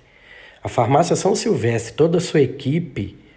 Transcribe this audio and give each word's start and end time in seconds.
A 0.63 0.69
Farmácia 0.69 1.17
São 1.17 1.35
Silvestre, 1.35 1.93
toda 1.93 2.19
a 2.19 2.21
sua 2.21 2.39
equipe 2.41 3.26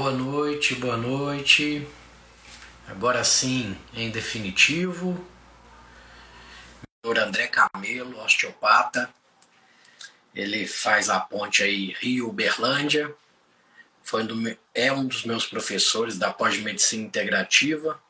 Boa 0.00 0.12
noite, 0.12 0.76
boa 0.76 0.96
noite. 0.96 1.84
Agora 2.86 3.24
sim, 3.24 3.76
em 3.92 4.12
definitivo, 4.12 5.26
Dr. 7.04 7.18
André 7.18 7.48
Camelo, 7.48 8.16
osteopata. 8.22 9.12
Ele 10.32 10.68
faz 10.68 11.10
a 11.10 11.18
ponte 11.18 11.64
aí 11.64 11.96
Rio-Berlândia. 11.98 13.12
Foi 14.04 14.24
é 14.72 14.92
um 14.92 15.04
dos 15.04 15.24
meus 15.24 15.46
professores 15.46 16.16
da 16.16 16.32
pós-medicina 16.32 17.02
integrativa. 17.02 18.00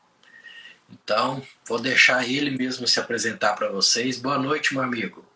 Então, 0.90 1.42
vou 1.66 1.78
deixar 1.78 2.28
ele 2.28 2.50
mesmo 2.50 2.86
se 2.86 3.00
apresentar 3.00 3.54
para 3.54 3.70
vocês. 3.70 4.18
Boa 4.18 4.38
noite, 4.38 4.74
meu 4.74 4.82
amigo. 4.82 5.27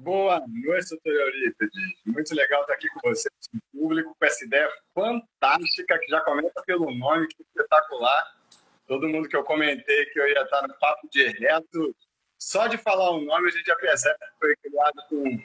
Boa 0.00 0.42
noite, 0.48 0.88
doutor 0.88 1.12
Eurípides. 1.12 1.70
Muito 2.06 2.34
legal 2.34 2.62
estar 2.62 2.72
aqui 2.72 2.88
com 2.88 3.00
vocês, 3.00 3.34
público, 3.70 4.16
com 4.18 4.24
essa 4.24 4.42
ideia 4.46 4.66
fantástica, 4.94 5.98
que 5.98 6.06
já 6.10 6.22
começa 6.22 6.62
pelo 6.64 6.90
nome, 6.90 7.28
que 7.28 7.36
é 7.42 7.44
espetacular. 7.46 8.34
Todo 8.86 9.08
mundo 9.10 9.28
que 9.28 9.36
eu 9.36 9.44
comentei 9.44 10.06
que 10.06 10.18
eu 10.18 10.26
ia 10.26 10.40
estar 10.40 10.66
no 10.66 10.72
papo 10.78 11.06
direto, 11.10 11.94
só 12.38 12.66
de 12.66 12.78
falar 12.78 13.10
o 13.10 13.20
nome 13.20 13.48
a 13.48 13.50
gente 13.50 13.66
já 13.66 13.76
percebe 13.76 14.16
que 14.18 14.38
foi 14.38 14.56
criado 14.56 15.02
com 15.10 15.38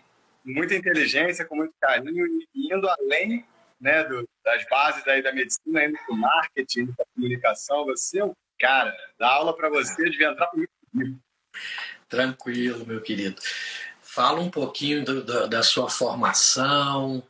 muita 0.46 0.74
inteligência, 0.74 1.44
com 1.44 1.58
muito 1.58 1.74
carinho 1.82 2.26
e 2.26 2.74
indo 2.74 2.88
além 2.88 3.46
né, 3.82 4.06
do, 4.06 4.26
das 4.42 4.66
bases 4.70 5.06
aí 5.06 5.22
da 5.22 5.34
medicina, 5.34 5.84
indo 5.84 5.98
para 6.06 6.16
o 6.16 6.18
marketing, 6.18 6.94
para 6.94 7.04
a 7.04 7.14
comunicação. 7.14 7.86
Você 7.88 8.20
é 8.20 8.26
um 8.26 8.34
cara, 8.58 8.96
dá 9.20 9.28
aula 9.32 9.54
para 9.54 9.68
você, 9.68 10.10
devia 10.10 10.30
entrar 10.30 10.48
comigo. 10.48 10.72
Tranquilo, 12.08 12.86
meu 12.86 13.02
querido. 13.02 13.42
Fala 14.16 14.40
um 14.40 14.50
pouquinho 14.50 15.04
do, 15.04 15.26
do, 15.26 15.46
da 15.50 15.62
sua 15.62 15.90
formação, 15.90 17.22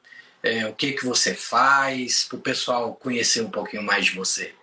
é, 0.44 0.68
o 0.68 0.76
que, 0.76 0.94
que 0.94 1.04
você 1.04 1.34
faz, 1.34 2.28
para 2.28 2.38
o 2.38 2.42
pessoal 2.42 2.94
conhecer 2.94 3.42
um 3.42 3.50
pouquinho 3.50 3.82
mais 3.82 4.06
de 4.06 4.16
você. 4.16 4.54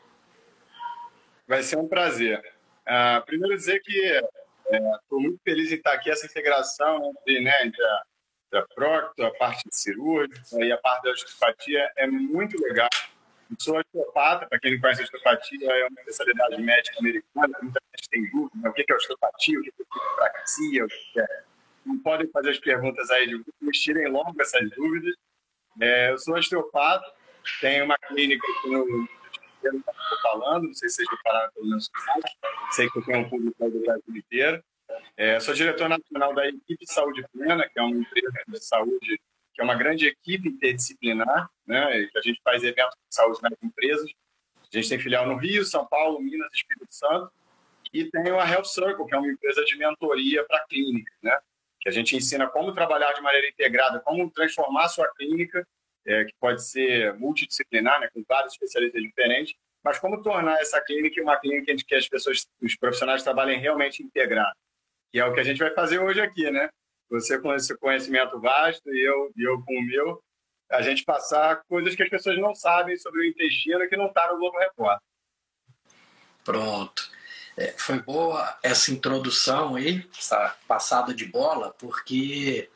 Vai 1.49 1.65
ser 1.65 1.79
um 1.79 1.89
prazer. 1.89 2.39
Uh, 2.87 3.27
primeiro 3.27 3.57
dizer 3.57 3.81
que 3.81 3.93
estou 4.71 5.19
é, 5.19 5.21
muito 5.21 5.41
feliz 5.43 5.73
em 5.73 5.75
estar 5.75 5.95
aqui, 5.95 6.13
essa 6.13 6.25
integração 6.25 7.11
entre, 7.11 7.41
né, 7.41 7.67
entre 7.67 7.85
a, 7.85 8.03
entre 8.47 8.59
a 8.61 8.67
procto, 8.73 9.25
a 9.25 9.35
parte 9.35 9.65
cirúrgica 9.73 10.65
e 10.65 10.71
a 10.71 10.79
parte 10.79 11.03
da 11.03 11.11
osteopatia 11.11 11.91
é 11.97 12.07
muito 12.07 12.57
legal. 12.63 12.89
Eu 13.51 13.57
sou 13.59 13.77
osteopata, 13.77 14.47
para 14.47 14.61
quem 14.61 14.75
não 14.75 14.81
conhece 14.81 15.01
a 15.01 15.05
osteopatia, 15.07 15.73
é 15.73 15.89
uma 15.89 16.01
especialidade 16.03 16.63
médica 16.63 17.01
americana, 17.01 17.59
muita 17.61 17.81
gente 17.97 18.09
tem 18.09 18.31
dúvida, 18.31 18.63
né, 18.63 18.71
o 18.71 18.73
que 18.73 18.85
é 18.89 18.95
osteopatia, 18.95 19.59
o 19.59 19.63
que 19.65 19.71
é 19.71 20.15
praxia, 20.15 20.85
o 20.85 20.89
que 20.89 21.21
é 21.21 21.52
não 21.85 21.99
podem 21.99 22.29
fazer 22.29 22.51
as 22.51 22.59
perguntas 22.59 23.11
aí 23.11 23.27
de 23.27 23.43
nos 23.61 23.79
tirem 23.79 24.09
logo 24.09 24.41
essas 24.41 24.69
dúvidas. 24.71 25.15
É, 25.81 26.11
eu 26.11 26.19
sou 26.19 26.35
osteopata, 26.35 27.05
tenho 27.61 27.85
uma 27.85 27.97
clínica 27.99 28.47
que 28.63 28.73
eu 28.73 29.09
estou 29.65 30.21
falando, 30.23 30.65
não 30.65 30.75
sei 30.75 30.89
se 30.89 30.97
vocês 30.97 31.09
repararam 31.11 31.53
pelo 31.53 31.69
meu 31.69 31.81
site, 31.81 32.39
sei 32.73 32.91
que 32.91 32.99
eu 32.99 33.05
tenho 33.05 33.19
um 33.21 33.29
público 33.29 33.71
do 33.71 33.81
Brasil 33.81 34.17
inteiro. 34.17 34.63
É, 35.17 35.41
sou 35.41 35.55
diretor 35.55 35.89
nacional 35.89 36.35
da 36.35 36.47
Equipe 36.47 36.87
Saúde 36.87 37.25
Plena, 37.33 37.69
que 37.69 37.79
é 37.79 37.83
uma 37.83 37.97
empresa 37.97 38.33
de 38.47 38.65
saúde, 38.65 39.21
que 39.55 39.61
é 39.61 39.65
uma 39.65 39.75
grande 39.75 40.07
equipe 40.07 40.49
interdisciplinar, 40.49 41.51
né, 41.67 42.09
a 42.15 42.21
gente 42.21 42.41
faz 42.43 42.63
eventos 42.63 42.95
de 43.09 43.15
saúde 43.15 43.39
nas 43.43 43.53
empresas. 43.63 44.11
A 44.73 44.77
gente 44.77 44.89
tem 44.89 44.99
filial 44.99 45.27
no 45.27 45.37
Rio, 45.37 45.65
São 45.65 45.87
Paulo, 45.87 46.21
Minas 46.21 46.53
Espírito 46.55 46.87
Santo. 46.95 47.31
E 47.93 48.07
tem 48.07 48.31
a 48.31 48.51
Health 48.51 48.65
Circle, 48.65 49.07
que 49.07 49.15
é 49.15 49.19
uma 49.19 49.31
empresa 49.31 49.63
de 49.65 49.77
mentoria 49.77 50.45
para 50.45 50.65
clínica, 50.65 51.13
né? 51.23 51.39
Que 51.83 51.89
a 51.89 51.93
gente 51.93 52.17
ensina 52.17 52.47
como 52.47 52.73
trabalhar 52.73 53.13
de 53.13 53.21
maneira 53.21 53.49
integrada, 53.49 54.01
como 54.01 54.31
transformar 54.31 54.89
sua 54.89 55.13
clínica, 55.15 55.67
é, 56.07 56.25
que 56.25 56.33
pode 56.41 56.65
ser 56.65 57.13
multidisciplinar, 57.15 58.01
né, 58.01 58.09
com 58.15 58.25
vários 58.27 58.53
especialistas 58.55 59.03
diferentes, 59.03 59.55
mas 59.85 59.99
como 59.99 60.23
tornar 60.23 60.61
essa 60.61 60.81
clínica 60.81 61.21
uma 61.21 61.37
clínica 61.39 61.73
em 61.73 61.77
que 61.77 61.95
as 61.95 62.09
pessoas, 62.09 62.47
os 62.61 62.77
profissionais 62.77 63.25
trabalhem 63.25 63.59
realmente 63.59 64.03
integrados, 64.03 64.55
que 65.11 65.19
é 65.19 65.25
o 65.25 65.35
que 65.35 65.41
a 65.41 65.45
gente 65.45 65.59
vai 65.59 65.75
fazer 65.75 65.99
hoje 65.99 66.21
aqui, 66.21 66.49
né? 66.51 66.69
Você 67.11 67.39
com 67.41 67.53
esse 67.53 67.77
conhecimento 67.77 68.41
vasto 68.41 68.89
e 68.95 69.05
eu, 69.05 69.33
e 69.37 69.43
eu 69.43 69.61
com 69.65 69.77
o 69.77 69.83
meu, 69.83 70.23
a 70.71 70.81
gente 70.83 71.05
passar 71.05 71.63
coisas 71.69 71.95
que 71.97 72.03
as 72.03 72.09
pessoas 72.09 72.39
não 72.39 72.55
sabem 72.55 72.97
sobre 72.97 73.21
o 73.21 73.25
intestino 73.25 73.87
que 73.89 73.97
não 73.97 74.07
está 74.07 74.33
no 74.33 74.39
Globo 74.39 74.57
Repórter. 74.59 75.07
Pronto. 76.45 77.12
É, 77.57 77.75
foi 77.77 78.01
boa 78.01 78.59
essa 78.63 78.91
introdução 78.91 79.75
aí, 79.75 80.09
essa 80.19 80.57
passada 80.67 81.13
de 81.13 81.27
bola, 81.27 81.75
porque 81.79 82.71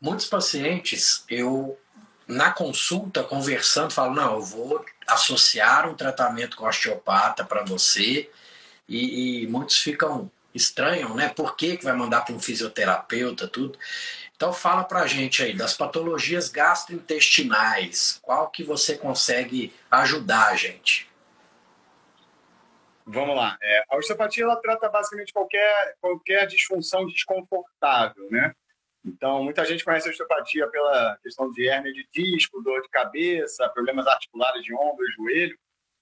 muitos 0.00 0.26
pacientes, 0.26 1.24
eu 1.28 1.78
na 2.26 2.50
consulta, 2.50 3.22
conversando, 3.22 3.92
falo, 3.92 4.14
não, 4.14 4.34
eu 4.34 4.42
vou 4.42 4.84
associar 5.06 5.88
um 5.88 5.94
tratamento 5.94 6.56
com 6.56 6.66
osteopata 6.66 7.44
para 7.44 7.64
você, 7.64 8.28
e, 8.88 9.42
e, 9.42 9.46
muitos 9.46 9.78
ficam 9.78 10.30
estranham, 10.54 11.14
né? 11.14 11.28
Por 11.28 11.56
que, 11.56 11.76
que 11.76 11.84
vai 11.84 11.94
mandar 11.94 12.22
para 12.22 12.34
um 12.34 12.40
fisioterapeuta, 12.40 13.46
tudo? 13.48 13.78
Então 14.36 14.52
fala 14.52 14.84
para 14.84 15.06
gente 15.06 15.42
aí 15.42 15.54
das 15.54 15.74
patologias 15.74 16.48
gastrointestinais, 16.48 18.18
qual 18.22 18.48
que 18.48 18.62
você 18.62 18.96
consegue 18.96 19.72
ajudar 19.90 20.48
a 20.48 20.56
gente? 20.56 21.08
Vamos 23.06 23.36
lá. 23.36 23.56
É, 23.62 23.84
a 23.88 23.96
osteopatia 23.96 24.42
ela 24.42 24.56
trata 24.56 24.88
basicamente 24.88 25.32
qualquer, 25.32 25.94
qualquer 26.00 26.46
disfunção 26.46 27.06
desconfortável, 27.06 28.28
né? 28.30 28.52
Então, 29.04 29.44
muita 29.44 29.64
gente 29.64 29.84
conhece 29.84 30.08
a 30.08 30.10
osteopatia 30.10 30.66
pela 30.68 31.16
questão 31.22 31.52
de 31.52 31.68
hérnia 31.68 31.92
de 31.92 32.04
disco, 32.12 32.60
dor 32.60 32.82
de 32.82 32.88
cabeça, 32.88 33.68
problemas 33.68 34.08
articulares 34.08 34.64
de 34.64 34.74
ombro 34.74 35.06
joelho, 35.12 35.56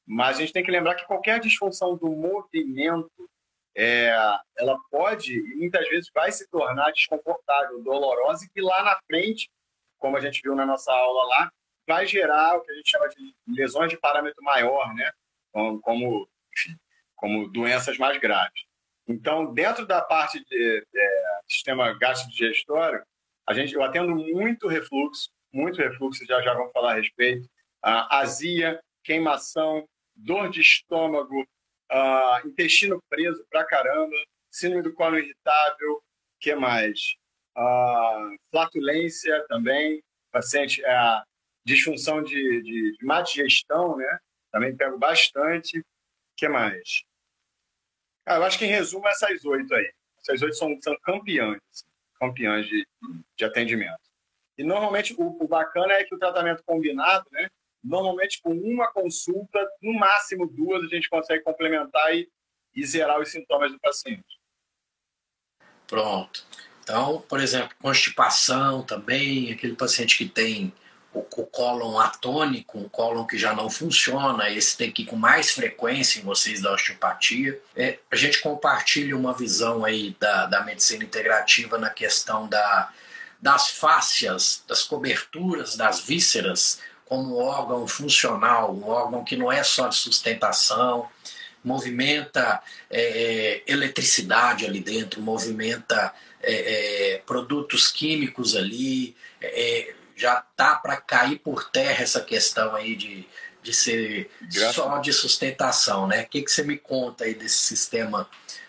mas 0.07 0.39
a 0.39 0.41
gente 0.41 0.55
tem 0.55 0.65
que 0.65 0.71
lembrar 0.71 0.95
que 0.95 1.07
qualquer 1.07 1.39
disfunção 1.39 1.95
do 1.95 2.09
movimento, 2.11 3.29
é, 3.77 4.09
ela 4.57 4.79
pode 4.91 5.35
e 5.35 5.57
muitas 5.57 5.87
vezes 5.89 6.11
vai 6.15 6.33
se 6.33 6.49
tornar 6.49 6.91
desconfortável, 6.93 7.83
dolorosa, 7.83 8.47
e 8.47 8.49
que 8.49 8.63
lá 8.63 8.83
na 8.83 8.99
frente, 9.07 9.51
como 9.99 10.17
a 10.17 10.21
gente 10.21 10.41
viu 10.43 10.55
na 10.55 10.65
nossa 10.65 10.91
aula 10.91 11.27
lá, 11.29 11.53
vai 11.87 12.07
gerar 12.07 12.57
o 12.57 12.63
que 12.63 12.73
a 12.73 12.75
gente 12.75 12.91
chama 12.91 13.09
de 13.09 13.35
lesões 13.47 13.91
de 13.91 13.99
parâmetro 13.99 14.43
maior, 14.43 14.95
né? 14.95 15.13
Como, 15.53 15.81
como 15.83 16.29
como 17.25 17.49
doenças 17.49 17.97
mais 17.97 18.21
graves. 18.21 18.65
Então, 19.09 19.55
dentro 19.55 19.87
da 19.87 20.03
parte 20.03 20.45
de 20.45 20.87
é, 20.95 21.41
sistema 21.49 21.91
gastrodigestório, 21.95 23.03
a 23.49 23.55
gente, 23.55 23.73
eu 23.73 23.83
atendo 23.83 24.15
muito 24.15 24.69
refluxo, 24.69 25.31
muito 25.51 25.79
refluxo, 25.79 26.23
já 26.27 26.43
já 26.43 26.53
vamos 26.53 26.71
falar 26.73 26.93
a 26.93 26.97
respeito, 26.97 27.49
azia, 27.83 28.79
queimação, 29.03 29.89
dor 30.15 30.51
de 30.51 30.61
estômago, 30.61 31.47
intestino 32.45 33.03
preso 33.09 33.43
pra 33.49 33.65
caramba, 33.65 34.17
síndrome 34.51 34.83
do 34.83 34.93
colo 34.93 35.19
irritável, 35.19 36.03
que 36.39 36.55
mais? 36.55 37.17
Flatulência 38.51 39.47
também, 39.49 40.03
paciente, 40.31 40.83
uh, 40.83 41.25
disfunção 41.65 42.23
de, 42.23 42.63
de, 42.63 42.99
de 42.99 43.07
má 43.07 43.23
digestão, 43.23 43.97
né? 43.97 44.19
Também 44.53 44.77
pego 44.77 44.99
bastante. 44.99 45.83
que 46.37 46.49
mais? 46.51 47.03
Ah, 48.27 48.37
eu 48.37 48.45
acho 48.45 48.59
que 48.59 48.65
em 48.65 48.71
resumo 48.71 49.07
essas 49.09 49.45
oito 49.45 49.75
aí. 49.75 49.93
Essas 50.19 50.43
oito 50.43 50.57
são, 50.57 50.77
são 50.81 50.97
campeãs, 51.03 51.59
campeãs 52.19 52.67
de, 52.67 52.87
de 53.37 53.45
atendimento. 53.45 54.01
E 54.57 54.65
normalmente 54.65 55.15
o, 55.19 55.37
o, 55.43 55.49
bacana 55.49 55.93
é 55.95 56.05
que 56.05 56.15
o 56.15 56.19
tratamento 56.19 56.63
combinado, 56.65 57.27
né? 57.33 57.49
Normalmente 57.83 58.41
com 58.41 58.53
uma 58.53 58.91
consulta, 58.93 59.59
no 59.83 59.93
máximo 59.93 60.47
duas, 60.47 60.85
a 60.85 60.89
gente 60.89 61.09
consegue 61.11 61.43
complementar 61.43 62.15
e, 62.15 62.31
e 62.75 62.87
zerar 62.87 63.21
os 63.21 63.31
sintomas 63.31 63.73
do 63.73 63.79
paciente. 63.79 64.41
Pronto. 65.87 66.47
Então, 66.83 67.21
por 67.23 67.41
exemplo, 67.41 67.77
constipação 67.81 68.83
também, 68.83 69.53
aquele 69.53 69.75
paciente 69.75 70.17
que 70.17 70.29
tem 70.29 70.73
o, 71.15 71.21
o 71.21 71.47
cólon 71.47 71.99
atônico, 71.99 72.77
um 72.79 72.89
cólon 72.89 73.25
que 73.25 73.39
já 73.39 73.55
não 73.55 73.71
funciona, 73.71 74.51
esse 74.51 74.77
tem 74.77 74.91
que 74.91 75.03
ir 75.03 75.07
com 75.07 75.17
mais 75.17 75.53
frequência 75.53 76.19
em 76.19 76.25
vocês 76.25 76.61
da 76.61 76.73
osteopatia. 76.73 77.59
É, 77.77 77.99
a 78.11 78.17
gente 78.17 78.41
compartilha 78.41 79.17
uma 79.17 79.33
visão 79.33 79.85
aí 79.85 80.15
da, 80.19 80.47
da 80.47 80.65
medicina 80.65 81.05
integrativa 81.05 81.79
na 81.79 81.89
questão 81.89 82.49
da, 82.49 82.91
das 83.41 83.71
fáscias, 83.71 84.63
das 84.67 84.83
coberturas, 84.83 85.77
das 85.77 86.01
vísceras, 86.01 86.81
como 87.07 87.37
órgão 87.37 87.87
funcional, 87.87 88.75
um 88.75 88.89
órgão 88.89 89.25
que 89.25 89.37
não 89.37 89.53
é 89.53 89.63
só 89.63 89.87
de 89.87 89.95
sustentação, 89.95 91.09
movimenta 91.63 92.61
é, 92.91 93.01
é 93.01 93.63
eletricidade 93.67 94.67
ali 94.67 94.81
dentro, 94.81 95.23
movimenta 95.23 96.13
é, 96.43 97.15
é 97.15 97.19
produtos 97.19 97.91
químicos 97.91 98.57
ali, 98.57 99.15
é, 99.41 99.95
já 100.17 100.41
tá 100.57 100.77
para 100.77 101.01
cair 101.01 101.39
por 101.39 101.71
terra 101.71 102.03
essa 102.03 102.21
questão 102.21 102.75
aí 102.75 102.95
de, 102.97 103.27
de 103.63 103.75
ser 103.75 104.31
Graças 104.41 104.75
só 104.75 104.99
de 104.99 105.13
sustentação, 105.13 106.07
né? 106.07 106.23
O 106.23 106.29
que, 106.29 106.43
que 106.43 106.51
você 106.51 106.63
me 106.63 106.79
conta 106.79 107.25
aí 107.25 107.35
desse 107.35 107.59
sistema 107.59 108.29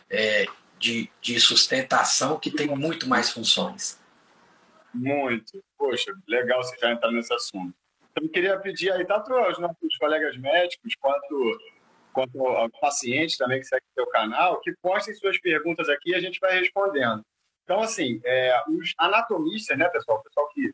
é, 0.09 0.45
de, 0.79 1.09
de 1.21 1.39
sustentação 1.39 2.39
que 2.39 2.51
tem 2.51 2.67
muito 2.67 3.07
mais 3.07 3.31
funções? 3.31 3.99
Muito. 4.93 5.63
Poxa, 5.77 6.13
legal 6.27 6.63
você 6.63 6.77
já 6.77 6.91
entrar 6.91 7.11
nesse 7.11 7.33
assunto. 7.33 7.73
Então, 8.11 8.23
eu 8.23 8.29
queria 8.29 8.57
pedir 8.57 8.91
aí, 8.91 9.05
tanto 9.05 9.33
aos 9.33 9.59
nossos 9.59 9.97
colegas 9.99 10.37
médicos, 10.37 10.95
quanto, 11.01 11.59
quanto 12.13 12.47
ao 12.47 12.69
paciente 12.79 13.37
também 13.37 13.59
que 13.59 13.65
segue 13.65 13.83
o 13.91 13.93
seu 13.93 14.07
canal, 14.07 14.61
que 14.61 14.73
postem 14.81 15.13
suas 15.15 15.37
perguntas 15.39 15.89
aqui 15.89 16.11
e 16.11 16.15
a 16.15 16.19
gente 16.21 16.39
vai 16.39 16.57
respondendo. 16.57 17.21
Então, 17.65 17.81
assim, 17.81 18.21
é, 18.23 18.63
os 18.69 18.93
anatomistas, 18.97 19.77
né, 19.77 19.89
pessoal, 19.89 20.19
o 20.19 20.23
pessoal 20.23 20.47
que 20.49 20.71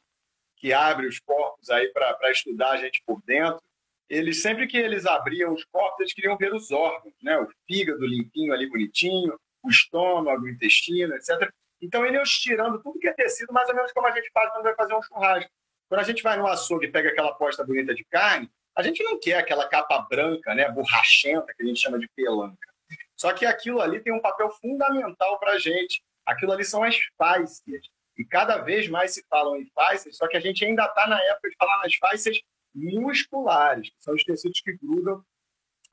que 0.62 0.72
abre 0.72 1.08
os 1.08 1.20
corpos 1.20 1.72
aí 1.72 1.88
para 1.90 2.32
estudar 2.32 2.72
a 2.72 2.78
gente 2.78 3.02
por 3.04 3.20
dentro, 3.24 3.60
eles 4.08 4.42
sempre 4.44 4.68
que 4.68 4.78
eles 4.78 5.08
abriam 5.08 5.54
os 5.54 5.66
corpos, 5.66 6.02
eles 6.02 6.14
queriam 6.14 6.38
ver 6.38 6.54
os 6.54 6.70
órgãos, 6.70 7.16
né? 7.24 7.38
O 7.40 7.50
fígado 7.68 8.06
limpinho 8.06 8.54
ali 8.54 8.70
bonitinho, 8.70 9.40
o 9.64 9.70
estômago, 9.70 10.44
o 10.44 10.50
intestino, 10.50 11.16
etc. 11.16 11.52
Então 11.82 12.06
iam 12.06 12.22
tirando 12.24 12.80
tudo 12.82 13.00
que 13.00 13.08
é 13.08 13.14
tecido, 13.14 13.52
mais 13.52 13.68
ou 13.70 13.76
menos 13.76 13.92
como 13.92 14.06
a 14.06 14.12
gente 14.12 14.30
faz 14.32 14.52
quando 14.52 14.64
vai 14.64 14.76
fazer 14.76 14.94
um 14.94 15.02
churrasco. 15.02 15.50
Quando 15.90 16.02
a 16.02 16.04
gente 16.04 16.22
vai 16.22 16.38
no 16.38 16.46
açougue 16.46 16.86
e 16.86 16.92
pega 16.92 17.10
aquela 17.10 17.34
posta 17.34 17.66
bonita 17.66 17.96
de 17.96 18.06
carne, 18.06 18.50
a 18.76 18.84
gente 18.84 19.04
não 19.04 19.20
quer 19.20 19.38
aquela 19.38 19.68
capa 19.68 20.00
branca, 20.10 20.54
né, 20.54 20.70
borrachenta, 20.70 21.54
que 21.54 21.64
a 21.64 21.66
gente 21.66 21.80
chama 21.80 21.98
de 21.98 22.08
pelanca. 22.16 22.72
Só 23.18 23.34
que 23.34 23.46
aquilo 23.46 23.82
ali 23.82 24.00
tem 24.00 24.14
um 24.14 24.22
papel 24.22 24.50
fundamental 24.52 25.40
para 25.40 25.54
a 25.54 25.60
gente. 25.60 26.04
Aquilo 26.26 26.52
ali 26.52 26.64
são 26.64 26.84
as 26.84 26.96
fáscias. 27.18 27.88
E 28.18 28.26
cada 28.26 28.58
vez 28.58 28.88
mais 28.88 29.14
se 29.14 29.26
falam 29.30 29.56
em 29.58 29.66
fáscias, 29.74 30.18
só 30.18 30.28
que 30.28 30.38
a 30.38 30.40
gente 30.40 30.64
ainda 30.66 30.86
está 30.86 31.08
na 31.08 31.22
época 31.24 31.50
de 31.50 31.56
falar 31.56 31.80
nas 31.80 31.96
fáscias 31.96 32.40
musculares, 32.74 33.90
que 33.90 33.96
são 34.00 34.14
os 34.14 34.24
tecidos 34.24 34.62
que 34.62 34.74
grudam 34.74 35.24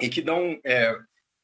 e 0.00 0.08
que 0.08 0.22
dão, 0.22 0.60
é, 0.64 0.96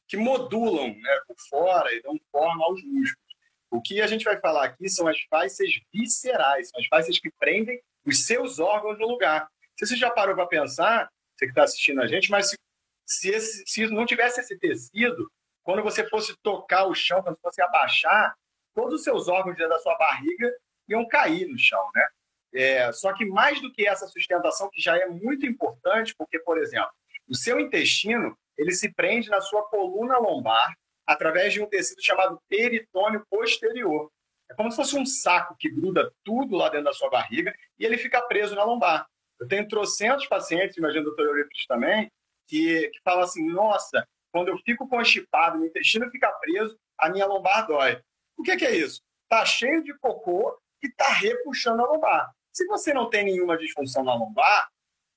que 0.07 0.17
modulam 0.17 0.89
né, 0.89 1.19
por 1.27 1.35
fora 1.49 1.93
e 1.93 2.01
dão 2.01 2.19
forma 2.31 2.63
aos 2.65 2.81
músculos. 2.83 3.25
O 3.71 3.81
que 3.81 4.01
a 4.01 4.07
gente 4.07 4.23
vai 4.23 4.39
falar 4.39 4.65
aqui 4.65 4.87
são 4.87 5.07
as 5.07 5.19
fáscias 5.29 5.69
viscerais, 5.93 6.69
são 6.69 6.79
as 6.79 6.87
fáscias 6.87 7.19
que 7.19 7.31
prendem 7.39 7.81
os 8.05 8.25
seus 8.25 8.59
órgãos 8.59 8.97
no 8.99 9.07
lugar. 9.07 9.49
Se 9.77 9.85
você 9.85 9.95
já 9.95 10.09
parou 10.09 10.35
para 10.35 10.45
pensar, 10.45 11.09
você 11.35 11.45
que 11.45 11.51
está 11.51 11.63
assistindo 11.63 12.01
a 12.01 12.07
gente, 12.07 12.31
mas 12.31 12.49
se, 12.49 12.57
se, 13.05 13.29
esse, 13.29 13.63
se 13.65 13.87
não 13.87 14.05
tivesse 14.05 14.39
esse 14.39 14.57
tecido, 14.57 15.29
quando 15.63 15.83
você 15.83 16.07
fosse 16.07 16.35
tocar 16.41 16.85
o 16.85 16.93
chão, 16.93 17.21
quando 17.21 17.35
você 17.35 17.41
fosse 17.41 17.61
abaixar, 17.61 18.35
todos 18.73 18.95
os 18.95 19.03
seus 19.03 19.27
órgãos 19.27 19.57
dentro 19.57 19.71
da 19.71 19.79
sua 19.79 19.97
barriga 19.97 20.53
iam 20.87 21.07
cair 21.07 21.47
no 21.47 21.57
chão, 21.57 21.89
né? 21.93 22.07
É, 22.53 22.91
só 22.93 23.13
que 23.13 23.25
mais 23.25 23.61
do 23.61 23.71
que 23.71 23.87
essa 23.87 24.07
sustentação, 24.07 24.69
que 24.71 24.81
já 24.81 24.97
é 24.97 25.07
muito 25.07 25.45
importante, 25.45 26.15
porque, 26.17 26.39
por 26.39 26.57
exemplo, 26.57 26.89
o 27.27 27.35
seu 27.35 27.59
intestino 27.59 28.37
ele 28.57 28.71
se 28.71 28.93
prende 28.93 29.29
na 29.29 29.41
sua 29.41 29.63
coluna 29.67 30.17
lombar 30.17 30.73
através 31.05 31.53
de 31.53 31.61
um 31.61 31.67
tecido 31.67 32.01
chamado 32.01 32.41
peritônio 32.47 33.25
posterior. 33.29 34.09
É 34.49 34.53
como 34.53 34.71
se 34.71 34.77
fosse 34.77 34.95
um 34.95 35.05
saco 35.05 35.55
que 35.59 35.69
gruda 35.69 36.11
tudo 36.23 36.55
lá 36.55 36.69
dentro 36.69 36.85
da 36.85 36.93
sua 36.93 37.09
barriga 37.09 37.53
e 37.77 37.85
ele 37.85 37.97
fica 37.97 38.21
preso 38.21 38.55
na 38.55 38.63
lombar. 38.63 39.05
Eu 39.39 39.47
tenho 39.47 39.67
trocentos 39.67 40.27
pacientes, 40.27 40.77
imagino 40.77 41.01
o 41.01 41.05
doutor 41.05 41.25
Euripides 41.25 41.65
também, 41.67 42.09
que, 42.47 42.89
que 42.89 43.01
falam 43.03 43.23
assim, 43.23 43.45
nossa, 43.49 44.07
quando 44.31 44.49
eu 44.49 44.57
fico 44.59 44.87
constipado, 44.87 45.57
meu 45.57 45.67
intestino 45.67 46.09
fica 46.09 46.31
preso, 46.39 46.77
a 46.97 47.09
minha 47.09 47.25
lombar 47.25 47.67
dói. 47.67 48.01
O 48.37 48.43
que, 48.43 48.55
que 48.55 48.65
é 48.65 48.75
isso? 48.75 49.01
Tá 49.27 49.43
cheio 49.45 49.83
de 49.83 49.93
cocô 49.97 50.57
que 50.79 50.87
está 50.87 51.11
repuxando 51.13 51.83
a 51.83 51.87
lombar. 51.91 52.31
Se 52.53 52.65
você 52.67 52.93
não 52.93 53.09
tem 53.09 53.25
nenhuma 53.25 53.57
disfunção 53.57 54.03
na 54.03 54.13
lombar, 54.13 54.69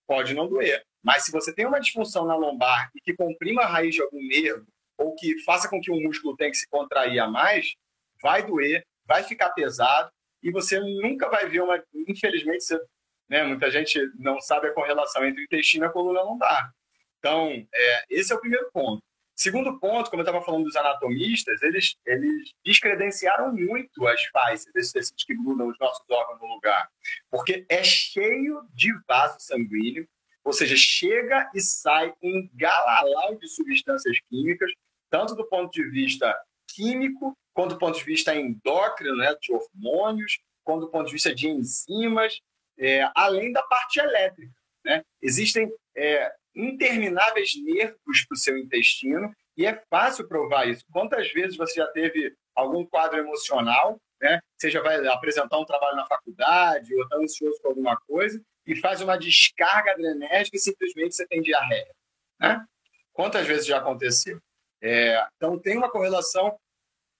pode 0.06 0.34
não 0.34 0.48
doer. 0.48 0.84
Mas 1.02 1.24
se 1.24 1.32
você 1.32 1.54
tem 1.54 1.66
uma 1.66 1.80
disfunção 1.80 2.26
na 2.26 2.34
lombar 2.34 2.90
e 2.94 3.00
que 3.00 3.14
comprima 3.14 3.62
a 3.62 3.66
raiz 3.66 3.94
de 3.94 4.02
algum 4.02 4.20
nervo 4.26 4.66
ou 4.96 5.14
que 5.14 5.38
faça 5.44 5.68
com 5.68 5.80
que 5.80 5.90
o 5.90 6.00
músculo 6.00 6.36
tenha 6.36 6.50
que 6.50 6.56
se 6.56 6.68
contrair 6.68 7.20
a 7.20 7.28
mais, 7.28 7.74
vai 8.20 8.44
doer, 8.44 8.84
vai 9.06 9.22
ficar 9.22 9.50
pesado 9.50 10.10
e 10.42 10.50
você 10.50 10.80
nunca 10.80 11.28
vai 11.28 11.48
ver 11.48 11.62
uma. 11.62 11.82
Infelizmente, 12.08 12.64
você, 12.64 12.80
né, 13.28 13.44
muita 13.44 13.70
gente 13.70 13.98
não 14.18 14.40
sabe 14.40 14.68
a 14.68 14.74
correlação 14.74 15.24
entre 15.24 15.42
o 15.42 15.44
intestino 15.44 15.84
e 15.84 15.88
a 15.88 15.90
coluna 15.90 16.22
lombar. 16.22 16.72
Então, 17.18 17.50
é, 17.72 18.04
esse 18.10 18.32
é 18.32 18.36
o 18.36 18.40
primeiro 18.40 18.68
ponto. 18.72 19.02
Segundo 19.38 19.78
ponto, 19.78 20.11
como 20.11 20.21
eu 20.21 20.25
estava 20.25 20.45
falando 20.45 20.64
dos 20.64 20.75
anatomistas, 20.75 21.62
eles, 21.62 21.97
eles 22.04 22.52
descredenciaram 22.64 23.54
muito 23.54 24.04
as 24.09 24.25
faces 24.25 24.73
desses 24.73 24.90
tecidos 24.90 25.23
que 25.23 25.33
grudam 25.33 25.68
os 25.68 25.78
nossos 25.78 26.04
órgãos 26.11 26.40
no 26.40 26.54
lugar, 26.54 26.90
porque 27.30 27.64
é 27.68 27.85
cheio 27.85 28.61
de 28.75 28.92
vaso 29.07 29.37
sanguíneo, 29.38 30.09
ou 30.42 30.52
seja, 30.52 30.75
chega 30.76 31.49
e 31.54 31.61
sai 31.61 32.12
um 32.21 32.50
galalau 32.52 33.37
de 33.37 33.47
substâncias 33.47 34.18
químicas, 34.28 34.73
tanto 35.09 35.37
do 35.37 35.49
ponto 35.49 35.71
de 35.71 35.88
vista 35.88 36.37
químico, 36.75 37.38
quanto 37.54 37.75
do 37.75 37.78
ponto 37.78 37.97
de 37.97 38.04
vista 38.04 38.35
endócrino, 38.35 39.18
né, 39.18 39.37
de 39.40 39.52
hormônios, 39.52 40.40
quanto 40.64 40.80
do 40.80 40.90
ponto 40.90 41.07
de 41.07 41.12
vista 41.12 41.33
de 41.33 41.47
enzimas, 41.47 42.40
é, 42.76 43.09
além 43.14 43.52
da 43.52 43.62
parte 43.62 44.00
elétrica. 44.00 44.52
Né? 44.85 45.04
Existem 45.23 45.73
é, 45.97 46.35
intermináveis 46.58 47.54
nervos 47.62 48.24
para 48.26 48.34
o 48.34 48.38
seu 48.38 48.58
intestino 48.58 49.32
e 49.56 49.64
é 49.64 49.82
fácil 49.88 50.26
provar 50.26 50.68
isso. 50.68 50.84
Quantas 50.92 51.32
vezes 51.32 51.56
você 51.56 51.74
já 51.74 51.86
teve 51.88 52.34
algum 52.54 52.84
quadro 52.84 53.18
emocional, 53.18 54.00
né? 54.20 54.40
Seja 54.56 54.82
vai 54.82 55.06
apresentar 55.06 55.58
um 55.58 55.64
trabalho 55.64 55.96
na 55.96 56.06
faculdade 56.06 56.94
ou 56.94 57.02
está 57.02 57.16
ansioso 57.16 57.60
com 57.62 57.68
alguma 57.68 57.96
coisa 57.96 58.42
e 58.66 58.74
faz 58.76 59.00
uma 59.00 59.16
descarga 59.16 59.92
adrenérgica 59.92 60.56
e 60.56 60.60
simplesmente 60.60 61.14
você 61.14 61.26
tem 61.26 61.40
diarreia, 61.40 61.94
né? 62.40 62.64
Quantas 63.12 63.46
vezes 63.46 63.66
já 63.66 63.78
aconteceu? 63.78 64.40
É, 64.82 65.24
então 65.36 65.58
tem 65.58 65.76
uma 65.76 65.90
correlação 65.90 66.58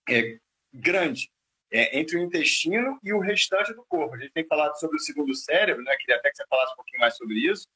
é, 0.09 0.37
grande 0.73 1.29
é, 1.71 1.97
entre 1.99 2.17
o 2.17 2.21
intestino 2.21 2.99
e 3.03 3.13
o 3.13 3.19
restante 3.19 3.73
do 3.73 3.85
corpo. 3.85 4.15
A 4.15 4.19
gente 4.19 4.31
tem 4.31 4.45
falado 4.45 4.77
sobre 4.79 4.97
o 4.97 4.99
segundo 4.99 5.33
cérebro, 5.35 5.83
né? 5.83 5.95
Queria 5.97 6.17
até 6.17 6.29
que 6.29 6.37
você 6.37 6.45
falasse 6.47 6.73
um 6.73 6.77
pouquinho 6.77 7.01
mais 7.01 7.15
sobre 7.15 7.35
isso. 7.35 7.67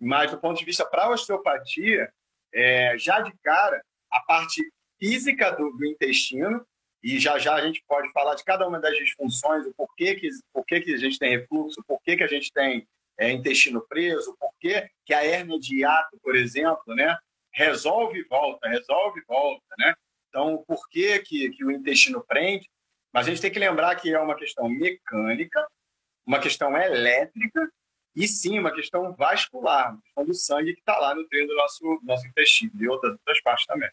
Mas, 0.00 0.30
do 0.30 0.38
ponto 0.38 0.58
de 0.58 0.64
vista 0.64 0.84
para 0.84 1.04
a 1.04 1.10
osteopatia, 1.10 2.12
é, 2.52 2.96
já 2.98 3.20
de 3.20 3.32
cara, 3.42 3.82
a 4.10 4.20
parte 4.20 4.62
física 4.98 5.50
do, 5.52 5.70
do, 5.70 5.86
intestino, 5.86 6.64
e 7.02 7.18
já 7.18 7.38
já 7.38 7.54
a 7.54 7.60
gente 7.60 7.82
pode 7.88 8.10
falar 8.12 8.34
de 8.34 8.44
cada 8.44 8.66
uma 8.66 8.78
das 8.78 8.96
disfunções, 8.96 9.66
o 9.66 9.74
porquê 9.74 10.14
que, 10.14 10.28
porquê 10.52 10.80
que 10.80 10.94
a 10.94 10.98
gente 10.98 11.18
tem 11.18 11.36
refluxo, 11.36 11.82
porquê 11.86 12.16
que 12.16 12.22
a 12.22 12.28
gente 12.28 12.52
tem 12.52 12.86
é, 13.18 13.30
intestino 13.30 13.80
preso, 13.88 14.36
porquê 14.38 14.88
que 15.04 15.12
a 15.12 15.24
hérnia 15.24 15.58
de 15.58 15.80
hiato, 15.80 16.18
por 16.22 16.36
exemplo, 16.36 16.94
né, 16.94 17.16
resolve 17.52 18.20
e 18.20 18.24
volta, 18.24 18.68
resolve 18.68 19.20
e 19.20 19.24
volta, 19.24 19.64
né? 19.78 19.94
Então, 20.28 20.54
o 20.54 20.64
porquê 20.64 21.18
que, 21.18 21.50
que 21.50 21.64
o 21.64 21.70
intestino 21.70 22.24
prende, 22.24 22.68
mas 23.12 23.26
a 23.26 23.30
gente 23.30 23.42
tem 23.42 23.50
que 23.50 23.58
lembrar 23.58 23.94
que 23.96 24.14
é 24.14 24.18
uma 24.18 24.34
questão 24.34 24.68
mecânica, 24.68 25.66
uma 26.26 26.40
questão 26.40 26.74
elétrica 26.76 27.70
e 28.14 28.28
sim 28.28 28.58
uma 28.58 28.72
questão 28.72 29.14
vascular, 29.14 29.92
uma 29.92 30.02
questão 30.02 30.24
do 30.24 30.34
sangue 30.34 30.74
que 30.74 30.80
está 30.80 30.98
lá 30.98 31.14
nutrindo 31.14 31.52
o 31.52 31.56
nosso, 31.56 32.00
nosso 32.02 32.26
intestino 32.26 32.72
e 32.78 32.88
outras, 32.88 33.12
outras 33.12 33.40
partes 33.42 33.66
também. 33.66 33.90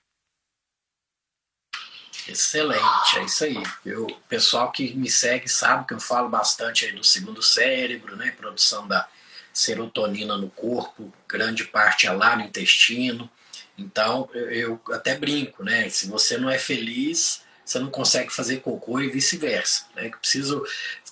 Excelente, 2.28 3.18
é 3.18 3.24
isso 3.24 3.44
aí. 3.44 3.58
O 3.96 4.14
pessoal 4.28 4.72
que 4.72 4.94
me 4.94 5.10
segue 5.10 5.48
sabe 5.48 5.88
que 5.88 5.94
eu 5.94 6.00
falo 6.00 6.30
bastante 6.30 6.86
aí 6.86 6.92
do 6.92 7.04
segundo 7.04 7.42
cérebro, 7.42 8.16
né? 8.16 8.32
Produção 8.32 8.88
da 8.88 9.08
serotonina 9.52 10.38
no 10.38 10.50
corpo, 10.50 11.12
grande 11.28 11.64
parte 11.64 12.06
é 12.06 12.12
lá 12.12 12.36
no 12.36 12.44
intestino. 12.44 13.30
Então 13.76 14.30
eu, 14.34 14.52
eu 14.52 14.82
até 14.92 15.16
brinco, 15.16 15.64
né? 15.64 15.90
Se 15.90 16.08
você 16.08 16.38
não 16.38 16.50
é 16.50 16.60
feliz, 16.60 17.42
você 17.66 17.80
não 17.80 17.90
consegue 17.90 18.32
fazer 18.32 18.62
cocô 18.62 19.00
e 19.00 19.10
vice-versa. 19.10 19.88
Né? 19.96 20.10
Preciso 20.10 20.64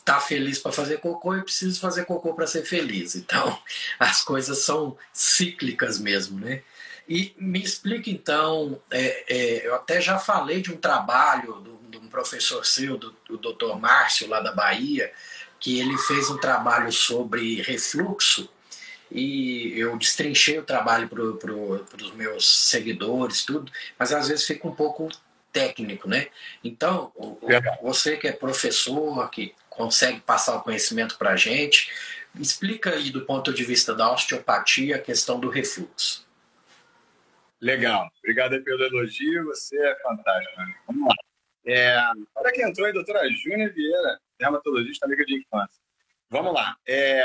tá 0.07 0.21
feliz 0.21 0.57
para 0.57 0.71
fazer 0.71 0.99
cocô 0.99 1.35
e 1.35 1.43
preciso 1.43 1.81
fazer 1.81 2.05
cocô 2.05 2.33
para 2.33 2.47
ser 2.47 2.63
feliz. 2.63 3.13
Então, 3.13 3.59
as 3.99 4.21
coisas 4.21 4.59
são 4.59 4.97
cíclicas 5.11 5.99
mesmo, 5.99 6.39
né? 6.39 6.61
E 7.09 7.33
me 7.37 7.61
explica 7.61 8.09
então, 8.09 8.81
é, 8.89 9.25
é, 9.27 9.67
eu 9.67 9.75
até 9.75 9.99
já 9.99 10.17
falei 10.17 10.61
de 10.61 10.71
um 10.71 10.77
trabalho 10.77 11.61
de 11.89 11.97
um 11.97 12.07
professor 12.07 12.65
seu, 12.65 12.97
do, 12.97 13.13
do 13.27 13.37
Dr. 13.37 13.75
Márcio, 13.77 14.29
lá 14.29 14.39
da 14.39 14.53
Bahia, 14.53 15.11
que 15.59 15.77
ele 15.77 15.97
fez 15.97 16.29
um 16.29 16.37
trabalho 16.37 16.91
sobre 16.91 17.61
refluxo 17.61 18.49
e 19.11 19.73
eu 19.77 19.97
destrinchei 19.97 20.57
o 20.57 20.63
trabalho 20.63 21.09
para 21.09 21.33
pro, 21.33 21.85
os 22.01 22.13
meus 22.13 22.69
seguidores, 22.69 23.43
tudo, 23.43 23.69
mas 23.99 24.13
às 24.13 24.27
vezes 24.27 24.45
fica 24.45 24.67
um 24.67 24.75
pouco 24.75 25.09
técnico, 25.51 26.07
né? 26.07 26.27
Então, 26.63 27.11
você 27.81 28.17
que 28.17 28.27
é 28.27 28.31
professor, 28.31 29.29
que 29.29 29.55
consegue 29.77 30.19
passar 30.19 30.55
o 30.55 30.61
conhecimento 30.61 31.17
para 31.17 31.31
a 31.31 31.35
gente. 31.35 31.91
Explica 32.35 32.91
aí, 32.91 33.11
do 33.11 33.25
ponto 33.25 33.53
de 33.53 33.63
vista 33.63 33.95
da 33.95 34.11
osteopatia, 34.11 34.97
a 34.97 35.01
questão 35.01 35.39
do 35.39 35.49
refluxo. 35.49 36.27
Legal. 37.61 38.09
Obrigado 38.19 38.61
pelo 38.63 38.83
elogio. 38.83 39.45
Você 39.45 39.77
é 39.77 39.95
fantástico. 40.01 40.61
Vamos 40.87 41.07
lá. 41.07 41.15
É, 41.65 41.97
olha 42.35 42.51
quem 42.51 42.63
entrou 42.63 42.87
aí, 42.87 42.93
doutora 42.93 43.27
Júnia 43.29 43.69
Vieira, 43.69 44.19
dermatologista 44.39 45.05
amiga 45.05 45.25
de 45.25 45.37
infância. 45.37 45.81
Vamos 46.29 46.53
lá. 46.53 46.77
É, 46.87 47.23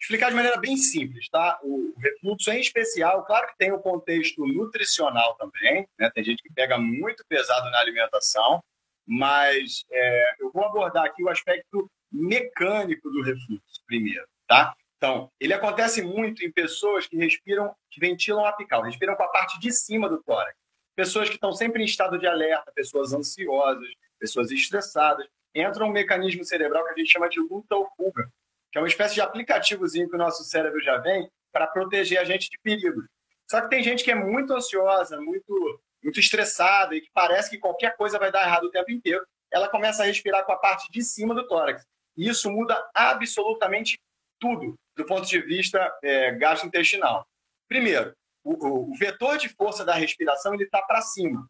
explicar 0.00 0.30
de 0.30 0.36
maneira 0.36 0.58
bem 0.58 0.76
simples, 0.76 1.28
tá? 1.28 1.58
O 1.62 1.94
refluxo, 1.98 2.50
em 2.50 2.60
especial, 2.60 3.24
claro 3.24 3.48
que 3.48 3.58
tem 3.58 3.72
o 3.72 3.80
contexto 3.80 4.46
nutricional 4.46 5.34
também, 5.36 5.86
né? 5.98 6.10
Tem 6.14 6.24
gente 6.24 6.42
que 6.42 6.52
pega 6.52 6.78
muito 6.78 7.24
pesado 7.28 7.70
na 7.70 7.78
alimentação, 7.78 8.62
mas 9.10 9.84
é, 9.90 10.36
eu 10.38 10.52
vou 10.52 10.64
abordar 10.64 11.04
aqui 11.04 11.20
o 11.20 11.28
aspecto 11.28 11.90
mecânico 12.12 13.10
do 13.10 13.24
refluxo 13.24 13.82
primeiro, 13.84 14.24
tá? 14.46 14.72
Então, 14.96 15.28
ele 15.40 15.52
acontece 15.52 16.00
muito 16.00 16.44
em 16.44 16.52
pessoas 16.52 17.08
que 17.08 17.16
respiram, 17.16 17.74
que 17.90 17.98
ventilam 17.98 18.44
apical, 18.44 18.82
respiram 18.82 19.16
com 19.16 19.24
a 19.24 19.28
parte 19.28 19.58
de 19.58 19.72
cima 19.72 20.08
do 20.08 20.22
tórax. 20.22 20.56
Pessoas 20.94 21.28
que 21.28 21.34
estão 21.34 21.50
sempre 21.52 21.82
em 21.82 21.86
estado 21.86 22.20
de 22.20 22.26
alerta, 22.28 22.70
pessoas 22.72 23.12
ansiosas, 23.12 23.88
pessoas 24.16 24.52
estressadas, 24.52 25.26
entra 25.52 25.84
um 25.84 25.90
mecanismo 25.90 26.44
cerebral 26.44 26.84
que 26.84 26.92
a 26.92 26.96
gente 26.96 27.10
chama 27.10 27.28
de 27.28 27.40
luta 27.40 27.74
ou 27.74 27.90
fuga, 27.96 28.30
que 28.70 28.78
é 28.78 28.80
uma 28.80 28.86
espécie 28.86 29.14
de 29.14 29.20
aplicativozinho 29.20 30.08
que 30.08 30.14
o 30.14 30.18
nosso 30.18 30.44
cérebro 30.44 30.80
já 30.80 30.98
vem 30.98 31.28
para 31.52 31.66
proteger 31.66 32.18
a 32.18 32.24
gente 32.24 32.48
de 32.48 32.58
perigos. 32.62 33.06
Só 33.50 33.60
que 33.60 33.70
tem 33.70 33.82
gente 33.82 34.04
que 34.04 34.12
é 34.12 34.14
muito 34.14 34.52
ansiosa, 34.52 35.20
muito 35.20 35.80
muito 36.02 36.20
estressada 36.20 36.94
e 36.94 37.00
que 37.00 37.10
parece 37.12 37.50
que 37.50 37.58
qualquer 37.58 37.96
coisa 37.96 38.18
vai 38.18 38.30
dar 38.30 38.42
errado 38.42 38.64
o 38.64 38.70
tempo 38.70 38.90
inteiro, 38.90 39.24
ela 39.50 39.68
começa 39.68 40.02
a 40.02 40.06
respirar 40.06 40.44
com 40.44 40.52
a 40.52 40.58
parte 40.58 40.90
de 40.90 41.02
cima 41.02 41.34
do 41.34 41.46
tórax. 41.46 41.84
E 42.16 42.28
isso 42.28 42.50
muda 42.50 42.90
absolutamente 42.94 43.98
tudo 44.38 44.74
do 44.96 45.04
ponto 45.04 45.26
de 45.26 45.40
vista 45.40 45.92
é, 46.02 46.32
gastrointestinal. 46.32 47.26
Primeiro, 47.68 48.14
o, 48.42 48.90
o, 48.90 48.96
vetor 48.96 49.38
de 49.38 49.48
força 49.48 49.84
da 49.84 49.94
respiração 49.94 50.54
ele 50.54 50.64
está 50.64 50.82
para 50.82 51.00
cima, 51.02 51.46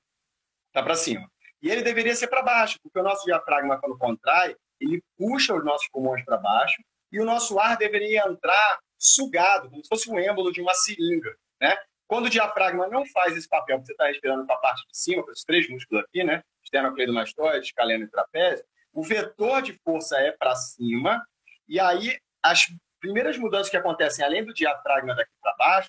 está 0.69 0.83
para 0.83 0.95
cima. 0.95 1.28
E 1.62 1.71
ele 1.71 1.83
deveria 1.83 2.14
ser 2.14 2.28
para 2.28 2.42
baixo, 2.42 2.78
porque 2.83 2.99
o 2.99 3.02
nosso 3.02 3.25
diafragma 3.25 3.78
quando 3.78 3.99
contrai, 3.99 4.57
ele 4.80 5.02
puxa 5.16 5.54
os 5.54 5.64
nossos 5.64 5.88
pulmões 5.88 6.25
para 6.25 6.37
baixo 6.37 6.83
e 7.12 7.21
o 7.21 7.25
nosso 7.25 7.59
ar 7.59 7.76
deveria 7.76 8.25
entrar 8.26 8.78
sugado, 8.99 9.71
como 9.71 9.83
se 9.83 9.88
fosse 9.88 10.11
um 10.11 10.19
êmbolo 10.19 10.52
de 10.52 10.61
uma 10.61 10.75
seringa, 10.75 11.35
né? 11.61 11.76
Quando 12.11 12.26
o 12.26 12.29
diafragma 12.29 12.88
não 12.88 13.07
faz 13.07 13.37
esse 13.37 13.49
papel, 13.49 13.79
você 13.79 13.93
está 13.93 14.09
respirando 14.09 14.45
para 14.45 14.57
a 14.57 14.59
parte 14.59 14.85
de 14.88 14.99
cima, 14.99 15.23
para 15.23 15.31
esses 15.31 15.45
três 15.45 15.71
músculos 15.71 16.02
aqui, 16.02 16.25
né? 16.25 16.43
Esternocleidomastoide, 16.64 17.67
escaleno 17.67 18.02
e 18.02 18.11
trapézio, 18.11 18.67
o 18.93 19.00
vetor 19.00 19.62
de 19.62 19.75
força 19.85 20.19
é 20.19 20.33
para 20.33 20.57
cima, 20.57 21.25
e 21.69 21.79
aí 21.79 22.19
as 22.43 22.67
primeiras 22.99 23.38
mudanças 23.38 23.71
que 23.71 23.76
acontecem, 23.76 24.25
além 24.25 24.45
do 24.45 24.52
diafragma 24.52 25.14
daqui 25.14 25.31
para 25.40 25.55
baixo, 25.55 25.88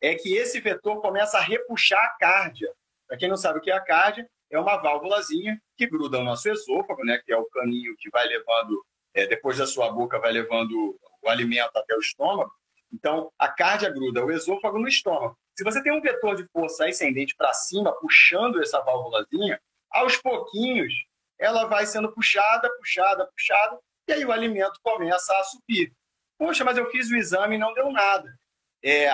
é 0.00 0.14
que 0.14 0.34
esse 0.34 0.58
vetor 0.58 1.02
começa 1.02 1.36
a 1.36 1.42
repuxar 1.42 2.02
a 2.02 2.16
cárdia. 2.18 2.72
Para 3.06 3.18
quem 3.18 3.28
não 3.28 3.36
sabe 3.36 3.58
o 3.58 3.60
que 3.60 3.70
é 3.70 3.74
a 3.74 3.80
cárdia, 3.80 4.26
é 4.50 4.58
uma 4.58 4.78
válvulazinha 4.78 5.60
que 5.76 5.86
gruda 5.86 6.16
no 6.16 6.24
nosso 6.24 6.48
esôfago, 6.48 7.04
né? 7.04 7.20
Que 7.22 7.30
é 7.30 7.36
o 7.36 7.44
caminho 7.44 7.94
que 7.98 8.08
vai 8.08 8.26
levando, 8.26 8.82
é, 9.12 9.26
depois 9.26 9.58
da 9.58 9.66
sua 9.66 9.92
boca, 9.92 10.18
vai 10.18 10.32
levando 10.32 10.98
o 11.20 11.28
alimento 11.28 11.76
até 11.76 11.94
o 11.94 12.00
estômago. 12.00 12.50
Então, 12.90 13.30
a 13.38 13.48
cárdia 13.48 13.90
gruda 13.90 14.24
o 14.24 14.32
esôfago 14.32 14.78
no 14.78 14.88
estômago. 14.88 15.36
Se 15.58 15.64
você 15.64 15.82
tem 15.82 15.92
um 15.92 16.00
vetor 16.00 16.36
de 16.36 16.46
força 16.52 16.86
ascendente 16.86 17.34
para 17.34 17.52
cima, 17.52 17.92
puxando 17.98 18.62
essa 18.62 18.78
válvulazinha, 18.80 19.60
aos 19.90 20.16
pouquinhos 20.16 20.94
ela 21.36 21.64
vai 21.64 21.84
sendo 21.84 22.12
puxada, 22.12 22.70
puxada, 22.76 23.26
puxada, 23.26 23.76
e 24.06 24.12
aí 24.12 24.24
o 24.24 24.30
alimento 24.30 24.78
começa 24.80 25.36
a 25.36 25.42
subir. 25.42 25.92
Poxa, 26.38 26.64
mas 26.64 26.78
eu 26.78 26.88
fiz 26.92 27.10
o 27.10 27.16
exame 27.16 27.56
e 27.56 27.58
não 27.58 27.74
deu 27.74 27.90
nada. 27.90 28.38
É, 28.84 29.10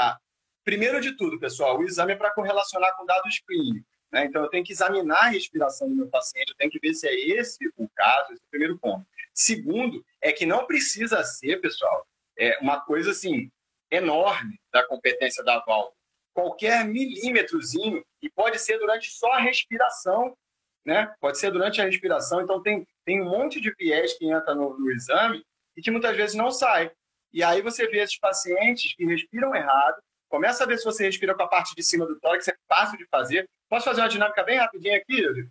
primeiro 0.62 1.00
de 1.00 1.16
tudo, 1.16 1.40
pessoal, 1.40 1.78
o 1.78 1.84
exame 1.84 2.12
é 2.12 2.16
para 2.16 2.34
correlacionar 2.34 2.94
com 2.94 3.06
dados 3.06 3.38
clínicos. 3.38 3.90
Né? 4.12 4.26
Então, 4.26 4.42
eu 4.42 4.50
tenho 4.50 4.66
que 4.66 4.72
examinar 4.74 5.24
a 5.24 5.28
respiração 5.28 5.88
do 5.88 5.96
meu 5.96 6.08
paciente, 6.08 6.50
eu 6.50 6.56
tenho 6.56 6.70
que 6.70 6.78
ver 6.78 6.92
se 6.92 7.08
é 7.08 7.14
esse 7.38 7.66
o 7.78 7.88
caso, 7.88 8.34
esse 8.34 8.42
é 8.42 8.46
o 8.46 8.50
primeiro 8.50 8.78
ponto. 8.78 9.06
Segundo, 9.32 10.04
é 10.20 10.30
que 10.30 10.44
não 10.44 10.66
precisa 10.66 11.24
ser, 11.24 11.62
pessoal, 11.62 12.06
é 12.36 12.58
uma 12.58 12.82
coisa 12.82 13.12
assim 13.12 13.50
enorme 13.90 14.60
da 14.70 14.86
competência 14.86 15.42
da 15.42 15.58
válvula. 15.60 15.93
Qualquer 16.34 16.84
milímetrozinho, 16.84 18.04
e 18.20 18.28
pode 18.28 18.58
ser 18.58 18.78
durante 18.78 19.10
só 19.10 19.32
a 19.32 19.38
respiração, 19.38 20.36
né? 20.84 21.14
Pode 21.20 21.38
ser 21.38 21.50
durante 21.50 21.80
a 21.80 21.84
respiração. 21.84 22.42
Então, 22.42 22.60
tem, 22.60 22.86
tem 23.04 23.22
um 23.22 23.30
monte 23.30 23.60
de 23.60 23.72
viés 23.74 24.12
que 24.18 24.26
entra 24.26 24.54
no, 24.54 24.78
no 24.78 24.90
exame 24.90 25.42
e 25.76 25.80
que 25.80 25.90
muitas 25.90 26.16
vezes 26.16 26.34
não 26.34 26.50
sai. 26.50 26.90
E 27.32 27.42
aí 27.42 27.62
você 27.62 27.86
vê 27.88 27.98
esses 27.98 28.18
pacientes 28.18 28.94
que 28.94 29.04
respiram 29.04 29.54
errado, 29.54 30.02
começa 30.28 30.64
a 30.64 30.66
ver 30.66 30.78
se 30.78 30.84
você 30.84 31.04
respira 31.04 31.34
com 31.34 31.42
a 31.42 31.48
parte 31.48 31.74
de 31.74 31.82
cima 31.82 32.06
do 32.06 32.18
tórax, 32.20 32.48
é 32.48 32.56
fácil 32.68 32.98
de 32.98 33.06
fazer. 33.06 33.48
Posso 33.68 33.84
fazer 33.84 34.02
uma 34.02 34.08
dinâmica 34.08 34.42
bem 34.42 34.58
rapidinha 34.58 34.98
aqui, 34.98 35.20
Yuri? 35.20 35.48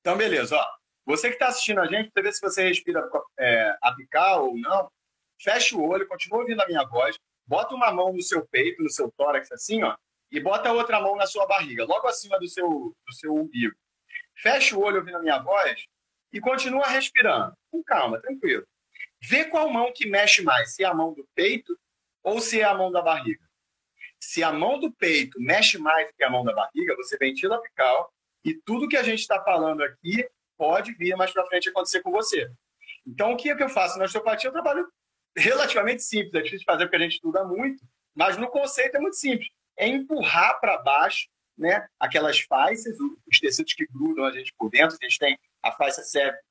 Então, 0.00 0.16
beleza. 0.16 0.56
Ó. 0.56 0.66
Você 1.06 1.28
que 1.28 1.34
está 1.34 1.48
assistindo 1.48 1.80
a 1.80 1.86
gente, 1.86 2.10
para 2.10 2.22
ver 2.22 2.32
se 2.32 2.40
você 2.40 2.68
respira 2.68 3.08
é, 3.38 3.76
apical 3.82 4.48
ou 4.48 4.58
não, 4.58 4.90
fecha 5.40 5.76
o 5.76 5.82
olho, 5.82 6.06
continua 6.06 6.40
ouvindo 6.40 6.60
a 6.60 6.66
minha 6.66 6.84
voz, 6.84 7.18
bota 7.48 7.74
uma 7.74 7.90
mão 7.90 8.12
no 8.12 8.22
seu 8.22 8.46
peito, 8.46 8.82
no 8.82 8.90
seu 8.90 9.10
tórax, 9.16 9.50
assim, 9.50 9.82
ó, 9.82 9.96
e 10.30 10.38
bota 10.38 10.68
a 10.68 10.72
outra 10.72 11.00
mão 11.00 11.16
na 11.16 11.26
sua 11.26 11.46
barriga, 11.46 11.84
logo 11.84 12.06
acima 12.06 12.38
do 12.38 12.46
seu, 12.46 12.68
do 12.68 13.14
seu 13.14 13.34
umbigo. 13.34 13.74
Fecha 14.36 14.76
o 14.76 14.82
olho 14.82 14.98
ouvindo 14.98 15.16
a 15.16 15.22
minha 15.22 15.38
voz 15.38 15.86
e 16.32 16.38
continua 16.38 16.86
respirando, 16.86 17.54
com 17.70 17.82
calma, 17.82 18.20
tranquilo. 18.20 18.66
Vê 19.20 19.46
qual 19.46 19.70
mão 19.70 19.92
que 19.92 20.06
mexe 20.06 20.42
mais, 20.42 20.74
se 20.74 20.84
é 20.84 20.86
a 20.86 20.94
mão 20.94 21.14
do 21.14 21.26
peito 21.34 21.76
ou 22.22 22.40
se 22.40 22.60
é 22.60 22.64
a 22.64 22.74
mão 22.74 22.92
da 22.92 23.00
barriga. 23.00 23.44
Se 24.20 24.42
a 24.42 24.52
mão 24.52 24.78
do 24.78 24.92
peito 24.92 25.40
mexe 25.40 25.78
mais 25.78 26.08
que 26.14 26.22
a 26.22 26.30
mão 26.30 26.44
da 26.44 26.52
barriga, 26.52 26.94
você 26.96 27.16
ventila 27.16 27.56
apical 27.56 28.12
e 28.44 28.54
tudo 28.54 28.88
que 28.88 28.96
a 28.96 29.02
gente 29.02 29.20
está 29.20 29.42
falando 29.42 29.82
aqui 29.82 30.28
pode 30.56 30.92
vir 30.92 31.16
mais 31.16 31.32
para 31.32 31.46
frente 31.46 31.68
acontecer 31.68 32.02
com 32.02 32.10
você. 32.10 32.50
Então, 33.06 33.32
o 33.32 33.36
que 33.36 33.48
é 33.48 33.56
que 33.56 33.62
eu 33.62 33.68
faço? 33.68 33.98
Na 33.98 34.04
osteopatia, 34.04 34.48
eu 34.48 34.52
trabalho 34.52 34.86
relativamente 35.38 36.02
simples, 36.02 36.34
é 36.34 36.38
difícil 36.38 36.60
de 36.60 36.64
fazer 36.64 36.84
porque 36.84 36.96
a 36.96 37.00
gente 37.00 37.14
estuda 37.14 37.44
muito, 37.44 37.84
mas 38.14 38.36
no 38.36 38.48
conceito 38.48 38.96
é 38.96 39.00
muito 39.00 39.16
simples. 39.16 39.48
É 39.76 39.86
empurrar 39.86 40.60
para 40.60 40.78
baixo 40.78 41.28
né, 41.58 41.86
aquelas 41.98 42.40
faces, 42.40 42.96
os 43.00 43.40
tecidos 43.40 43.74
que 43.74 43.86
grudam 43.86 44.24
a 44.24 44.32
gente 44.32 44.54
por 44.56 44.70
dentro. 44.70 44.96
A 45.00 45.04
gente 45.04 45.18
tem 45.18 45.38
a 45.62 45.72
face 45.72 46.00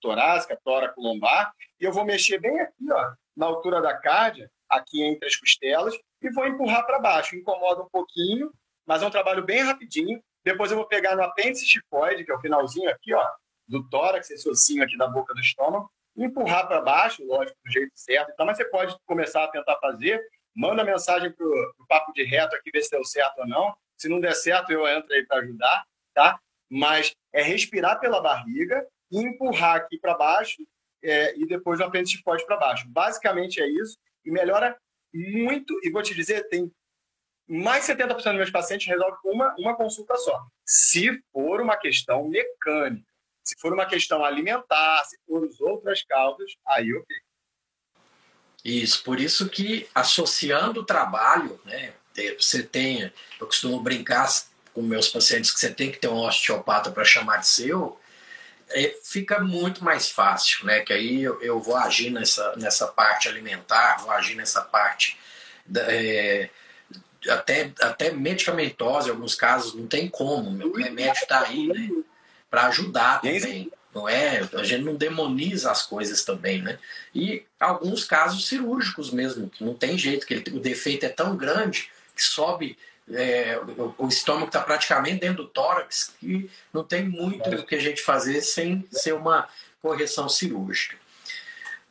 torácica, 0.02 0.60
tóraco 0.64 1.02
lombar, 1.02 1.54
e 1.80 1.86
eu 1.86 1.92
vou 1.92 2.04
mexer 2.04 2.40
bem 2.40 2.60
aqui, 2.60 2.92
ó, 2.92 3.14
na 3.36 3.46
altura 3.46 3.82
da 3.82 3.96
cárdia, 3.98 4.52
aqui 4.70 5.02
entre 5.02 5.28
as 5.28 5.36
costelas, 5.36 5.98
e 6.22 6.30
vou 6.32 6.46
empurrar 6.46 6.86
para 6.86 7.00
baixo. 7.00 7.36
Incomoda 7.36 7.84
um 7.84 7.90
pouquinho, 7.90 8.52
mas 8.86 9.02
é 9.02 9.08
um 9.08 9.12
trabalho 9.12 9.44
bem 9.44 9.62
rapidinho. 9.62 10.22
Depois 10.44 10.72
eu 10.72 10.78
vou 10.78 10.88
pegar 10.88 11.16
no 11.16 11.24
apêndice 11.24 11.66
tifoide, 11.66 12.26
que 12.26 12.32
é 12.32 12.36
o 12.36 12.42
finalzinho 12.42 12.90
aqui, 12.90 13.14
ó, 13.14 13.26
do 13.68 13.88
tórax, 13.90 14.30
esse 14.30 14.50
ossinho 14.50 14.84
aqui 14.84 14.98
da 14.98 15.08
boca 15.08 15.34
do 15.34 15.40
estômago, 15.40 15.90
empurrar 16.18 16.68
para 16.68 16.82
baixo, 16.82 17.26
lógico, 17.26 17.58
do 17.64 17.72
jeito 17.72 17.92
certo. 17.96 18.32
Então, 18.32 18.46
mas 18.46 18.58
você 18.58 18.66
pode 18.66 18.96
começar 19.06 19.44
a 19.44 19.48
tentar 19.48 19.78
fazer. 19.78 20.22
Manda 20.56 20.84
mensagem 20.84 21.32
para 21.32 21.46
o 21.46 21.86
Papo 21.88 22.12
de 22.14 22.24
Reto 22.24 22.56
aqui, 22.56 22.72
ver 22.72 22.82
se 22.82 22.92
deu 22.92 23.04
certo 23.04 23.40
ou 23.40 23.48
não. 23.48 23.76
Se 23.96 24.10
não 24.10 24.20
der 24.20 24.34
certo, 24.34 24.72
eu 24.72 24.88
entro 24.88 25.14
aí 25.14 25.26
para 25.26 25.40
ajudar, 25.40 25.86
tá? 26.14 26.40
Mas 26.70 27.16
é 27.32 27.42
respirar 27.42 28.00
pela 28.00 28.22
barriga 28.22 28.86
e 29.12 29.20
empurrar 29.20 29.76
aqui 29.76 29.98
para 30.00 30.18
baixo 30.18 30.58
é, 31.04 31.38
e 31.38 31.46
depois 31.46 31.80
o 31.80 31.84
apêndice 31.84 32.22
pode 32.24 32.46
para 32.46 32.58
baixo. 32.58 32.88
Basicamente 32.90 33.62
é 33.62 33.68
isso 33.68 33.98
e 34.26 34.32
melhora 34.32 34.78
muito. 35.14 35.80
E 35.84 35.90
vou 35.90 36.02
te 36.02 36.14
dizer, 36.14 36.48
tem 36.50 36.72
mais 37.48 37.86
de 37.86 37.94
70% 37.94 38.16
dos 38.16 38.36
meus 38.36 38.52
pacientes 38.52 38.88
resolve 38.88 39.18
com 39.22 39.32
uma, 39.32 39.56
uma 39.58 39.76
consulta 39.76 40.16
só. 40.18 40.46
Se 40.66 41.22
for 41.32 41.62
uma 41.62 41.78
questão 41.78 42.28
mecânica, 42.28 43.08
se 43.48 43.56
for 43.60 43.74
uma 43.74 43.86
questão 43.86 44.26
alimentar, 44.26 45.06
se 45.06 45.18
for 45.26 45.46
as 45.46 45.60
outras 45.62 46.04
causas, 46.04 46.52
aí 46.68 46.94
ok. 46.94 47.16
Isso, 48.66 49.02
por 49.04 49.20
isso 49.20 49.48
que 49.48 49.88
associando 49.96 50.82
o 50.82 50.86
trabalho, 50.86 51.60
né, 51.64 51.94
você 52.38 52.62
tem, 52.62 53.12
eu 53.40 53.48
costumo 53.48 53.80
brincar 53.80 54.28
com 54.74 54.82
meus 54.82 55.08
pacientes 55.08 55.52
que 55.52 55.60
você 55.60 55.72
tem 55.72 55.92
que 55.92 56.00
ter 56.00 56.10
um 56.10 56.18
osteopata 56.18 56.92
para 56.92 57.06
chamar 57.06 57.38
de 57.38 57.48
seu, 57.48 57.98
é, 58.70 58.94
fica 59.02 59.40
muito 59.40 59.82
mais 59.82 60.10
fácil, 60.10 60.66
né? 60.66 60.82
Que 60.82 60.92
aí 60.92 61.24
eu, 61.24 61.42
eu, 61.42 61.62
vou 61.62 61.78
agir 61.78 62.10
nessa, 62.10 62.54
nessa 62.58 62.86
parte 62.86 63.30
alimentar, 63.30 64.02
vou 64.02 64.12
agir 64.12 64.36
nessa 64.36 64.62
parte 64.62 65.18
é, 65.74 66.50
até, 67.30 67.72
até 67.80 68.12
medicamentosa, 68.12 69.08
em 69.08 69.12
alguns 69.12 69.36
casos 69.36 69.74
não 69.74 69.88
tem 69.88 70.10
como, 70.10 70.52
meu 70.52 70.74
remédio 70.74 71.22
está 71.22 71.44
aí, 71.44 71.68
né? 71.68 71.90
Para 72.50 72.68
ajudar 72.68 73.22
também. 73.22 73.72
Não 73.94 74.08
é, 74.08 74.48
a 74.54 74.64
gente 74.64 74.84
não 74.84 74.96
demoniza 74.96 75.72
as 75.72 75.84
coisas 75.84 76.24
também, 76.24 76.62
né? 76.62 76.78
E 77.16 77.44
alguns 77.60 78.04
casos 78.04 78.48
cirúrgicos 78.48 79.10
mesmo, 79.10 79.50
que 79.50 79.64
não 79.64 79.74
tem 79.74 79.98
jeito, 79.98 80.26
que 80.28 80.36
ele, 80.36 80.56
o 80.56 80.60
defeito 80.60 81.06
é 81.06 81.10
tão 81.10 81.36
grande 81.36 81.90
que 82.16 82.24
sobe 82.24 82.78
é, 83.12 83.58
o, 83.58 83.96
o, 83.98 84.08
estômago 84.08 84.48
está 84.48 84.62
praticamente 84.62 85.22
dentro 85.22 85.44
do 85.44 85.50
tórax 85.50 86.14
e 86.22 86.50
não 86.74 86.84
tem 86.84 87.08
muito 87.08 87.50
o 87.50 87.66
que 87.66 87.76
a 87.76 87.80
gente 87.80 88.02
fazer 88.02 88.42
sem 88.42 88.86
ser 88.92 89.14
uma 89.14 89.48
correção 89.82 90.28
cirúrgica. 90.28 90.98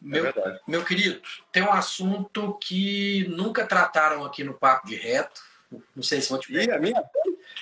É 0.04 0.08
meu, 0.08 0.26
é 0.26 0.60
meu 0.68 0.84
querido, 0.84 1.20
tem 1.50 1.62
um 1.62 1.72
assunto 1.72 2.54
que 2.60 3.26
nunca 3.28 3.66
trataram 3.66 4.24
aqui 4.24 4.44
no 4.44 4.54
Papo 4.54 4.86
de 4.86 4.94
Reto. 4.94 5.40
Não 5.94 6.02
sei 6.02 6.20
se 6.20 6.28
vou 6.28 6.38
te 6.38 6.52
pegar. 6.52 6.78
minha? 6.78 7.02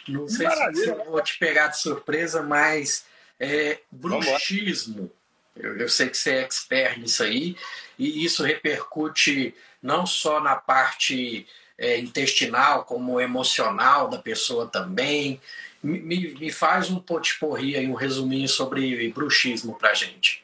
Não 0.09 0.28
sei 0.28 0.48
se 0.74 0.92
vou 0.92 1.22
te 1.22 1.38
pegar 1.38 1.68
de 1.68 1.80
surpresa, 1.80 2.42
mas 2.42 3.07
é, 3.38 3.80
bruxismo. 3.90 5.11
Eu, 5.57 5.76
eu, 5.76 5.88
sei 5.88 6.09
que 6.09 6.16
você 6.16 6.30
é 6.33 6.40
expert 6.40 6.98
nisso 6.98 7.22
aí, 7.22 7.57
e 7.98 8.24
isso 8.24 8.42
repercute 8.42 9.54
não 9.80 10.04
só 10.04 10.40
na 10.40 10.57
parte 10.57 11.46
é, 11.78 11.98
intestinal 11.98 12.85
como 12.85 13.20
emocional 13.20 14.09
da 14.09 14.18
pessoa 14.18 14.66
também. 14.66 15.40
Me, 15.83 16.35
me 16.35 16.50
faz 16.50 16.90
um 16.90 16.98
potiporri 16.98 17.76
aí, 17.76 17.87
um 17.87 17.94
resuminho 17.94 18.48
sobre 18.48 19.09
bruxismo 19.11 19.78
para 19.78 19.94
gente. 19.94 20.42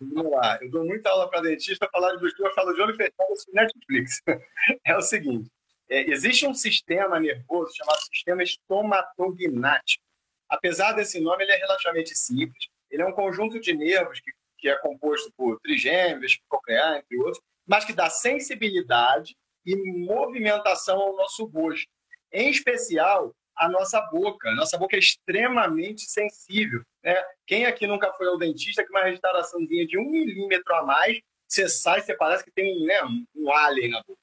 Vamos 0.00 0.32
lá, 0.32 0.58
eu 0.60 0.70
dou 0.70 0.84
muita 0.84 1.10
aula 1.10 1.28
para 1.28 1.42
dentista, 1.42 1.88
falar 1.92 2.12
de 2.12 2.18
bruxismo, 2.18 2.46
eu 2.46 2.54
falo 2.54 2.72
de 2.72 2.80
olho 2.80 2.96
fechado 2.96 3.28
no 3.28 3.54
Netflix. 3.54 4.22
É 4.84 4.96
o 4.96 5.00
seguinte, 5.00 5.50
é, 5.90 6.08
existe 6.08 6.46
um 6.46 6.54
sistema 6.54 7.18
nervoso 7.18 7.74
chamado 7.76 8.00
sistema 8.12 8.42
estomatognático. 8.42 10.02
Apesar 10.48 10.92
desse 10.92 11.20
nome, 11.20 11.44
ele 11.44 11.52
é 11.52 11.56
relativamente 11.56 12.16
simples. 12.16 12.68
Ele 12.90 13.02
é 13.02 13.06
um 13.06 13.12
conjunto 13.12 13.60
de 13.60 13.72
nervos 13.72 14.20
que, 14.20 14.30
que 14.58 14.68
é 14.68 14.76
composto 14.76 15.32
por 15.36 15.58
trigêmeos, 15.60 16.38
coclear, 16.48 16.98
entre 16.98 17.18
outros, 17.18 17.40
mas 17.66 17.84
que 17.84 17.92
dá 17.92 18.08
sensibilidade 18.08 19.36
e 19.66 19.76
movimentação 19.76 20.98
ao 20.98 21.16
nosso 21.16 21.44
rosto, 21.46 21.88
em 22.32 22.50
especial 22.50 23.34
a 23.56 23.68
nossa 23.68 24.00
boca. 24.00 24.48
A 24.48 24.54
nossa 24.54 24.78
boca 24.78 24.96
é 24.96 24.98
extremamente 24.98 26.02
sensível. 26.02 26.82
Né? 27.04 27.14
Quem 27.46 27.66
aqui 27.66 27.86
nunca 27.86 28.12
foi 28.14 28.26
ao 28.26 28.38
dentista 28.38 28.82
que 28.82 28.90
uma 28.90 29.04
restauraçãozinha 29.04 29.86
de 29.86 29.98
um 29.98 30.08
milímetro 30.08 30.74
a 30.74 30.82
mais, 30.84 31.20
você 31.46 31.68
sai, 31.68 32.00
você 32.00 32.14
parece 32.14 32.44
que 32.44 32.50
tem 32.50 32.84
né, 32.84 33.00
um 33.34 33.52
alien 33.52 33.90
na 33.90 34.02
boca. 34.02 34.19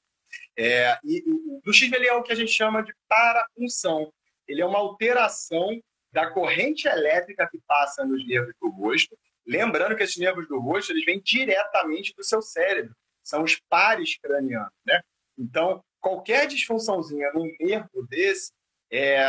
É, 0.57 0.97
e 1.03 1.23
o 1.27 1.61
bruxismo 1.61 1.95
ele 1.95 2.07
é 2.07 2.13
o 2.13 2.23
que 2.23 2.31
a 2.31 2.35
gente 2.35 2.51
chama 2.51 2.81
de 2.81 2.93
parafunção. 3.07 4.11
Ele 4.47 4.61
é 4.61 4.65
uma 4.65 4.79
alteração 4.79 5.69
da 6.11 6.31
corrente 6.31 6.87
elétrica 6.87 7.47
que 7.51 7.59
passa 7.67 8.03
nos 8.03 8.25
nervos 8.25 8.53
do 8.59 8.69
rosto. 8.69 9.17
Lembrando 9.45 9.95
que 9.95 10.03
esses 10.03 10.17
nervos 10.17 10.47
do 10.47 10.59
rosto 10.59 10.91
eles 10.91 11.05
vêm 11.05 11.21
diretamente 11.21 12.13
do 12.15 12.23
seu 12.23 12.41
cérebro. 12.41 12.95
São 13.23 13.43
os 13.43 13.59
pares 13.69 14.17
cranianos, 14.17 14.73
né? 14.85 15.01
Então, 15.37 15.83
qualquer 15.99 16.47
disfunçãozinha 16.47 17.31
num 17.33 17.53
nervo 17.59 18.07
desse 18.09 18.51
é, 18.91 19.21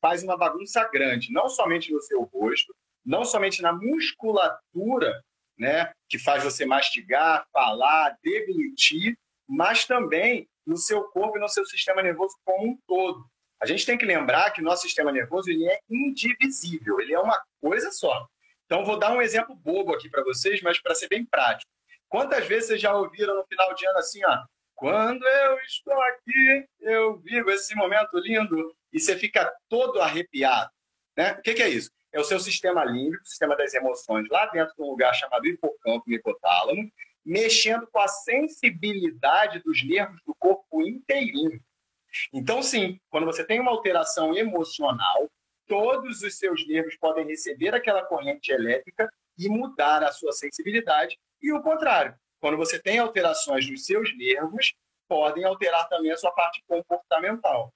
faz 0.00 0.22
uma 0.22 0.36
bagunça 0.36 0.86
grande, 0.92 1.32
não 1.32 1.48
somente 1.48 1.90
no 1.92 2.00
seu 2.02 2.22
rosto, 2.24 2.74
não 3.04 3.24
somente 3.24 3.62
na 3.62 3.72
musculatura, 3.72 5.22
né, 5.56 5.92
que 6.08 6.18
faz 6.18 6.42
você 6.42 6.66
mastigar, 6.66 7.46
falar, 7.52 8.18
deglutir, 8.22 9.16
mas 9.46 9.84
também 9.84 10.48
no 10.66 10.76
seu 10.76 11.04
corpo 11.04 11.36
e 11.36 11.40
no 11.40 11.48
seu 11.48 11.64
sistema 11.66 12.02
nervoso 12.02 12.34
como 12.44 12.66
um 12.66 12.78
todo. 12.86 13.24
A 13.60 13.66
gente 13.66 13.86
tem 13.86 13.96
que 13.96 14.04
lembrar 14.04 14.50
que 14.50 14.60
o 14.60 14.64
nosso 14.64 14.82
sistema 14.82 15.12
nervoso 15.12 15.50
ele 15.50 15.66
é 15.66 15.78
indivisível, 15.88 17.00
ele 17.00 17.14
é 17.14 17.18
uma 17.18 17.40
coisa 17.60 17.90
só. 17.90 18.26
Então, 18.66 18.84
vou 18.84 18.98
dar 18.98 19.12
um 19.12 19.22
exemplo 19.22 19.54
bobo 19.54 19.94
aqui 19.94 20.08
para 20.08 20.24
vocês, 20.24 20.60
mas 20.62 20.80
para 20.80 20.94
ser 20.94 21.08
bem 21.08 21.24
prático. 21.24 21.70
Quantas 22.08 22.46
vezes 22.46 22.68
vocês 22.68 22.80
já 22.80 22.94
ouviram 22.94 23.34
no 23.34 23.46
final 23.46 23.74
de 23.74 23.86
ano 23.86 23.98
assim, 23.98 24.24
ó, 24.24 24.44
quando 24.74 25.26
eu 25.26 25.58
estou 25.60 26.00
aqui, 26.02 26.66
eu 26.80 27.18
vivo 27.18 27.50
esse 27.50 27.74
momento 27.74 28.18
lindo 28.18 28.74
e 28.92 29.00
você 29.00 29.16
fica 29.16 29.52
todo 29.68 30.00
arrepiado. 30.00 30.70
Né? 31.16 31.32
O 31.32 31.42
que, 31.42 31.54
que 31.54 31.62
é 31.62 31.68
isso? 31.68 31.90
É 32.12 32.20
o 32.20 32.24
seu 32.24 32.38
sistema 32.38 32.84
límbico, 32.84 33.24
sistema 33.24 33.56
das 33.56 33.74
emoções, 33.74 34.28
lá 34.30 34.46
dentro 34.46 34.74
de 34.74 34.82
um 34.82 34.90
lugar 34.90 35.14
chamado 35.14 35.46
hipocampo 35.46 36.10
hipotálamo, 36.10 36.90
mexendo 37.24 37.86
com 37.86 37.98
a 37.98 38.08
sensibilidade 38.08 39.60
dos 39.60 39.82
nervos 39.84 40.20
do 40.26 40.34
corpo 40.34 40.82
inteirinho. 40.82 41.60
Então, 42.32 42.62
sim, 42.62 43.00
quando 43.10 43.26
você 43.26 43.44
tem 43.44 43.60
uma 43.60 43.70
alteração 43.70 44.36
emocional, 44.36 45.28
todos 45.66 46.22
os 46.22 46.38
seus 46.38 46.66
nervos 46.66 46.96
podem 46.96 47.26
receber 47.26 47.74
aquela 47.74 48.04
corrente 48.04 48.52
elétrica 48.52 49.08
e 49.38 49.48
mudar 49.48 50.02
a 50.02 50.12
sua 50.12 50.32
sensibilidade, 50.32 51.18
e 51.42 51.52
o 51.52 51.62
contrário. 51.62 52.14
Quando 52.40 52.56
você 52.56 52.78
tem 52.78 52.98
alterações 52.98 53.68
nos 53.68 53.84
seus 53.84 54.16
nervos, 54.16 54.74
podem 55.08 55.44
alterar 55.44 55.88
também 55.88 56.12
a 56.12 56.16
sua 56.16 56.30
parte 56.30 56.62
comportamental. 56.66 57.72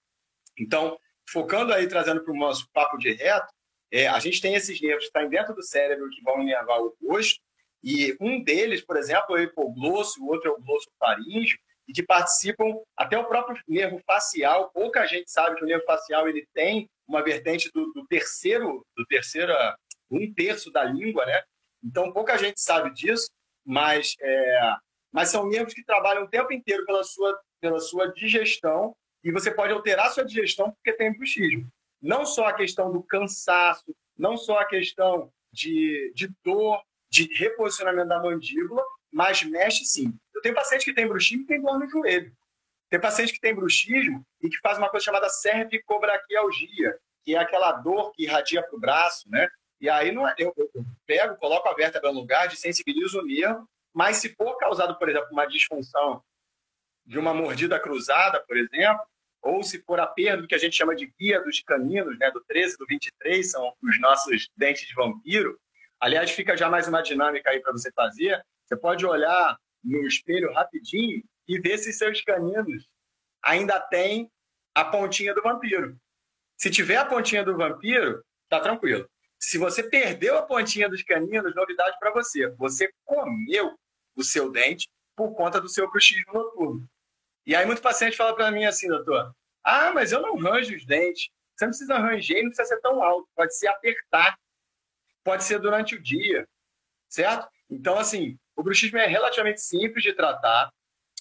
Então, 0.58 0.98
focando 1.28 1.72
aí, 1.72 1.88
trazendo 1.88 2.22
para 2.22 2.32
o 2.32 2.36
nosso 2.36 2.68
papo 2.72 2.96
de 2.98 3.12
reto, 3.12 3.52
é, 3.90 4.06
a 4.06 4.18
gente 4.18 4.40
tem 4.40 4.54
esses 4.54 4.80
nervos 4.80 5.04
que 5.04 5.08
estão 5.08 5.28
dentro 5.28 5.54
do 5.54 5.62
cérebro 5.62 6.10
que 6.10 6.22
vão 6.22 6.42
inervar 6.42 6.80
o 6.80 6.94
rosto, 7.02 7.40
e 7.82 8.16
um 8.20 8.42
deles, 8.42 8.80
por 8.80 8.96
exemplo, 8.96 9.36
é 9.36 9.40
o 9.40 9.42
hipoglosso, 9.44 10.22
o 10.22 10.28
outro 10.28 10.50
é 10.50 10.52
o 10.52 10.60
glosso 10.60 10.88
faríngeo, 10.98 11.58
e 11.86 11.92
que 11.92 12.02
participam 12.02 12.78
até 12.96 13.18
o 13.18 13.24
próprio 13.24 13.58
nervo 13.66 14.00
facial. 14.06 14.70
Pouca 14.70 15.06
gente 15.06 15.30
sabe 15.30 15.56
que 15.56 15.64
o 15.64 15.66
nervo 15.66 15.84
facial 15.86 16.28
ele 16.28 16.46
tem 16.52 16.88
uma 17.06 17.22
vertente 17.22 17.70
do, 17.72 17.90
do 17.92 18.06
terceiro, 18.06 18.84
do 18.94 19.06
terceiro, 19.06 19.54
um 20.10 20.32
terço 20.32 20.70
da 20.70 20.84
língua, 20.84 21.24
né? 21.24 21.42
Então 21.82 22.12
pouca 22.12 22.36
gente 22.36 22.60
sabe 22.60 22.92
disso, 22.92 23.30
mas 23.64 24.14
é, 24.20 24.74
mas 25.10 25.30
são 25.30 25.48
nervos 25.48 25.72
que 25.72 25.84
trabalham 25.84 26.24
o 26.24 26.28
tempo 26.28 26.52
inteiro 26.52 26.84
pela 26.84 27.02
sua 27.02 27.40
pela 27.60 27.80
sua 27.80 28.12
digestão 28.12 28.94
e 29.24 29.32
você 29.32 29.50
pode 29.50 29.72
alterar 29.72 30.06
a 30.06 30.10
sua 30.10 30.24
digestão 30.24 30.70
porque 30.72 30.92
tem 30.92 31.12
bruxismo. 31.12 31.66
Não 32.00 32.26
só 32.26 32.46
a 32.46 32.52
questão 32.52 32.92
do 32.92 33.02
cansaço, 33.02 33.94
não 34.16 34.36
só 34.36 34.58
a 34.58 34.66
questão 34.66 35.32
de, 35.52 36.12
de 36.14 36.30
dor, 36.44 36.82
de 37.10 37.32
reposicionamento 37.34 38.08
da 38.08 38.20
mandíbula, 38.20 38.82
mas 39.12 39.42
mexe 39.42 39.84
sim. 39.84 40.12
Eu 40.34 40.42
tenho 40.42 40.54
paciente 40.54 40.84
que 40.84 40.94
tem 40.94 41.06
bruxismo 41.06 41.42
e 41.42 41.46
tem 41.46 41.60
dor 41.60 41.78
no 41.78 41.88
joelho. 41.88 42.32
Tem 42.90 43.00
paciente 43.00 43.32
que 43.32 43.40
tem 43.40 43.54
bruxismo 43.54 44.24
e 44.42 44.48
que 44.48 44.58
faz 44.58 44.78
uma 44.78 44.88
coisa 44.88 45.04
chamada 45.04 45.28
cervicobraquialgia, 45.28 46.98
que 47.22 47.34
é 47.34 47.38
aquela 47.38 47.72
dor 47.72 48.12
que 48.12 48.24
irradia 48.24 48.62
para 48.62 48.76
o 48.76 48.80
braço, 48.80 49.28
né? 49.28 49.48
E 49.80 49.88
aí 49.88 50.10
não 50.10 50.26
é, 50.26 50.34
eu, 50.38 50.52
eu, 50.56 50.84
pego, 51.06 51.36
coloco 51.36 51.68
a 51.68 51.74
vértebra 51.74 52.10
no 52.12 52.20
lugar, 52.20 52.48
desensibilizo 52.48 53.20
o 53.20 53.24
nervo, 53.24 53.68
mas 53.94 54.16
se 54.16 54.34
for 54.34 54.56
causado, 54.56 54.98
por 54.98 55.08
exemplo, 55.08 55.28
uma 55.30 55.46
disfunção 55.46 56.22
de 57.06 57.18
uma 57.18 57.32
mordida 57.32 57.78
cruzada, 57.78 58.40
por 58.46 58.56
exemplo, 58.56 59.02
ou 59.40 59.62
se 59.62 59.80
for 59.82 60.00
a 60.00 60.06
perda 60.06 60.42
do 60.42 60.48
que 60.48 60.54
a 60.54 60.58
gente 60.58 60.76
chama 60.76 60.96
de 60.96 61.12
guia 61.18 61.40
dos 61.42 61.60
caninos, 61.60 62.18
né, 62.18 62.30
do 62.30 62.42
13 62.44 62.76
do 62.76 62.86
23, 62.86 63.50
são 63.50 63.72
os 63.82 64.00
nossos 64.00 64.48
dentes 64.56 64.86
de 64.86 64.94
vampiro. 64.94 65.58
Aliás, 66.00 66.30
fica 66.30 66.56
já 66.56 66.70
mais 66.70 66.86
uma 66.86 67.02
dinâmica 67.02 67.50
aí 67.50 67.60
para 67.60 67.72
você 67.72 67.90
fazer. 67.92 68.40
Você 68.64 68.76
pode 68.76 69.04
olhar 69.04 69.58
no 69.82 70.06
espelho 70.06 70.52
rapidinho 70.52 71.22
e 71.46 71.58
ver 71.58 71.78
se 71.78 71.92
seus 71.92 72.20
caninos 72.22 72.88
ainda 73.42 73.80
têm 73.80 74.30
a 74.74 74.84
pontinha 74.84 75.34
do 75.34 75.42
vampiro. 75.42 75.98
Se 76.56 76.70
tiver 76.70 76.96
a 76.96 77.04
pontinha 77.04 77.44
do 77.44 77.56
vampiro, 77.56 78.22
tá 78.48 78.60
tranquilo. 78.60 79.08
Se 79.40 79.56
você 79.56 79.82
perdeu 79.82 80.36
a 80.36 80.42
pontinha 80.42 80.88
dos 80.88 81.02
caninos, 81.02 81.54
novidade 81.54 81.96
para 81.98 82.12
você. 82.12 82.48
Você 82.50 82.92
comeu 83.04 83.78
o 84.16 84.24
seu 84.24 84.50
dente 84.50 84.88
por 85.16 85.34
conta 85.34 85.60
do 85.60 85.68
seu 85.68 85.88
bruxismo 85.90 86.32
noturno. 86.32 86.88
E 87.46 87.54
aí 87.54 87.64
muito 87.64 87.80
paciente 87.80 88.16
fala 88.16 88.34
para 88.34 88.50
mim 88.50 88.64
assim, 88.64 88.88
doutor, 88.88 89.32
ah, 89.64 89.92
mas 89.92 90.12
eu 90.12 90.20
não 90.20 90.36
ranjo 90.36 90.74
os 90.74 90.84
dentes. 90.84 91.30
Você 91.56 91.64
não 91.64 91.70
precisa 91.70 91.98
ranger, 91.98 92.42
não 92.42 92.50
precisa 92.50 92.68
ser 92.68 92.80
tão 92.80 93.02
alto. 93.02 93.28
Pode 93.34 93.56
ser 93.56 93.68
apertar. 93.68 94.38
Pode 95.28 95.44
ser 95.44 95.58
durante 95.58 95.94
o 95.94 96.02
dia. 96.02 96.48
Certo? 97.06 97.46
Então, 97.68 97.98
assim, 97.98 98.38
o 98.56 98.62
bruxismo 98.62 98.96
é 98.96 99.06
relativamente 99.06 99.60
simples 99.60 100.02
de 100.02 100.14
tratar. 100.14 100.70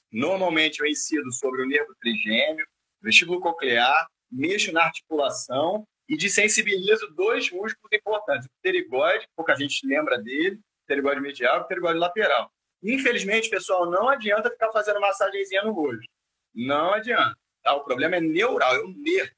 Normalmente 0.10 0.80
eu 0.80 0.86
ensino 0.86 1.30
sobre 1.34 1.62
o 1.62 1.68
nervo 1.68 1.94
trigêmeo, 2.00 2.66
vestíbulo 3.02 3.42
coclear, 3.42 4.08
mexo 4.32 4.72
na 4.72 4.86
articulação 4.86 5.86
e 6.08 6.16
desensibilizo 6.16 7.14
dois 7.16 7.52
músculos 7.52 7.92
importantes. 7.92 8.48
O 8.48 8.50
pterigóide, 8.62 9.28
pouca 9.36 9.54
gente 9.58 9.86
lembra 9.86 10.18
dele, 10.18 10.56
o 10.56 10.86
pterigóide 10.86 11.20
medial 11.20 11.58
e 11.58 11.60
o 11.60 11.64
pterigóide 11.64 12.00
lateral. 12.00 12.50
Infelizmente, 12.82 13.50
pessoal, 13.50 13.92
não 13.92 14.08
adianta 14.08 14.50
ficar 14.50 14.72
fazendo 14.72 15.02
massagenzinha 15.02 15.64
no 15.64 15.74
rosto. 15.74 16.10
Não 16.56 16.94
adianta. 16.94 17.38
Tá? 17.62 17.76
O 17.76 17.84
problema 17.84 18.16
é 18.16 18.22
neural, 18.22 18.74
é 18.74 18.80
o 18.80 18.88
nervo. 18.88 19.36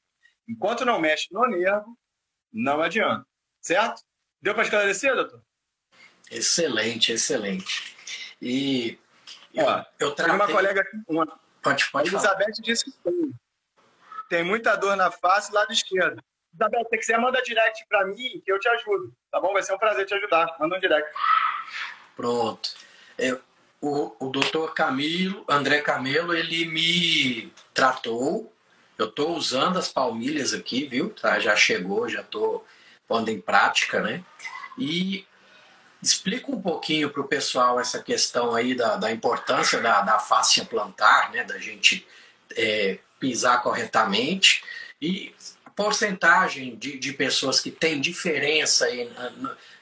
Enquanto 0.48 0.84
não 0.84 1.00
mexe 1.00 1.26
no 1.32 1.44
nervo, 1.48 1.98
não 2.52 2.80
adianta. 2.80 3.26
Certo? 3.60 4.08
Deu 4.42 4.54
para 4.54 4.64
esclarecer, 4.64 5.14
doutor? 5.14 5.42
Excelente, 6.30 7.12
excelente. 7.12 7.96
E 8.40 8.98
Ó, 9.56 9.84
eu 9.98 10.12
tratei... 10.12 10.34
uma 10.34 10.46
colega 10.46 10.80
aqui, 10.80 10.96
uma, 11.08 11.26
pode, 11.60 11.90
pode 11.90 12.08
Elizabeth 12.08 12.38
falar. 12.38 12.62
disse 12.62 12.84
que 12.84 12.92
tem. 13.02 13.32
Tem 14.28 14.44
muita 14.44 14.76
dor 14.76 14.96
na 14.96 15.10
face 15.10 15.52
lado 15.52 15.72
esquerdo. 15.72 16.22
Elizabeth, 16.54 16.88
se 16.88 16.98
quiser, 16.98 17.18
manda 17.18 17.42
direct 17.42 17.84
para 17.88 18.06
mim 18.06 18.40
que 18.44 18.52
eu 18.52 18.60
te 18.60 18.68
ajudo. 18.68 19.12
Tá 19.30 19.40
bom? 19.40 19.52
Vai 19.52 19.62
ser 19.62 19.74
um 19.74 19.78
prazer 19.78 20.06
te 20.06 20.14
ajudar. 20.14 20.56
Manda 20.58 20.76
um 20.76 20.80
direct. 20.80 21.10
Pronto. 22.16 22.70
É, 23.18 23.36
o, 23.80 24.26
o 24.26 24.30
doutor 24.30 24.72
Camilo, 24.72 25.44
André 25.48 25.80
Camelo, 25.80 26.34
ele 26.34 26.64
me 26.66 27.52
tratou. 27.74 28.54
Eu 28.96 29.06
estou 29.06 29.34
usando 29.34 29.78
as 29.78 29.90
palmilhas 29.90 30.54
aqui, 30.54 30.86
viu? 30.86 31.10
Tá, 31.10 31.40
já 31.40 31.56
chegou, 31.56 32.08
já 32.08 32.20
estou 32.20 32.64
pondo 33.10 33.28
em 33.28 33.40
prática, 33.40 34.00
né? 34.00 34.22
E 34.78 35.26
explica 36.00 36.48
um 36.52 36.62
pouquinho 36.62 37.10
para 37.10 37.20
o 37.20 37.26
pessoal 37.26 37.80
essa 37.80 38.00
questão 38.00 38.54
aí 38.54 38.72
da, 38.72 38.94
da 38.94 39.10
importância 39.10 39.80
da, 39.80 40.00
da 40.02 40.20
fáscia 40.20 40.64
plantar, 40.64 41.32
né? 41.32 41.42
Da 41.42 41.58
gente 41.58 42.06
é, 42.56 43.00
pisar 43.18 43.64
corretamente 43.64 44.62
e 45.02 45.34
a 45.66 45.70
porcentagem 45.70 46.76
de, 46.76 47.00
de 47.00 47.12
pessoas 47.12 47.58
que 47.58 47.72
tem 47.72 48.00
diferença 48.00 48.84
aí 48.84 49.10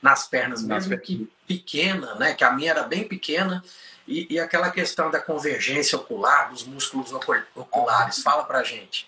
nas 0.01 0.27
pernas, 0.27 0.63
mesmo 0.63 0.99
que 0.99 1.31
pequena, 1.47 2.15
né? 2.15 2.33
Que 2.33 2.45
a 2.45 2.53
minha 2.53 2.71
era 2.71 2.85
bem 2.85 3.07
pequena 3.07 3.63
e, 4.07 4.27
e 4.31 4.41
aquela 4.41 4.71
questão 4.71 5.11
da 5.11 5.21
convergência 5.21 5.99
ocular, 5.99 6.49
dos 6.49 6.65
músculos 6.65 7.13
oculares. 7.55 8.23
Fala 8.23 8.45
para 8.45 8.65
gente. 8.65 9.07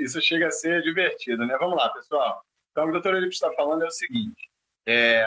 Isso 0.00 0.20
chega 0.20 0.48
a 0.48 0.50
ser 0.50 0.82
divertido, 0.82 1.46
né? 1.46 1.56
Vamos 1.60 1.76
lá, 1.76 1.88
pessoal. 1.90 2.44
Então, 2.74 2.82
o 2.82 2.86
que 2.86 2.90
o 2.90 3.00
doutor 3.00 3.14
Elipe 3.14 3.32
está 3.32 3.52
falando 3.52 3.84
é 3.84 3.86
o 3.86 3.90
seguinte. 3.92 4.50
É... 4.84 5.24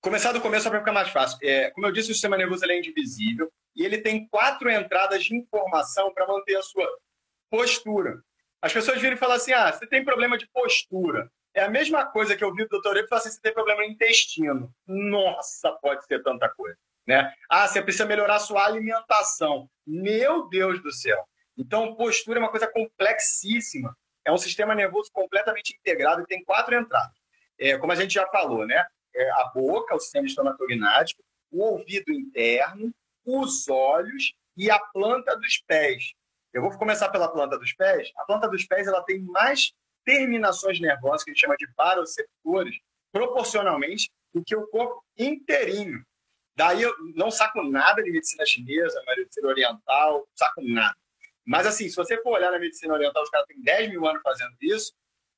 Começar 0.00 0.32
do 0.32 0.40
começo 0.40 0.68
para 0.68 0.80
ficar 0.80 0.92
mais 0.92 1.10
fácil. 1.10 1.38
É, 1.42 1.70
como 1.70 1.86
eu 1.86 1.92
disse, 1.92 2.10
o 2.10 2.12
sistema 2.12 2.36
nervoso 2.36 2.64
é 2.64 2.76
indivisível 2.76 3.52
e 3.74 3.84
ele 3.84 3.98
tem 3.98 4.26
quatro 4.26 4.68
entradas 4.68 5.24
de 5.24 5.36
informação 5.36 6.12
para 6.12 6.26
manter 6.26 6.56
a 6.56 6.62
sua 6.62 6.86
postura. 7.48 8.20
As 8.60 8.72
pessoas 8.72 9.00
viram 9.00 9.14
e 9.14 9.18
falam 9.18 9.36
assim: 9.36 9.52
ah, 9.52 9.72
você 9.72 9.86
tem 9.86 10.04
problema 10.04 10.36
de 10.36 10.48
postura. 10.48 11.30
É 11.54 11.62
a 11.62 11.70
mesma 11.70 12.04
coisa 12.04 12.36
que 12.36 12.42
eu 12.42 12.52
vi 12.52 12.64
do 12.64 12.70
doutor 12.70 12.96
Elipe 12.96 13.08
falar 13.08 13.20
assim: 13.20 13.30
você 13.30 13.40
tem 13.40 13.54
problema 13.54 13.82
no 13.82 13.88
intestino. 13.88 14.74
Nossa, 14.88 15.70
pode 15.70 16.04
ser 16.04 16.20
tanta 16.20 16.48
coisa. 16.48 16.76
Né? 17.06 17.32
Ah, 17.48 17.68
você 17.68 17.80
precisa 17.80 18.04
melhorar 18.04 18.36
a 18.36 18.40
sua 18.40 18.64
alimentação. 18.66 19.70
Meu 19.86 20.48
Deus 20.48 20.82
do 20.82 20.90
céu. 20.90 21.24
Então, 21.56 21.94
postura 21.94 22.40
é 22.40 22.42
uma 22.42 22.50
coisa 22.50 22.66
complexíssima. 22.66 23.96
É 24.26 24.32
um 24.32 24.36
sistema 24.36 24.74
nervoso 24.74 25.10
completamente 25.12 25.76
integrado 25.76 26.22
e 26.22 26.26
tem 26.26 26.44
quatro 26.44 26.74
entradas. 26.74 27.16
É, 27.58 27.78
como 27.78 27.92
a 27.92 27.94
gente 27.94 28.12
já 28.12 28.26
falou, 28.26 28.66
né? 28.66 28.84
É 29.14 29.30
a 29.30 29.52
boca, 29.54 29.94
o 29.94 30.00
sistema 30.00 30.26
estomatognático, 30.26 31.22
o 31.50 31.62
ouvido 31.62 32.12
interno, 32.12 32.92
os 33.24 33.68
olhos 33.68 34.34
e 34.56 34.70
a 34.70 34.78
planta 34.78 35.36
dos 35.36 35.58
pés. 35.66 36.12
Eu 36.52 36.62
vou 36.62 36.76
começar 36.76 37.08
pela 37.10 37.28
planta 37.28 37.56
dos 37.56 37.72
pés. 37.72 38.10
A 38.16 38.24
planta 38.24 38.48
dos 38.48 38.66
pés 38.66 38.86
ela 38.86 39.02
tem 39.04 39.20
mais 39.22 39.72
terminações 40.04 40.80
nervosas, 40.80 41.22
que 41.22 41.30
a 41.30 41.32
gente 41.32 41.40
chama 41.40 41.56
de 41.56 41.66
baroceptores, 41.76 42.76
proporcionalmente, 43.12 44.10
do 44.34 44.42
que 44.44 44.56
o 44.56 44.66
corpo 44.68 45.04
inteirinho. 45.16 46.04
Daí 46.56 46.82
eu 46.82 46.94
não 47.14 47.30
saco 47.30 47.62
nada 47.62 48.02
de 48.02 48.10
medicina 48.10 48.44
chinesa, 48.46 49.02
medicina 49.06 49.48
oriental, 49.48 50.26
saco 50.34 50.62
nada. 50.62 50.96
Mas 51.46 51.66
assim, 51.66 51.88
se 51.88 51.96
você 51.96 52.20
for 52.22 52.32
olhar 52.32 52.50
na 52.50 52.58
medicina 52.58 52.94
oriental, 52.94 53.22
os 53.22 53.30
caras 53.30 53.46
têm 53.46 53.62
10 53.62 53.90
mil 53.90 54.06
anos 54.06 54.20
fazendo 54.22 54.54
isso, 54.60 54.92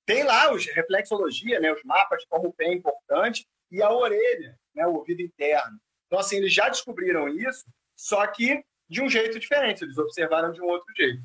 tem 0.06 0.24
lá 0.24 0.50
os 0.52 0.64
reflexologia, 0.66 1.60
né, 1.60 1.72
os 1.72 1.84
mapas 1.84 2.22
de 2.22 2.26
como 2.28 2.48
o 2.48 2.52
pé 2.52 2.64
é 2.64 2.72
importante, 2.72 3.46
e 3.70 3.82
a 3.82 3.92
orelha, 3.92 4.58
né, 4.74 4.86
o 4.86 4.94
ouvido 4.94 5.20
interno. 5.20 5.78
Então, 6.06 6.18
assim, 6.18 6.38
eles 6.38 6.52
já 6.52 6.68
descobriram 6.68 7.28
isso, 7.28 7.66
só 7.94 8.26
que 8.26 8.64
de 8.88 9.02
um 9.02 9.08
jeito 9.08 9.38
diferente, 9.38 9.84
eles 9.84 9.98
observaram 9.98 10.50
de 10.50 10.62
um 10.62 10.64
outro 10.64 10.86
jeito. 10.96 11.22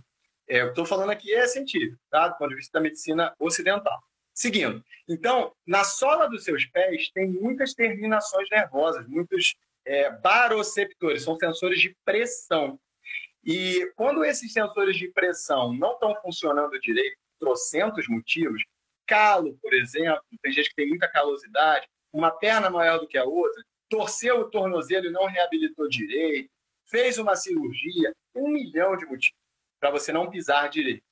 É, 0.49 0.61
eu 0.61 0.69
estou 0.69 0.85
falando 0.85 1.11
aqui 1.11 1.33
é 1.33 1.47
científico, 1.47 1.97
tá? 2.09 2.27
do 2.27 2.37
ponto 2.37 2.49
de 2.49 2.55
vista 2.55 2.77
da 2.77 2.83
medicina 2.83 3.33
ocidental. 3.39 3.97
Seguindo. 4.33 4.83
Então, 5.07 5.53
na 5.65 5.83
sola 5.83 6.27
dos 6.27 6.43
seus 6.43 6.65
pés 6.65 7.09
tem 7.11 7.29
muitas 7.29 7.73
terminações 7.73 8.49
nervosas, 8.49 9.07
muitos 9.07 9.55
é, 9.85 10.09
baroceptores, 10.09 11.23
são 11.23 11.37
sensores 11.37 11.79
de 11.79 11.95
pressão. 12.03 12.79
E 13.43 13.91
quando 13.95 14.23
esses 14.23 14.51
sensores 14.51 14.95
de 14.95 15.09
pressão 15.09 15.73
não 15.73 15.93
estão 15.93 16.15
funcionando 16.21 16.79
direito, 16.79 17.17
trocentos 17.39 18.07
motivos, 18.07 18.63
calo, 19.05 19.57
por 19.61 19.73
exemplo, 19.73 20.21
tem 20.41 20.53
gente 20.53 20.69
que 20.69 20.75
tem 20.75 20.87
muita 20.87 21.09
calosidade, 21.09 21.87
uma 22.11 22.31
perna 22.31 22.69
maior 22.69 22.99
do 22.99 23.07
que 23.07 23.17
a 23.17 23.25
outra, 23.25 23.63
torceu 23.89 24.39
o 24.39 24.49
tornozelo 24.49 25.07
e 25.07 25.11
não 25.11 25.25
reabilitou 25.25 25.89
direito, 25.89 26.49
fez 26.85 27.17
uma 27.17 27.35
cirurgia, 27.35 28.13
um 28.33 28.49
milhão 28.49 28.95
de 28.95 29.05
motivos 29.05 29.37
para 29.79 29.91
você 29.91 30.13
não 30.13 30.29
pisar 30.29 30.69
direito. 30.69 31.03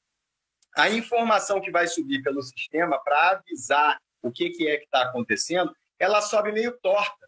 A 0.76 0.90
informação 0.90 1.60
que 1.60 1.70
vai 1.70 1.88
subir 1.88 2.24
pelo 2.24 2.42
sistema 2.42 2.98
para 3.04 3.32
avisar 3.32 4.00
o 4.22 4.32
que, 4.32 4.52
que 4.52 4.68
é 4.68 4.78
que 4.78 4.86
está 4.86 5.02
acontecendo, 5.04 5.76
ela 6.00 6.22
sobe 6.22 6.52
meio 6.54 6.72
torta 6.80 7.22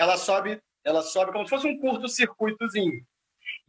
ela 0.00 0.16
sobe, 0.16 0.58
ela 0.82 1.02
sobe 1.02 1.30
como 1.30 1.44
se 1.44 1.50
fosse 1.50 1.66
um 1.66 1.78
curto-circuitozinho. 1.78 3.04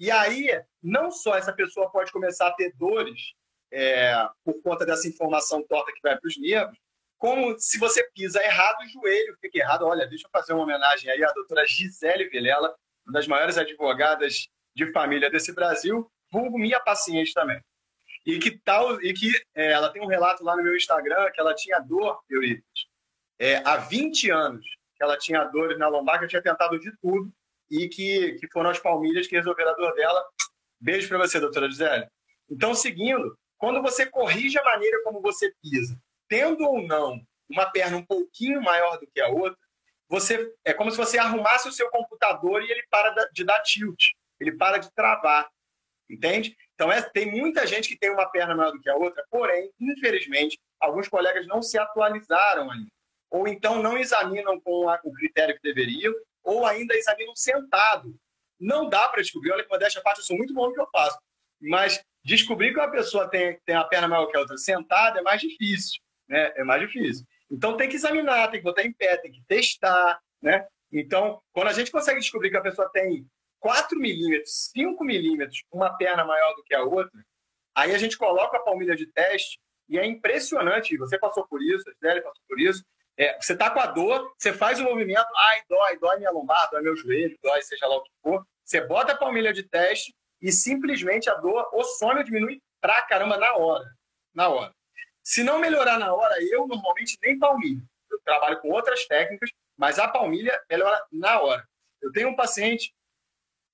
E 0.02 0.10
aí, 0.10 0.50
não 0.82 1.12
só 1.12 1.36
essa 1.36 1.54
pessoa 1.54 1.92
pode 1.92 2.12
começar 2.12 2.48
a 2.48 2.54
ter 2.54 2.74
dores 2.76 3.36
é, 3.72 4.16
por 4.44 4.60
conta 4.64 4.84
dessa 4.84 5.08
informação 5.08 5.62
torta 5.62 5.94
que 5.94 6.02
vai 6.02 6.18
para 6.18 6.28
os 6.28 6.40
nervos, 6.40 6.76
como 7.20 7.56
se 7.60 7.78
você 7.78 8.04
pisa 8.12 8.44
errado, 8.44 8.82
o 8.82 8.88
joelho 8.90 9.38
fica 9.40 9.60
errado. 9.60 9.86
Olha, 9.86 10.08
deixa 10.08 10.26
eu 10.26 10.32
fazer 10.32 10.54
uma 10.54 10.64
homenagem 10.64 11.08
aí 11.12 11.24
à 11.24 11.32
doutora 11.34 11.68
Gisele 11.68 12.30
Vilela, 12.30 12.76
uma 13.06 13.14
das 13.14 13.28
maiores 13.28 13.60
advogadas 13.60 14.50
de 14.76 14.92
família 14.92 15.30
desse 15.30 15.54
Brasil, 15.54 16.12
vulgo 16.32 16.58
minha 16.58 16.80
paciente 16.80 17.32
também. 17.32 17.62
E 18.26 18.40
que 18.40 18.58
tal, 18.58 19.00
e 19.04 19.14
que 19.14 19.32
é, 19.54 19.72
ela 19.72 19.92
tem 19.94 20.02
um 20.02 20.08
relato 20.08 20.44
lá 20.44 20.56
no 20.56 20.64
meu 20.64 20.76
Instagram 20.76 21.30
que 21.30 21.40
ela 21.40 21.54
tinha 21.54 21.80
dor, 21.80 22.24
Euripides, 22.28 22.88
é, 23.38 23.58
há 23.58 23.78
20 23.78 24.32
anos 24.32 24.66
que 24.96 25.04
ela 25.04 25.16
tinha 25.16 25.44
dores 25.44 25.78
na 25.78 25.88
lombar, 25.88 26.18
que 26.18 26.26
eu 26.26 26.30
tinha 26.30 26.42
tentado 26.42 26.80
de 26.80 26.92
tudo, 26.98 27.32
e 27.72 27.88
que, 27.88 28.34
que 28.34 28.48
foram 28.52 28.70
as 28.70 28.80
palmilhas 28.80 29.28
que 29.28 29.36
resolveram 29.36 29.72
a 29.72 29.76
dor 29.76 29.94
dela. 29.96 30.24
Beijo 30.80 31.08
para 31.08 31.20
você, 31.20 31.40
doutora 31.40 31.70
Gisele. 31.70 32.08
Então, 32.50 32.76
seguindo, 32.76 33.38
quando 33.58 33.82
você 33.82 34.06
corrige 34.06 34.60
a 34.60 34.64
maneira 34.64 35.02
como 35.04 35.22
você 35.22 35.54
pisa, 35.62 35.98
tendo 36.28 36.66
ou 36.66 36.86
não 36.86 37.20
uma 37.50 37.72
perna 37.72 37.98
um 37.98 38.06
pouquinho 38.06 38.62
maior 38.62 39.00
do 39.00 39.08
que 39.08 39.22
a 39.22 39.30
outra, 39.30 39.58
você 40.10 40.54
é 40.66 40.74
como 40.74 40.92
se 40.92 40.98
você 40.98 41.18
arrumasse 41.18 41.70
o 41.70 41.72
seu 41.72 41.90
computador 41.90 42.62
e 42.62 42.70
ele 42.70 42.84
para 42.90 43.30
de 43.32 43.46
dar 43.46 43.62
tilt, 43.62 44.10
ele 44.40 44.52
para 44.52 44.78
de 44.78 44.92
travar, 44.92 45.50
entende? 46.10 46.58
Então 46.74 46.92
é, 46.92 47.02
tem 47.02 47.32
muita 47.32 47.66
gente 47.66 47.88
que 47.88 47.98
tem 47.98 48.10
uma 48.10 48.30
perna 48.30 48.56
maior 48.56 48.72
do 48.72 48.82
que 48.82 48.90
a 48.90 48.96
outra, 48.96 49.24
porém, 49.30 49.72
infelizmente, 49.80 50.60
alguns 50.80 51.08
colegas 51.08 51.48
não 51.48 51.62
se 51.62 51.78
atualizaram 51.78 52.70
ainda, 52.70 52.90
ou 53.30 53.48
então 53.48 53.82
não 53.82 53.98
examinam 53.98 54.60
com 54.60 54.90
a, 54.90 55.00
o 55.04 55.14
critério 55.14 55.56
que 55.56 55.62
deveriam, 55.62 56.14
ou 56.44 56.66
ainda 56.66 56.96
examinam 56.96 57.36
sentado. 57.36 58.16
Não 58.60 58.90
dá 58.90 59.08
para 59.08 59.22
descobrir, 59.22 59.52
olha 59.52 59.64
que 59.64 59.70
modéstia 59.70 60.02
parte, 60.02 60.20
eu 60.20 60.26
sou 60.26 60.38
muito 60.38 60.54
bom 60.54 60.68
no 60.68 60.74
que 60.74 60.82
eu 60.82 60.90
faço, 60.92 61.18
mas 61.60 62.04
descobrir 62.24 62.74
que 62.74 62.80
uma 62.80 62.92
pessoa 62.92 63.28
tem, 63.30 63.60
tem 63.66 63.76
a 63.76 63.84
perna 63.84 64.08
maior 64.08 64.28
que 64.28 64.38
a 64.38 64.40
outra 64.40 64.58
sentada 64.58 65.20
é 65.20 65.22
mais 65.24 65.42
difícil 65.42 66.02
né? 66.32 66.54
É 66.56 66.64
mais 66.64 66.82
difícil. 66.82 67.26
Então 67.52 67.76
tem 67.76 67.90
que 67.90 67.98
examinar, 67.98 68.50
tem 68.50 68.62
que 68.62 68.64
botar 68.64 68.84
em 68.84 68.94
pé, 68.94 69.18
tem 69.18 69.32
que 69.32 69.44
testar, 69.46 70.20
né? 70.42 70.66
Então, 70.92 71.42
quando 71.52 71.68
a 71.68 71.74
gente 71.74 71.92
consegue 71.92 72.20
descobrir 72.20 72.50
que 72.50 72.58
a 72.58 72.62
pessoa 72.62 72.90
tem 72.92 73.28
4 73.60 74.00
milímetros, 74.00 74.72
5 74.74 75.04
milímetros, 75.04 75.64
uma 75.72 75.96
perna 75.98 76.24
maior 76.24 76.54
do 76.56 76.64
que 76.64 76.74
a 76.74 76.84
outra, 76.84 77.12
aí 77.76 77.94
a 77.94 77.98
gente 77.98 78.18
coloca 78.18 78.58
a 78.58 78.62
palmilha 78.62 78.96
de 78.96 79.06
teste 79.08 79.60
e 79.90 80.00
é 80.00 80.06
impressionante. 80.06 80.98
Você 80.98 81.20
passou 81.20 81.46
por 81.48 81.62
isso, 81.62 81.84
a 81.90 81.94
Gisele 81.94 82.22
passou 82.22 82.44
por 82.48 82.60
isso. 82.60 82.84
É, 83.22 83.40
você 83.40 83.56
tá 83.56 83.70
com 83.70 83.80
a 83.80 83.86
dor, 83.86 84.34
você 84.36 84.52
faz 84.52 84.80
o 84.80 84.84
movimento, 84.84 85.28
ai, 85.36 85.62
dói, 85.70 86.00
dói 86.00 86.18
minha 86.18 86.32
lombar, 86.32 86.68
dói 86.72 86.82
meu 86.82 86.98
joelho, 86.98 87.38
dói 87.40 87.62
seja 87.62 87.86
lá 87.86 87.98
o 87.98 88.02
que 88.02 88.10
for. 88.20 88.44
Você 88.64 88.82
bota 88.82 89.12
a 89.12 89.16
palmilha 89.16 89.54
de 89.54 89.62
teste 89.62 90.12
e 90.42 90.52
simplesmente 90.52 91.30
a 91.30 91.36
dor, 91.36 91.70
o 91.72 91.84
sono 91.84 92.24
diminui 92.24 92.60
pra 92.82 93.00
caramba 93.04 93.38
na 93.38 93.54
hora. 93.54 93.86
Na 94.34 94.50
hora. 94.50 94.74
Se 95.22 95.44
não 95.44 95.60
melhorar 95.60 96.00
na 96.00 96.12
hora, 96.12 96.36
eu 96.50 96.66
normalmente 96.66 97.16
nem 97.22 97.38
palmilho. 97.38 97.88
Eu 98.10 98.20
trabalho 98.22 98.60
com 98.60 98.70
outras 98.70 99.06
técnicas, 99.06 99.52
mas 99.78 100.00
a 100.00 100.08
palmilha 100.08 100.60
melhora 100.68 101.06
na 101.12 101.40
hora. 101.42 101.64
Eu 102.02 102.12
tenho 102.12 102.30
um 102.30 102.36
paciente, 102.36 102.92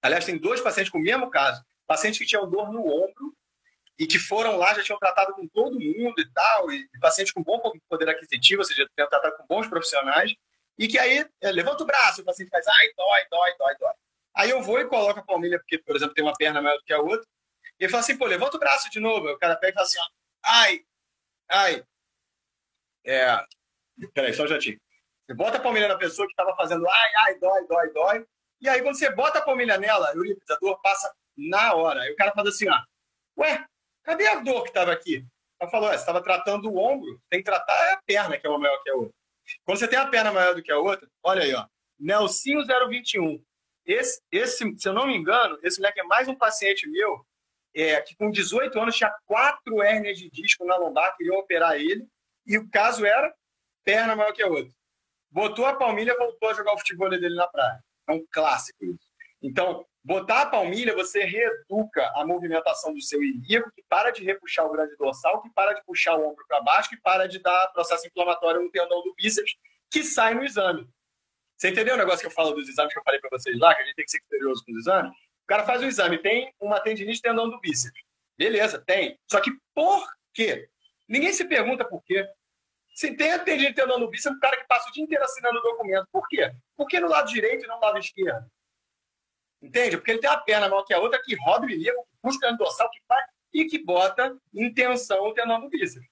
aliás, 0.01 0.25
tem 0.25 0.37
dois 0.37 0.59
pacientes 0.59 0.91
com 0.91 0.97
o 0.97 1.01
mesmo 1.01 1.29
caso, 1.29 1.63
pacientes 1.87 2.19
que 2.19 2.25
tinham 2.25 2.49
dor 2.49 2.69
no 2.69 2.85
ombro 2.85 3.33
e 3.99 4.05
que 4.05 4.19
foram 4.19 4.57
lá, 4.57 4.73
já 4.73 4.83
tinham 4.83 4.99
tratado 4.99 5.33
com 5.33 5.47
todo 5.47 5.79
mundo 5.79 6.19
e 6.19 6.31
tal, 6.31 6.71
e, 6.71 6.87
pacientes 6.99 7.33
com 7.33 7.43
bom 7.43 7.59
poder 7.89 8.09
aquisitivo, 8.09 8.61
ou 8.61 8.65
seja, 8.65 8.87
tinham 8.95 9.09
tratado 9.09 9.37
com 9.37 9.47
bons 9.47 9.67
profissionais, 9.67 10.35
e 10.77 10.87
que 10.87 10.99
aí 10.99 11.25
é, 11.41 11.51
levanta 11.51 11.83
o 11.83 11.87
braço, 11.87 12.21
o 12.21 12.25
paciente 12.25 12.49
faz, 12.49 12.67
ai, 12.67 12.87
dói, 12.95 13.25
dói, 13.29 13.57
dói, 13.57 13.75
dói. 13.79 13.93
Aí 14.35 14.49
eu 14.51 14.61
vou 14.61 14.79
e 14.79 14.85
coloco 14.85 15.19
a 15.19 15.23
palmilha, 15.23 15.57
porque, 15.59 15.79
por 15.79 15.95
exemplo, 15.95 16.13
tem 16.13 16.23
uma 16.23 16.35
perna 16.35 16.61
maior 16.61 16.77
do 16.77 16.83
que 16.83 16.93
a 16.93 16.99
outra, 16.99 17.25
e 17.79 17.83
ele 17.83 17.91
fala 17.91 18.01
assim, 18.01 18.17
pô, 18.17 18.25
levanta 18.25 18.57
o 18.57 18.59
braço 18.59 18.89
de 18.89 18.99
novo. 18.99 19.29
O 19.29 19.37
cara 19.37 19.55
pega 19.55 19.71
e 19.71 19.73
fala 19.73 19.85
assim, 19.85 19.99
ó, 19.99 20.05
ai, 20.45 20.85
Ai. 21.49 21.83
É. 23.05 23.45
Peraí, 24.13 24.33
só 24.33 24.43
um 24.43 24.47
jatinho. 24.47 24.79
Você 25.25 25.33
bota 25.33 25.57
a 25.57 25.61
palmilha 25.61 25.87
na 25.87 25.97
pessoa 25.97 26.27
que 26.27 26.33
estava 26.33 26.55
fazendo 26.55 26.87
ai, 26.87 27.11
ai, 27.25 27.39
dói, 27.39 27.67
dói, 27.67 27.89
dói. 27.93 28.25
E 28.61 28.69
aí, 28.69 28.81
quando 28.81 28.97
você 28.97 29.09
bota 29.11 29.39
a 29.39 29.41
palmilha 29.41 29.77
nela, 29.77 30.13
Euripides, 30.13 30.49
a 30.49 30.57
dor 30.59 30.79
passa 30.81 31.13
na 31.37 31.73
hora. 31.73 32.01
Aí 32.01 32.11
o 32.11 32.15
cara 32.15 32.31
faz 32.33 32.47
assim, 32.47 32.67
ó. 32.69 32.77
Ué, 33.37 33.65
cadê 34.07 34.27
a 34.27 34.39
dor 34.39 34.63
que 34.63 34.69
estava 34.69 34.91
aqui? 34.91 35.25
Ela 35.59 35.69
falou, 35.69 35.89
você 35.89 35.95
estava 35.95 36.23
tratando 36.23 36.71
o 36.71 36.77
ombro, 36.77 37.21
tem 37.29 37.39
que 37.39 37.45
tratar 37.45 37.93
a 37.93 38.01
perna, 38.05 38.37
que 38.37 38.47
é 38.47 38.49
uma 38.49 38.59
maior 38.59 38.81
que 38.81 38.89
a 38.89 38.95
outra. 38.95 39.13
Quando 39.65 39.77
você 39.77 39.87
tem 39.87 39.99
a 39.99 40.07
perna 40.07 40.31
maior 40.31 40.55
do 40.55 40.63
que 40.63 40.71
a 40.71 40.77
outra, 40.77 41.07
olha 41.23 41.43
aí, 41.43 41.53
ó. 41.53 41.65
Nelsinho 41.99 42.63
021. 42.65 43.43
Esse, 43.85 44.21
esse, 44.31 44.77
se 44.77 44.87
eu 44.87 44.93
não 44.93 45.07
me 45.07 45.15
engano, 45.15 45.57
esse 45.63 45.79
moleque 45.79 45.99
é 45.99 46.03
mais 46.03 46.27
um 46.27 46.35
paciente 46.35 46.87
meu 46.87 47.25
é, 47.73 48.01
que 48.01 48.15
com 48.15 48.31
18 48.31 48.79
anos 48.79 48.95
tinha 48.95 49.13
quatro 49.25 49.83
hérnias 49.83 50.17
de 50.17 50.29
disco 50.31 50.65
na 50.65 50.75
lombar, 50.75 51.15
queriam 51.15 51.37
operar 51.37 51.75
ele, 51.75 52.07
e 52.45 52.57
o 52.57 52.67
caso 52.69 53.05
era 53.05 53.31
perna 53.83 54.15
maior 54.15 54.33
que 54.33 54.41
a 54.41 54.47
outra. 54.47 54.73
Botou 55.29 55.65
a 55.65 55.75
palmilha, 55.75 56.17
voltou 56.17 56.49
a 56.49 56.53
jogar 56.53 56.73
o 56.73 56.77
futebol 56.79 57.09
dele 57.09 57.35
na 57.35 57.47
praia. 57.47 57.83
É 58.07 58.13
um 58.13 58.25
clássico 58.31 58.83
isso. 58.83 59.11
Então, 59.43 59.85
botar 60.07 60.43
a 60.43 60.45
palmilha, 60.45 60.95
você 60.95 61.25
reeduca 61.25 62.09
a 62.15 62.25
movimentação 62.25 62.93
do 62.93 63.01
seu 63.01 63.21
ilíaco, 63.21 63.69
que 63.75 63.83
para 63.89 64.09
de 64.09 64.23
repuxar 64.23 64.65
o 64.65 64.71
grande 64.71 64.95
dorsal, 64.95 65.41
que 65.41 65.49
para 65.49 65.73
de 65.73 65.83
puxar 65.83 66.15
o 66.15 66.25
ombro 66.25 66.45
para 66.47 66.61
baixo, 66.61 66.89
que 66.89 66.95
para 66.95 67.27
de 67.27 67.39
dar 67.39 67.67
processo 67.73 68.07
inflamatório 68.07 68.61
no 68.61 68.71
tendão 68.71 69.03
do 69.03 69.13
bíceps, 69.15 69.55
que 69.91 70.05
sai 70.05 70.33
no 70.33 70.45
exame. 70.45 70.87
Você 71.57 71.69
entendeu 71.69 71.95
o 71.95 71.97
negócio 71.97 72.21
que 72.21 72.27
eu 72.27 72.31
falo 72.31 72.51
dos 72.51 72.69
exames 72.69 72.93
que 72.93 72.99
eu 72.99 73.03
falei 73.03 73.19
para 73.19 73.37
vocês 73.37 73.59
lá, 73.59 73.75
que 73.75 73.81
a 73.81 73.85
gente 73.85 73.95
tem 73.95 74.05
que 74.05 74.11
ser 74.11 74.21
criterioso 74.21 74.63
com 74.63 74.71
os 74.71 74.77
exames? 74.77 75.11
O 75.11 75.47
cara 75.47 75.65
faz 75.65 75.81
o 75.81 75.85
exame, 75.85 76.17
tem 76.19 76.53
uma 76.61 76.79
tendinite 76.79 77.21
tendão 77.21 77.49
do 77.49 77.59
bíceps. 77.59 78.01
Beleza, 78.37 78.79
tem. 78.79 79.19
Só 79.29 79.41
que 79.41 79.51
por 79.75 80.07
quê? 80.33 80.69
Ninguém 81.05 81.33
se 81.33 81.43
pergunta 81.43 81.83
por 81.83 82.01
quê. 82.05 82.25
Se 82.95 83.13
tem 83.13 83.33
a 83.33 83.39
tendinite 83.39 83.75
tendão 83.75 83.99
do 83.99 84.09
bíceps, 84.09 84.33
é 84.33 84.37
um 84.37 84.39
cara 84.39 84.55
que 84.55 84.67
passa 84.67 84.87
o 84.87 84.93
dia 84.93 85.03
inteiro 85.03 85.25
assinando 85.25 85.61
documento. 85.61 86.07
Por 86.13 86.25
quê? 86.29 86.49
Por 86.77 86.87
que 86.87 86.97
no 86.97 87.09
lado 87.09 87.27
direito 87.27 87.65
e 87.65 87.67
não 87.67 87.75
no 87.75 87.81
lado 87.81 87.97
esquerdo? 87.97 88.49
Entende? 89.61 89.97
Porque 89.97 90.11
ele 90.11 90.19
tem 90.19 90.29
uma 90.29 90.37
perna 90.37 90.69
maior 90.69 90.83
que 90.83 90.93
a 90.93 90.99
outra 90.99 91.21
que 91.21 91.35
roda 91.35 91.65
o 91.65 91.69
que 91.69 91.91
puxa 92.21 92.51
o 92.51 92.57
dorsal, 92.57 92.89
que 92.91 93.01
faz 93.07 93.25
e 93.53 93.65
que 93.65 93.83
bota 93.83 94.37
em 94.53 94.71
tensão 94.73 95.25
o 95.25 95.33
tendão 95.33 95.59
do 95.59 95.69
bíceps. 95.69 96.07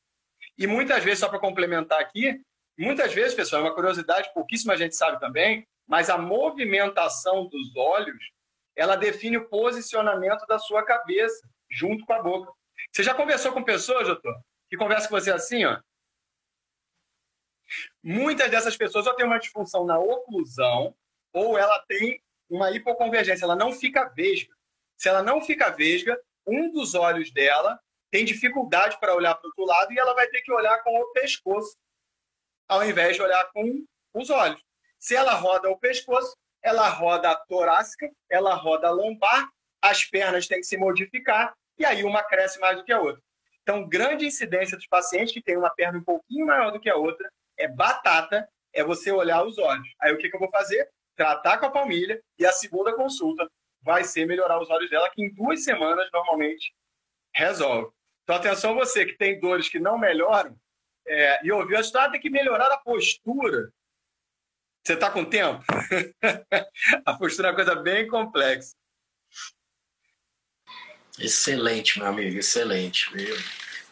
E 0.58 0.66
muitas 0.66 1.04
vezes, 1.04 1.20
só 1.20 1.30
para 1.30 1.40
complementar 1.40 2.00
aqui, 2.00 2.42
muitas 2.78 3.14
vezes, 3.14 3.36
pessoal, 3.36 3.62
é 3.62 3.66
uma 3.66 3.76
curiosidade, 3.76 4.34
pouquíssima 4.34 4.78
gente 4.78 4.96
sabe 4.96 5.20
também, 5.20 5.68
mas 5.88 6.10
a 6.10 6.18
movimentação 6.18 7.48
dos 7.48 7.76
olhos 7.76 8.18
ela 8.76 8.96
define 8.96 9.38
o 9.38 9.48
posicionamento 9.48 10.46
da 10.48 10.60
sua 10.60 10.84
cabeça 10.84 11.48
junto 11.70 12.06
com 12.06 12.14
a 12.14 12.22
boca. 12.22 12.52
Você 12.92 13.04
já 13.04 13.14
conversou 13.14 13.52
com 13.52 13.64
pessoas, 13.64 14.08
doutor, 14.08 14.36
que 14.70 14.78
conversam 14.78 15.10
com 15.10 15.20
você 15.20 15.32
assim, 15.32 15.66
ó? 15.66 15.80
Muitas 18.04 18.50
dessas 18.52 18.78
pessoas 18.78 19.08
ou 19.08 19.14
têm 19.14 19.26
uma 19.26 19.40
disfunção 19.40 19.86
na 19.86 19.98
oclusão 19.98 20.96
ou 21.34 21.58
ela 21.58 21.84
tem 21.88 22.22
uma 22.50 22.72
hipoconvergência, 22.72 23.46
ela 23.46 23.56
não 23.56 23.72
fica 23.72 24.10
vesga. 24.10 24.54
Se 24.98 25.10
ela 25.10 25.22
não 25.22 25.42
fica 25.42 25.70
vesga, 25.70 26.20
um 26.46 26.72
dos 26.72 26.96
olhos 26.96 27.32
dela 27.32 27.80
tem 28.12 28.24
dificuldade 28.24 29.00
para 29.00 29.16
olhar 29.16 29.36
para 29.36 29.46
o 29.46 29.50
outro 29.50 29.66
lado 29.66 29.92
e 29.92 30.00
ela 30.00 30.14
vai 30.14 30.28
ter 30.28 30.42
que 30.42 30.52
olhar 30.52 30.82
com 30.84 30.98
o 30.98 31.12
pescoço, 31.12 31.76
ao 32.68 32.84
invés 32.88 33.16
de 33.16 33.22
olhar 33.22 33.44
com 33.52 33.84
os 34.14 34.30
olhos. 34.30 34.64
Se 34.98 35.16
ela 35.16 35.34
roda 35.34 35.70
o 35.70 35.78
pescoço, 35.78 36.36
ela 36.64 36.88
roda 36.88 37.30
a 37.30 37.36
torácica, 37.36 38.10
ela 38.30 38.54
roda 38.56 38.88
a 38.88 38.92
lombar, 38.92 39.50
as 39.82 40.06
pernas 40.06 40.48
têm 40.48 40.60
que 40.60 40.66
se 40.66 40.78
modificar 40.78 41.54
e 41.78 41.86
aí 41.86 42.04
uma 42.04 42.24
cresce 42.24 42.60
mais 42.60 42.78
do 42.78 42.84
que 42.84 42.92
a 42.92 43.00
outra. 43.00 43.22
Então, 43.62 43.88
grande 43.88 44.26
incidência 44.26 44.78
dos 44.78 44.88
pacientes 44.88 45.34
que 45.34 45.42
têm 45.42 45.58
uma 45.58 45.70
perna 45.70 46.00
um 46.00 46.04
pouquinho 46.04 46.46
maior 46.46 46.72
do 46.72 46.80
que 46.80 46.90
a 46.90 46.96
outra 46.96 47.30
é 47.58 47.68
batata, 47.68 48.48
é 48.74 48.84
você 48.84 49.12
olhar 49.12 49.44
os 49.44 49.58
olhos. 49.58 49.88
Aí 50.00 50.14
o 50.14 50.18
que, 50.18 50.30
que 50.30 50.36
eu 50.36 50.40
vou 50.40 50.50
fazer? 50.52 50.90
Tratar 51.16 51.58
com 51.58 51.68
a 51.68 51.72
palmilha 51.72 52.22
e 52.38 52.46
a 52.46 52.52
segunda 52.52 52.94
consulta 52.94 53.50
vai 53.82 54.04
ser 54.04 54.26
melhorar 54.26 54.62
os 54.62 54.70
olhos 54.70 54.90
dela, 54.90 55.10
que 55.10 55.22
em 55.22 55.34
duas 55.34 55.64
semanas 55.64 56.10
normalmente 56.12 56.74
resolve. 57.34 57.92
Então, 58.24 58.36
atenção 58.36 58.76
você 58.76 59.06
que 59.06 59.18
tem 59.18 59.40
dores 59.40 59.70
que 59.70 59.80
não 59.80 59.98
melhoram 59.98 60.58
é, 61.08 61.46
e 61.46 61.52
ouviu 61.52 61.78
a 61.78 61.82
história, 61.82 62.12
tem 62.12 62.22
que 62.22 62.30
melhorar 62.30 62.72
a 62.72 62.78
postura 62.78 63.72
você 64.86 64.94
está 64.94 65.10
com 65.10 65.26
tempo? 65.26 65.64
a 67.06 67.14
postura 67.16 67.48
é 67.48 67.52
uma 67.52 67.56
coisa 67.56 67.74
bem 67.74 68.08
complexa. 68.08 68.76
Excelente, 71.18 71.98
meu 71.98 72.08
amigo, 72.08 72.38
excelente. 72.38 73.10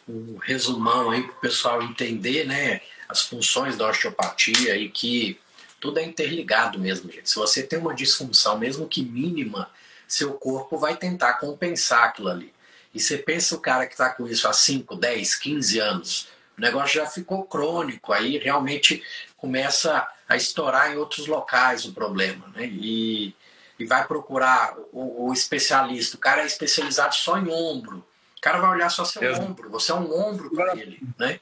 Um 0.08 0.36
resumão 0.36 1.10
aí 1.10 1.22
para 1.24 1.32
o 1.32 1.40
pessoal 1.40 1.82
entender 1.82 2.46
né, 2.46 2.80
as 3.08 3.22
funções 3.22 3.76
da 3.76 3.88
osteopatia 3.88 4.76
e 4.76 4.88
que 4.88 5.40
tudo 5.84 5.98
é 5.98 6.02
interligado 6.02 6.78
mesmo, 6.78 7.12
gente. 7.12 7.28
Se 7.28 7.36
você 7.36 7.62
tem 7.62 7.78
uma 7.78 7.94
disfunção, 7.94 8.58
mesmo 8.58 8.88
que 8.88 9.04
mínima, 9.04 9.68
seu 10.08 10.32
corpo 10.32 10.78
vai 10.78 10.96
tentar 10.96 11.34
compensar 11.34 12.04
aquilo 12.04 12.30
ali. 12.30 12.54
E 12.94 12.98
você 12.98 13.18
pensa 13.18 13.54
o 13.54 13.60
cara 13.60 13.86
que 13.86 13.92
está 13.92 14.08
com 14.08 14.26
isso 14.26 14.48
há 14.48 14.52
5, 14.54 14.96
10, 14.96 15.34
15 15.34 15.78
anos, 15.80 16.28
o 16.56 16.60
negócio 16.62 17.00
já 17.02 17.06
ficou 17.06 17.44
crônico, 17.44 18.14
aí 18.14 18.38
realmente 18.38 19.02
começa 19.36 20.08
a 20.26 20.36
estourar 20.36 20.90
em 20.90 20.96
outros 20.96 21.26
locais 21.26 21.84
o 21.84 21.92
problema. 21.92 22.48
Né? 22.54 22.64
E 22.66 23.34
e 23.78 23.84
vai 23.84 24.06
procurar 24.06 24.76
o, 24.92 25.26
o 25.28 25.32
especialista, 25.32 26.16
o 26.16 26.20
cara 26.20 26.42
é 26.42 26.46
especializado 26.46 27.14
só 27.14 27.36
em 27.36 27.48
ombro, 27.50 28.06
o 28.38 28.40
cara 28.40 28.58
vai 28.60 28.70
olhar 28.70 28.88
só 28.88 29.04
seu 29.04 29.22
Exato. 29.22 29.44
ombro, 29.44 29.68
você 29.68 29.92
é 29.92 29.94
um 29.94 30.16
ombro 30.16 30.48
para 30.50 30.76
ele, 30.76 31.00
né? 31.18 31.40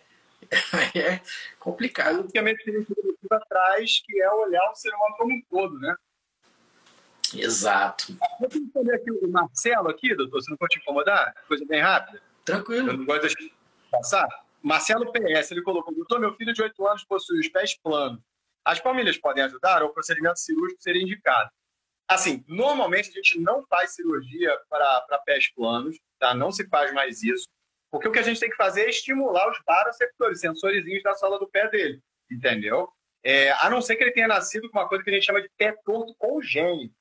É 0.94 1.20
complicado. 1.58 2.22
Basicamente, 2.22 2.62
a 3.30 3.36
atrás, 3.36 4.02
que 4.04 4.20
é 4.20 4.30
olhar 4.30 4.70
o 4.70 4.74
ser 4.74 4.94
humano 4.94 5.16
como 5.16 5.34
um 5.34 5.42
todo, 5.50 5.78
né? 5.78 5.96
Exato. 7.34 8.16
Vou 8.38 8.48
entender 8.54 8.94
aqui 8.94 9.10
o 9.10 9.28
Marcelo 9.28 9.88
aqui, 9.88 10.14
doutor, 10.14 10.42
se 10.42 10.50
não 10.50 10.58
for 10.58 10.68
te 10.68 10.78
incomodar, 10.78 11.34
coisa 11.48 11.64
bem 11.64 11.80
rápida. 11.80 12.20
Tranquilo. 12.44 12.90
Eu 12.90 12.98
não 12.98 13.04
gosto 13.06 13.28
de 13.28 13.52
passar. 13.90 14.28
Marcelo 14.62 15.10
PS, 15.10 15.50
ele 15.50 15.62
colocou, 15.62 15.94
doutor, 15.94 16.20
meu 16.20 16.34
filho 16.34 16.52
de 16.52 16.62
8 16.62 16.86
anos 16.86 17.04
possui 17.04 17.40
os 17.40 17.48
pés 17.48 17.74
planos. 17.74 18.20
As 18.64 18.78
palmilhas 18.78 19.18
podem 19.18 19.42
ajudar 19.42 19.82
ou 19.82 19.88
o 19.88 19.92
procedimento 19.92 20.38
cirúrgico 20.38 20.80
seria 20.80 21.02
indicado? 21.02 21.50
Assim, 22.06 22.44
normalmente 22.46 23.08
a 23.08 23.12
gente 23.12 23.40
não 23.40 23.64
faz 23.66 23.94
cirurgia 23.94 24.56
para 24.68 25.18
pés 25.24 25.50
planos, 25.52 25.98
tá? 26.18 26.34
Não 26.34 26.52
se 26.52 26.68
faz 26.68 26.92
mais 26.92 27.22
isso. 27.22 27.48
Porque 27.92 28.08
o 28.08 28.12
que 28.12 28.18
a 28.18 28.22
gente 28.22 28.40
tem 28.40 28.48
que 28.48 28.56
fazer 28.56 28.86
é 28.86 28.88
estimular 28.88 29.50
os 29.50 29.60
baroceptores, 29.66 30.40
sensorizinhos 30.40 31.02
da 31.02 31.14
sola 31.14 31.38
do 31.38 31.46
pé 31.46 31.68
dele, 31.68 32.00
entendeu? 32.30 32.88
É, 33.22 33.52
a 33.52 33.68
não 33.68 33.82
ser 33.82 33.96
que 33.96 34.02
ele 34.02 34.12
tenha 34.12 34.26
nascido 34.26 34.70
com 34.70 34.78
uma 34.78 34.88
coisa 34.88 35.04
que 35.04 35.10
a 35.10 35.12
gente 35.12 35.26
chama 35.26 35.42
de 35.42 35.50
pé 35.58 35.76
torto 35.84 36.14
congênito. 36.16 36.94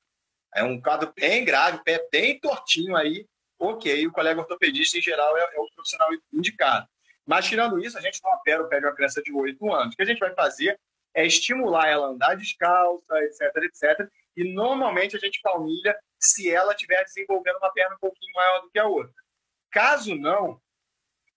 É 0.54 0.62
um 0.62 0.78
quadro 0.78 1.10
bem 1.16 1.46
grave, 1.46 1.82
pé 1.82 2.06
bem 2.12 2.38
tortinho 2.38 2.94
aí, 2.94 3.26
ok, 3.58 4.06
o 4.06 4.12
colega 4.12 4.40
ortopedista 4.40 4.98
em 4.98 5.00
geral 5.00 5.34
é, 5.34 5.40
é 5.54 5.60
o 5.60 5.70
profissional 5.74 6.10
indicado. 6.30 6.86
Mas 7.24 7.46
tirando 7.46 7.80
isso, 7.80 7.96
a 7.96 8.00
gente 8.02 8.20
não 8.22 8.32
opera 8.34 8.62
o 8.62 8.68
pé 8.68 8.78
de 8.78 8.84
uma 8.84 8.94
criança 8.94 9.22
de 9.22 9.32
8 9.32 9.72
anos. 9.72 9.94
O 9.94 9.96
que 9.96 10.02
a 10.02 10.06
gente 10.06 10.18
vai 10.18 10.34
fazer 10.34 10.78
é 11.14 11.24
estimular 11.24 11.88
ela 11.88 12.08
a 12.08 12.10
andar 12.10 12.34
descalça, 12.34 13.18
etc, 13.24 13.56
etc. 13.62 14.08
E 14.36 14.52
normalmente 14.52 15.16
a 15.16 15.18
gente 15.18 15.40
palmilha 15.40 15.96
se 16.18 16.50
ela 16.50 16.72
estiver 16.72 17.02
desenvolvendo 17.04 17.56
uma 17.56 17.72
perna 17.72 17.94
um 17.94 17.98
pouquinho 17.98 18.32
maior 18.34 18.60
do 18.60 18.70
que 18.70 18.78
a 18.78 18.86
outra. 18.86 19.14
Caso 19.70 20.14
não, 20.14 20.60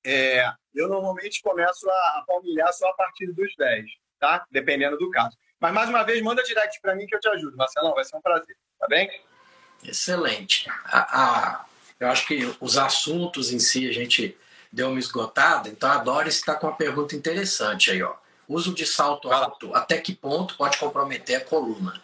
é, 0.06 0.54
eu 0.74 0.88
normalmente 0.88 1.42
começo 1.42 1.90
a, 1.90 2.20
a 2.20 2.24
palmilhar 2.28 2.72
só 2.74 2.88
a 2.90 2.94
partir 2.94 3.28
dos 3.34 3.56
10, 3.58 3.86
tá? 4.20 4.46
Dependendo 4.52 4.98
do 4.98 5.10
caso. 5.10 5.36
Mas 5.60 5.74
mais 5.74 5.90
uma 5.90 6.04
vez, 6.04 6.22
manda 6.22 6.44
direct 6.44 6.80
para 6.80 6.96
mim 6.96 7.08
que 7.08 7.16
eu 7.16 7.20
te 7.20 7.28
ajudo, 7.28 7.58
Marcelão, 7.58 7.94
vai 7.94 8.04
ser 8.04 8.16
um 8.16 8.22
prazer, 8.22 8.56
tá 8.80 8.88
bem? 8.88 9.10
Excelente. 9.84 10.70
A, 10.86 11.22
a, 11.22 11.66
eu 12.00 12.10
acho 12.10 12.28
que 12.28 12.56
os 12.62 12.78
assuntos 12.78 13.52
em 13.52 13.60
si 13.60 13.90
a 13.90 13.94
gente 13.94 14.38
deu 14.72 14.90
uma 14.90 15.00
esgotada, 15.00 15.70
então 15.70 15.90
a 15.90 15.98
Doris 15.98 16.36
está 16.36 16.56
com 16.56 16.68
uma 16.68 16.76
pergunta 16.76 17.16
interessante 17.16 17.90
aí, 17.90 18.04
ó. 18.04 18.16
Uso 18.48 18.76
de 18.76 18.86
salto 18.86 19.32
alto, 19.32 19.74
até 19.74 19.98
que 20.00 20.14
ponto 20.14 20.56
pode 20.56 20.78
comprometer 20.78 21.38
a 21.38 21.44
coluna? 21.44 22.04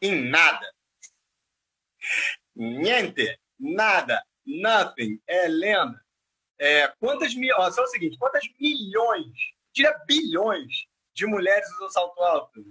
Em 0.00 0.30
nada. 0.30 0.72
Niente, 2.54 3.36
nada, 3.58 4.22
nothing, 4.48 5.20
é 5.26 5.46
lenda. 5.46 6.00
É, 6.58 6.88
quantas 6.98 7.34
mil, 7.34 7.54
ó, 7.56 7.70
só 7.70 7.82
o 7.82 7.86
seguinte, 7.86 8.18
quantas 8.18 8.44
milhões, 8.58 9.32
diria 9.72 9.96
bilhões 10.06 10.86
de 11.14 11.26
mulheres 11.26 11.70
usam 11.74 11.90
salto 11.90 12.20
alto? 12.22 12.64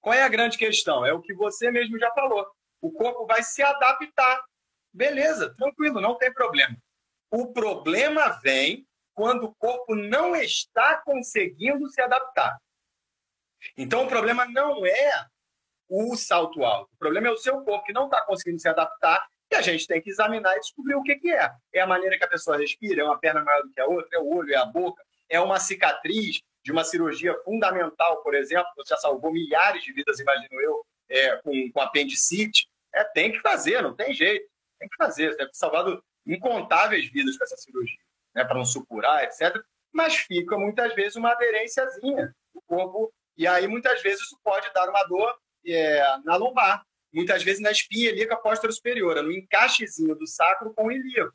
Qual 0.00 0.14
é 0.14 0.22
a 0.22 0.28
grande 0.28 0.58
questão? 0.58 1.04
É 1.04 1.12
o 1.12 1.20
que 1.20 1.34
você 1.34 1.70
mesmo 1.70 1.98
já 1.98 2.10
falou. 2.12 2.46
O 2.80 2.92
corpo 2.92 3.26
vai 3.26 3.42
se 3.42 3.62
adaptar. 3.62 4.44
Beleza, 4.92 5.54
tranquilo, 5.54 6.00
não 6.00 6.16
tem 6.16 6.32
problema. 6.32 6.76
O 7.30 7.52
problema 7.52 8.38
vem 8.42 8.86
quando 9.14 9.44
o 9.44 9.54
corpo 9.56 9.94
não 9.94 10.36
está 10.36 11.02
conseguindo 11.02 11.88
se 11.88 12.00
adaptar. 12.00 12.56
Então, 13.76 14.04
o 14.04 14.08
problema 14.08 14.46
não 14.46 14.86
é 14.86 15.26
o 15.88 16.14
salto 16.16 16.64
alto. 16.64 16.90
O 16.92 16.96
problema 16.96 17.26
é 17.26 17.30
o 17.30 17.36
seu 17.36 17.60
corpo 17.64 17.84
que 17.84 17.92
não 17.92 18.04
está 18.04 18.24
conseguindo 18.24 18.60
se 18.60 18.68
adaptar 18.68 19.26
e 19.50 19.54
a 19.54 19.62
gente 19.62 19.86
tem 19.86 20.00
que 20.00 20.10
examinar 20.10 20.56
e 20.56 20.60
descobrir 20.60 20.94
o 20.94 21.02
que, 21.02 21.16
que 21.16 21.30
é. 21.30 21.50
É 21.72 21.80
a 21.80 21.86
maneira 21.86 22.18
que 22.18 22.24
a 22.24 22.28
pessoa 22.28 22.58
respira, 22.58 23.02
é 23.02 23.04
uma 23.04 23.18
perna 23.18 23.42
maior 23.42 23.62
do 23.62 23.72
que 23.72 23.80
a 23.80 23.86
outra, 23.86 24.08
é 24.12 24.18
o 24.18 24.28
olho, 24.28 24.52
é 24.52 24.56
a 24.56 24.64
boca, 24.64 25.02
é 25.28 25.40
uma 25.40 25.58
cicatriz 25.58 26.42
de 26.64 26.72
uma 26.72 26.84
cirurgia 26.84 27.34
fundamental, 27.44 28.22
por 28.22 28.34
exemplo, 28.34 28.68
você 28.76 28.90
já 28.94 28.96
salvou 28.98 29.32
milhares 29.32 29.82
de 29.82 29.92
vidas, 29.92 30.20
imagino 30.20 30.60
eu, 30.60 30.84
é, 31.08 31.36
com, 31.36 31.72
com 31.72 31.80
apendicite. 31.80 32.68
É, 32.94 33.04
tem 33.04 33.32
que 33.32 33.40
fazer, 33.40 33.82
não 33.82 33.94
tem 33.94 34.12
jeito. 34.12 34.46
Tem 34.78 34.88
que 34.88 34.96
fazer. 34.96 35.30
Você 35.30 35.38
deve 35.38 35.50
ter 35.50 35.56
salvado 35.56 36.02
incontáveis 36.26 37.10
vidas 37.10 37.38
com 37.38 37.44
essa 37.44 37.56
cirurgia 37.56 37.98
né, 38.34 38.44
para 38.44 38.56
não 38.56 38.64
supurar, 38.64 39.24
etc. 39.24 39.56
Mas 39.92 40.16
fica 40.16 40.56
muitas 40.56 40.94
vezes 40.94 41.16
uma 41.16 41.32
aderênciazinha 41.32 42.34
no 42.54 42.62
corpo, 42.62 43.12
e 43.36 43.46
aí 43.46 43.66
muitas 43.66 44.02
vezes 44.02 44.22
isso 44.22 44.38
pode 44.42 44.72
dar 44.72 44.88
uma 44.88 45.02
dor 45.04 45.36
é, 45.66 46.18
na 46.24 46.36
lombar, 46.36 46.84
muitas 47.12 47.42
vezes 47.42 47.60
na 47.60 47.70
espinha 47.70 48.10
ilíaca 48.10 48.36
posterior 48.36 48.72
superior, 48.72 49.22
no 49.22 49.32
encaixezinho 49.32 50.14
do 50.14 50.26
sacro 50.26 50.72
com 50.74 50.86
o 50.86 50.92
ilíaco. 50.92 51.34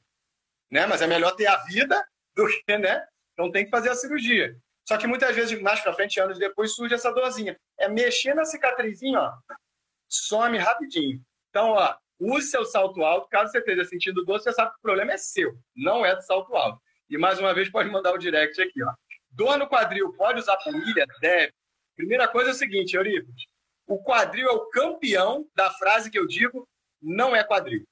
Né? 0.71 0.85
Mas 0.85 1.01
é 1.01 1.07
melhor 1.07 1.35
ter 1.35 1.47
a 1.47 1.57
vida 1.65 2.03
do 2.35 2.47
que, 2.47 2.77
né? 2.77 3.05
Então 3.33 3.51
tem 3.51 3.65
que 3.65 3.71
fazer 3.71 3.89
a 3.89 3.95
cirurgia. 3.95 4.55
Só 4.87 4.97
que 4.97 5.07
muitas 5.07 5.35
vezes, 5.35 5.59
mais 5.61 5.79
para 5.79 5.93
frente, 5.93 6.19
anos 6.19 6.37
depois, 6.37 6.75
surge 6.75 6.93
essa 6.93 7.11
dorzinha. 7.11 7.57
É 7.77 7.87
mexer 7.87 8.33
na 8.33 8.43
cicatrizinha, 8.43 9.19
ó, 9.19 9.33
some 10.09 10.57
rapidinho. 10.57 11.21
Então, 11.49 11.71
ó, 11.71 11.95
use 12.19 12.47
seu 12.47 12.65
salto 12.65 13.03
alto. 13.03 13.29
Caso 13.29 13.51
você 13.51 13.59
esteja 13.59 13.85
sentindo 13.85 14.25
dor, 14.25 14.39
você 14.39 14.51
sabe 14.51 14.71
que 14.71 14.77
o 14.77 14.81
problema 14.81 15.13
é 15.13 15.17
seu, 15.17 15.57
não 15.75 16.05
é 16.05 16.15
do 16.15 16.21
salto 16.21 16.55
alto. 16.55 16.81
E 17.09 17.17
mais 17.17 17.39
uma 17.39 17.53
vez 17.53 17.69
pode 17.69 17.89
mandar 17.89 18.11
o 18.11 18.17
direct 18.17 18.61
aqui. 18.61 18.83
Ó. 18.83 18.93
Dor 19.31 19.57
no 19.57 19.67
quadril, 19.67 20.13
pode 20.13 20.39
usar 20.39 20.57
planilha? 20.57 21.05
Deve. 21.21 21.53
Primeira 21.95 22.27
coisa 22.27 22.49
é 22.49 22.53
o 22.53 22.55
seguinte, 22.55 22.95
Eurípides. 22.95 23.45
O 23.87 24.01
quadril 24.01 24.47
é 24.47 24.51
o 24.51 24.67
campeão 24.69 25.47
da 25.55 25.69
frase 25.71 26.09
que 26.09 26.17
eu 26.17 26.27
digo, 26.27 26.67
não 27.01 27.35
é 27.35 27.43
quadril. 27.43 27.85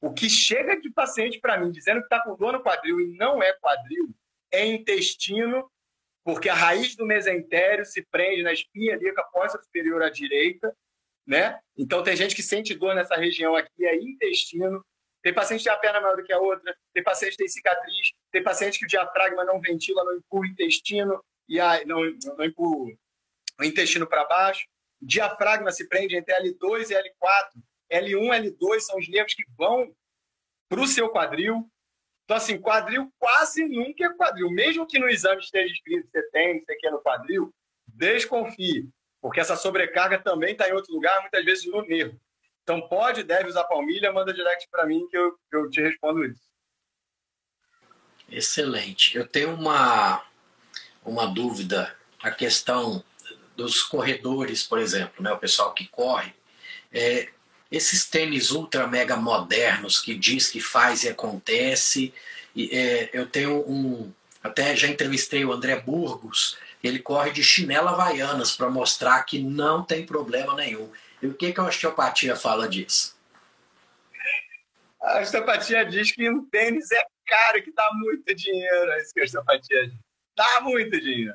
O 0.00 0.12
que 0.12 0.28
chega 0.28 0.80
de 0.80 0.90
paciente 0.90 1.38
para 1.40 1.58
mim 1.58 1.70
dizendo 1.70 2.00
que 2.00 2.06
está 2.06 2.22
com 2.22 2.36
dor 2.36 2.52
no 2.52 2.62
quadril 2.62 3.00
e 3.00 3.16
não 3.16 3.42
é 3.42 3.52
quadril, 3.54 4.14
é 4.50 4.66
intestino, 4.66 5.70
porque 6.22 6.48
a 6.48 6.54
raiz 6.54 6.96
do 6.96 7.06
mesentério 7.06 7.84
se 7.84 8.02
prende 8.02 8.42
na 8.42 8.52
espinha 8.52 8.94
ilíaca 8.94 9.22
posta 9.24 9.62
superior 9.62 10.02
à 10.02 10.10
direita, 10.10 10.74
né? 11.26 11.58
Então 11.76 12.02
tem 12.02 12.16
gente 12.16 12.34
que 12.34 12.42
sente 12.42 12.74
dor 12.74 12.94
nessa 12.94 13.14
região 13.16 13.54
aqui, 13.54 13.86
é 13.86 13.96
intestino. 13.96 14.84
Tem 15.22 15.32
paciente 15.32 15.60
que 15.60 15.64
tem 15.64 15.72
a 15.72 15.78
perna 15.78 16.00
maior 16.00 16.16
do 16.16 16.22
que 16.22 16.32
a 16.32 16.38
outra, 16.38 16.76
tem 16.92 17.02
paciente 17.02 17.32
que 17.32 17.38
tem 17.38 17.48
cicatriz, 17.48 18.12
tem 18.30 18.42
paciente 18.42 18.78
que 18.78 18.84
o 18.84 18.88
diafragma 18.88 19.42
não 19.44 19.60
ventila, 19.60 20.04
não 20.04 20.16
empurra 20.16 20.42
o 20.42 20.46
intestino, 20.46 21.24
e 21.48 21.58
não, 21.86 22.02
não 22.36 22.44
empurra 22.44 22.94
o 23.58 23.64
intestino 23.64 24.06
para 24.06 24.24
baixo. 24.24 24.66
Diafragma 25.00 25.70
se 25.70 25.88
prende 25.88 26.16
entre 26.16 26.34
L2 26.34 26.90
e 26.90 26.94
L4. 26.94 27.50
L1 27.92 28.56
L2 28.58 28.80
são 28.80 28.98
os 28.98 29.08
nervos 29.08 29.34
que 29.34 29.44
vão 29.56 29.94
para 30.68 30.80
o 30.80 30.86
seu 30.86 31.08
quadril. 31.10 31.70
Então, 32.24 32.36
assim, 32.36 32.58
quadril 32.58 33.12
quase 33.18 33.66
nunca 33.66 34.06
é 34.06 34.14
quadril. 34.14 34.50
Mesmo 34.50 34.86
que 34.86 34.98
no 34.98 35.08
exame 35.08 35.40
esteja 35.40 35.72
escrito 35.72 36.08
você 36.10 36.22
tem, 36.30 36.64
você 36.64 36.74
quer 36.76 36.90
no 36.90 37.02
quadril, 37.02 37.54
desconfie, 37.86 38.88
porque 39.20 39.40
essa 39.40 39.56
sobrecarga 39.56 40.18
também 40.18 40.52
está 40.52 40.68
em 40.68 40.72
outro 40.72 40.92
lugar, 40.94 41.20
muitas 41.20 41.44
vezes 41.44 41.66
no 41.66 41.82
nervo. 41.82 42.18
Então, 42.62 42.80
pode, 42.88 43.22
deve 43.22 43.48
usar 43.48 43.64
palmilha, 43.64 44.10
manda 44.10 44.32
direct 44.32 44.68
para 44.70 44.86
mim 44.86 45.06
que 45.08 45.18
eu, 45.18 45.38
eu 45.52 45.68
te 45.68 45.82
respondo 45.82 46.24
isso. 46.24 46.42
Excelente. 48.30 49.16
Eu 49.16 49.28
tenho 49.28 49.54
uma, 49.54 50.24
uma 51.04 51.26
dúvida, 51.26 51.94
a 52.22 52.30
questão 52.30 53.04
dos 53.56 53.82
corredores, 53.82 54.62
por 54.62 54.78
exemplo, 54.78 55.22
né? 55.22 55.32
o 55.32 55.38
pessoal 55.38 55.72
que 55.72 55.86
corre. 55.88 56.32
É, 56.92 57.28
esses 57.70 58.06
tênis 58.06 58.50
ultra 58.50 58.86
mega 58.86 59.16
modernos 59.16 60.00
que 60.00 60.14
diz 60.14 60.48
que 60.48 60.60
faz 60.60 61.04
e 61.04 61.08
acontece. 61.08 62.14
E, 62.54 62.70
é, 62.76 63.10
eu 63.12 63.26
tenho 63.26 63.58
um. 63.68 64.12
Até 64.42 64.76
já 64.76 64.86
entrevistei 64.88 65.44
o 65.44 65.52
André 65.52 65.80
Burgos, 65.80 66.58
ele 66.82 66.98
corre 66.98 67.30
de 67.30 67.42
chinela 67.42 67.92
havaianas 67.92 68.54
para 68.54 68.68
mostrar 68.68 69.22
que 69.24 69.38
não 69.38 69.82
tem 69.82 70.04
problema 70.04 70.54
nenhum. 70.54 70.92
E 71.22 71.26
o 71.26 71.34
que, 71.34 71.52
que 71.52 71.60
a 71.60 71.64
osteopatia 71.64 72.36
fala 72.36 72.68
disso? 72.68 73.16
A 75.00 75.20
osteopatia 75.20 75.84
diz 75.86 76.12
que 76.12 76.28
um 76.28 76.44
tênis 76.44 76.90
é 76.92 77.02
caro, 77.26 77.62
que 77.62 77.72
dá 77.72 77.90
muito 77.94 78.34
dinheiro. 78.34 78.90
É 78.92 79.00
isso 79.00 79.14
que 79.14 79.20
a 79.20 79.24
osteopatia 79.24 79.88
diz. 79.88 79.98
Dá 80.36 80.60
muito 80.60 81.00
dinheiro. 81.00 81.34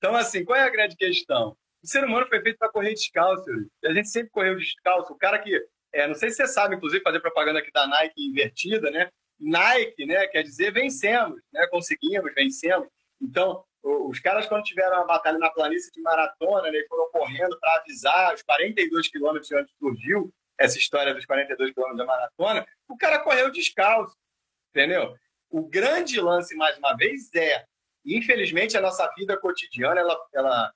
Então, 0.00 0.16
assim, 0.16 0.42
qual 0.42 0.58
é 0.58 0.62
a 0.62 0.70
grande 0.70 0.96
questão? 0.96 1.54
O 1.82 1.86
ser 1.86 2.02
humano 2.04 2.26
foi 2.26 2.40
feito 2.40 2.56
para 2.56 2.70
correr 2.70 2.94
descalço. 2.94 3.44
A 3.84 3.92
gente 3.92 4.08
sempre 4.08 4.30
correu 4.30 4.56
descalço. 4.56 5.12
O 5.12 5.18
cara 5.18 5.38
que. 5.38 5.62
É, 5.92 6.06
não 6.06 6.14
sei 6.14 6.30
se 6.30 6.36
você 6.36 6.46
sabe, 6.46 6.76
inclusive, 6.76 7.02
fazer 7.02 7.20
propaganda 7.20 7.58
aqui 7.58 7.70
da 7.70 7.86
Nike 7.86 8.26
invertida, 8.26 8.90
né? 8.90 9.10
Nike, 9.38 10.06
né? 10.06 10.26
Quer 10.28 10.42
dizer, 10.42 10.72
vencemos, 10.72 11.38
né? 11.52 11.66
Conseguimos, 11.66 12.32
vencemos. 12.34 12.88
Então, 13.20 13.62
os 13.82 14.18
caras, 14.20 14.46
quando 14.46 14.64
tiveram 14.64 14.96
uma 14.96 15.06
batalha 15.06 15.38
na 15.38 15.50
planície 15.50 15.92
de 15.92 16.00
maratona, 16.00 16.70
né, 16.70 16.82
foram 16.88 17.10
correndo 17.10 17.58
para 17.58 17.76
avisar 17.76 18.34
os 18.34 18.42
42 18.42 19.08
quilômetros 19.08 19.52
antes 19.52 19.74
surgiu 19.78 20.32
essa 20.58 20.78
história 20.78 21.14
dos 21.14 21.24
42 21.24 21.72
quilômetros 21.72 21.98
da 21.98 22.04
maratona, 22.04 22.66
o 22.86 22.96
cara 22.96 23.18
correu 23.20 23.50
descalço, 23.50 24.14
entendeu? 24.70 25.14
O 25.48 25.66
grande 25.66 26.20
lance, 26.20 26.54
mais 26.54 26.76
uma 26.76 26.94
vez, 26.94 27.34
é, 27.34 27.64
infelizmente, 28.04 28.76
a 28.76 28.80
nossa 28.80 29.06
vida 29.16 29.36
cotidiana, 29.38 30.00
ela, 30.00 30.18
ela, 30.32 30.72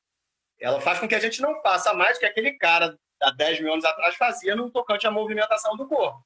ela 0.60 0.80
faz 0.80 0.98
com 0.98 1.08
que 1.08 1.14
a 1.14 1.20
gente 1.20 1.40
não 1.40 1.60
faça 1.62 1.92
mais 1.94 2.18
que 2.18 2.26
aquele 2.26 2.52
cara 2.52 2.98
há 3.22 3.30
10 3.30 3.60
mil 3.60 3.72
anos 3.72 3.84
atrás 3.84 4.16
fazia 4.16 4.54
no 4.54 4.70
tocante 4.70 5.06
à 5.06 5.10
movimentação 5.10 5.76
do 5.76 5.86
corpo. 5.86 6.24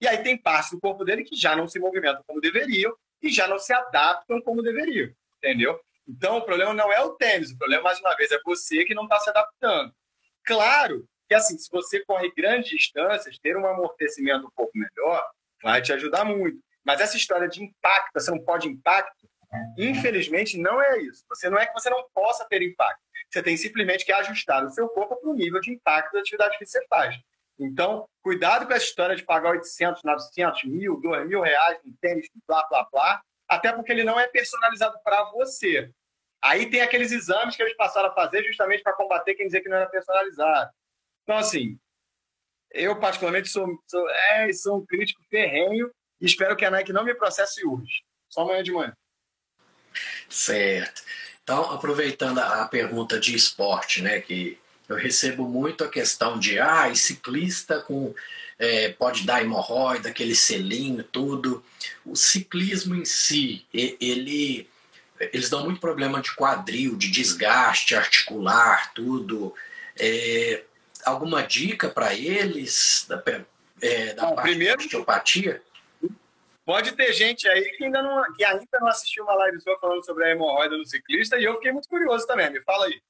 E 0.00 0.06
aí 0.06 0.22
tem 0.22 0.36
partes 0.36 0.70
do 0.72 0.80
corpo 0.80 1.04
dele 1.04 1.24
que 1.24 1.36
já 1.36 1.56
não 1.56 1.66
se 1.66 1.78
movimentam 1.78 2.22
como 2.26 2.40
deveriam 2.40 2.94
e 3.22 3.30
já 3.30 3.46
não 3.46 3.58
se 3.58 3.72
adaptam 3.72 4.40
como 4.42 4.62
deveriam, 4.62 5.10
entendeu? 5.38 5.80
Então 6.06 6.38
o 6.38 6.42
problema 6.42 6.74
não 6.74 6.92
é 6.92 7.00
o 7.00 7.10
tênis, 7.10 7.52
o 7.52 7.58
problema, 7.58 7.84
mais 7.84 8.00
uma 8.00 8.14
vez, 8.16 8.32
é 8.32 8.38
você 8.44 8.84
que 8.84 8.94
não 8.94 9.04
está 9.04 9.18
se 9.20 9.30
adaptando. 9.30 9.94
Claro 10.44 11.06
que, 11.28 11.34
assim, 11.34 11.56
se 11.56 11.70
você 11.70 12.04
corre 12.04 12.32
grandes 12.36 12.70
distâncias, 12.70 13.38
ter 13.38 13.56
um 13.56 13.66
amortecimento 13.66 14.46
um 14.46 14.50
pouco 14.50 14.72
melhor 14.74 15.24
vai 15.62 15.80
te 15.80 15.92
ajudar 15.92 16.24
muito. 16.24 16.58
Mas 16.84 17.00
essa 17.00 17.16
história 17.16 17.48
de 17.48 17.62
impacto, 17.62 18.10
você 18.14 18.30
não 18.30 18.42
pode 18.42 18.66
impacto, 18.66 19.28
infelizmente 19.76 20.58
não 20.58 20.80
é 20.80 20.98
isso. 21.02 21.24
Você 21.28 21.48
não 21.48 21.58
é 21.58 21.66
que 21.66 21.72
você 21.72 21.90
não 21.90 22.04
possa 22.14 22.46
ter 22.48 22.62
impacto. 22.62 23.00
Você 23.30 23.42
tem 23.42 23.56
simplesmente 23.56 24.04
que 24.04 24.12
ajustar 24.12 24.64
o 24.64 24.70
seu 24.70 24.88
corpo 24.88 25.16
para 25.16 25.30
o 25.30 25.34
nível 25.34 25.60
de 25.60 25.72
impacto 25.72 26.12
da 26.12 26.20
atividade 26.20 26.58
que 26.58 26.66
você 26.66 26.84
faz. 26.88 27.16
Então, 27.58 28.08
cuidado 28.22 28.66
com 28.66 28.72
essa 28.72 28.84
história 28.84 29.14
de 29.14 29.22
pagar 29.22 29.50
800, 29.50 30.02
900, 30.02 30.64
mil, 30.64 31.00
2 31.00 31.28
mil 31.28 31.42
reais 31.42 31.78
em 31.84 31.92
tênis, 32.00 32.26
blá, 32.46 32.66
blá, 32.68 32.88
blá, 32.90 33.22
até 33.46 33.70
porque 33.72 33.92
ele 33.92 34.02
não 34.02 34.18
é 34.18 34.26
personalizado 34.26 34.98
para 35.04 35.24
você. 35.32 35.92
Aí 36.42 36.70
tem 36.70 36.80
aqueles 36.80 37.12
exames 37.12 37.54
que 37.54 37.62
eles 37.62 37.76
passaram 37.76 38.08
a 38.08 38.14
fazer 38.14 38.42
justamente 38.44 38.82
para 38.82 38.94
combater 38.94 39.34
quem 39.34 39.46
dizer 39.46 39.60
que 39.60 39.68
não 39.68 39.76
era 39.76 39.90
personalizado. 39.90 40.70
Então, 41.22 41.36
assim, 41.36 41.78
eu 42.70 42.98
particularmente 42.98 43.48
sou, 43.48 43.66
sou, 43.86 44.08
é, 44.08 44.50
sou 44.52 44.78
um 44.78 44.86
crítico 44.86 45.22
ferrenho 45.28 45.92
e 46.18 46.24
espero 46.24 46.56
que 46.56 46.64
a 46.64 46.70
Nike 46.70 46.92
não 46.92 47.04
me 47.04 47.14
processe 47.14 47.66
hoje. 47.66 48.02
Só 48.28 48.42
amanhã 48.42 48.62
de 48.62 48.72
manhã. 48.72 48.96
Certo. 50.28 51.02
Então, 51.42 51.72
aproveitando 51.72 52.38
a 52.38 52.66
pergunta 52.66 53.18
de 53.18 53.34
esporte, 53.34 54.02
né, 54.02 54.20
que 54.20 54.58
eu 54.88 54.96
recebo 54.96 55.48
muito 55.48 55.84
a 55.84 55.88
questão 55.88 56.38
de, 56.38 56.58
ah, 56.58 56.92
ciclista 56.94 57.80
com 57.80 58.14
é, 58.60 58.90
pode 58.90 59.24
dar 59.24 59.42
hemorroida, 59.42 60.10
aquele 60.10 60.34
selinho, 60.34 61.02
tudo. 61.02 61.64
O 62.04 62.14
ciclismo 62.14 62.94
em 62.94 63.06
si, 63.06 63.64
ele, 63.72 64.68
eles 65.18 65.48
dão 65.48 65.64
muito 65.64 65.80
problema 65.80 66.20
de 66.20 66.34
quadril, 66.34 66.94
de 66.94 67.10
desgaste 67.10 67.96
articular, 67.96 68.92
tudo. 68.92 69.54
É, 69.98 70.62
alguma 71.06 71.42
dica 71.42 71.88
para 71.88 72.14
eles 72.14 73.06
da, 73.08 73.22
é, 73.80 74.12
da 74.12 74.26
Bom, 74.26 74.34
parte 74.34 74.50
primeiro, 74.50 74.76
da 74.76 74.84
osteopatia? 74.84 75.62
Pode 76.70 76.92
ter 76.92 77.12
gente 77.12 77.48
aí 77.48 77.64
que 77.72 77.82
ainda 77.82 78.00
não, 78.00 78.32
que 78.32 78.44
ainda 78.44 78.64
não 78.80 78.86
assistiu 78.86 79.24
uma 79.24 79.34
live 79.34 79.60
sua 79.60 79.76
falando 79.80 80.04
sobre 80.04 80.24
a 80.24 80.30
hemorroida 80.30 80.76
no 80.76 80.86
ciclista 80.86 81.36
e 81.36 81.42
eu 81.42 81.54
fiquei 81.54 81.72
muito 81.72 81.88
curioso 81.88 82.24
também. 82.28 82.48
Me 82.48 82.62
fala 82.62 82.86
aí. 82.86 83.02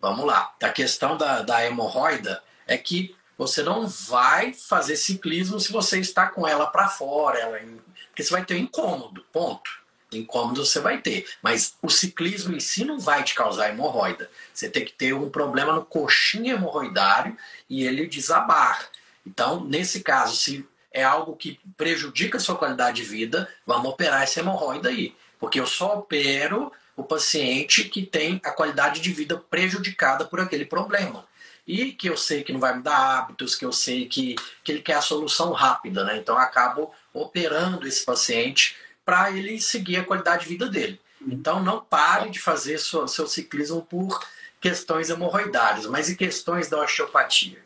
Vamos 0.00 0.26
lá. 0.26 0.52
A 0.60 0.70
questão 0.70 1.16
da, 1.16 1.42
da 1.42 1.64
hemorroida 1.64 2.42
é 2.66 2.76
que 2.76 3.14
você 3.38 3.62
não 3.62 3.86
vai 3.86 4.52
fazer 4.52 4.96
ciclismo 4.96 5.60
se 5.60 5.70
você 5.70 6.00
está 6.00 6.26
com 6.26 6.48
ela 6.48 6.66
para 6.66 6.88
fora, 6.88 7.38
ela, 7.38 7.60
porque 8.08 8.24
você 8.24 8.32
vai 8.32 8.44
ter 8.44 8.56
incômodo, 8.56 9.24
ponto. 9.32 9.70
Incômodo 10.10 10.66
você 10.66 10.80
vai 10.80 11.00
ter, 11.00 11.28
mas 11.40 11.78
o 11.80 11.88
ciclismo 11.88 12.56
em 12.56 12.60
si 12.60 12.84
não 12.84 12.98
vai 12.98 13.22
te 13.22 13.36
causar 13.36 13.68
hemorroida. 13.68 14.28
Você 14.52 14.68
tem 14.68 14.84
que 14.84 14.94
ter 14.94 15.14
um 15.14 15.30
problema 15.30 15.72
no 15.74 15.84
coxinho 15.84 16.56
hemorroidário 16.56 17.38
e 17.70 17.86
ele 17.86 18.08
desabar. 18.08 18.90
Então, 19.24 19.64
nesse 19.64 20.02
caso, 20.02 20.34
se 20.34 20.68
é 20.94 21.02
algo 21.02 21.36
que 21.36 21.58
prejudica 21.76 22.38
a 22.38 22.40
sua 22.40 22.56
qualidade 22.56 23.02
de 23.02 23.08
vida, 23.08 23.52
vamos 23.66 23.90
operar 23.90 24.22
essa 24.22 24.38
hemorroida 24.38 24.88
aí. 24.88 25.14
Porque 25.40 25.58
eu 25.58 25.66
só 25.66 25.98
opero 25.98 26.72
o 26.96 27.02
paciente 27.02 27.84
que 27.84 28.06
tem 28.06 28.40
a 28.44 28.52
qualidade 28.52 29.00
de 29.00 29.12
vida 29.12 29.36
prejudicada 29.36 30.24
por 30.24 30.40
aquele 30.40 30.64
problema. 30.64 31.26
E 31.66 31.92
que 31.92 32.08
eu 32.08 32.16
sei 32.16 32.44
que 32.44 32.52
não 32.52 32.60
vai 32.60 32.76
me 32.76 32.82
dar 32.82 33.18
hábitos, 33.18 33.56
que 33.56 33.64
eu 33.64 33.72
sei 33.72 34.06
que, 34.06 34.36
que 34.62 34.70
ele 34.70 34.82
quer 34.82 34.94
a 34.94 35.02
solução 35.02 35.50
rápida, 35.50 36.04
né? 36.04 36.16
Então 36.16 36.36
eu 36.36 36.40
acabo 36.40 36.94
operando 37.12 37.88
esse 37.88 38.04
paciente 38.04 38.76
para 39.04 39.32
ele 39.32 39.60
seguir 39.60 39.96
a 39.96 40.04
qualidade 40.04 40.44
de 40.44 40.50
vida 40.50 40.68
dele. 40.68 41.00
Então 41.20 41.60
não 41.60 41.80
pare 41.80 42.30
de 42.30 42.38
fazer 42.38 42.78
seu, 42.78 43.08
seu 43.08 43.26
ciclismo 43.26 43.82
por 43.82 44.20
questões 44.60 45.10
hemorroidárias, 45.10 45.86
mas 45.86 46.08
e 46.08 46.16
questões 46.16 46.68
da 46.68 46.80
osteopatia? 46.80 47.64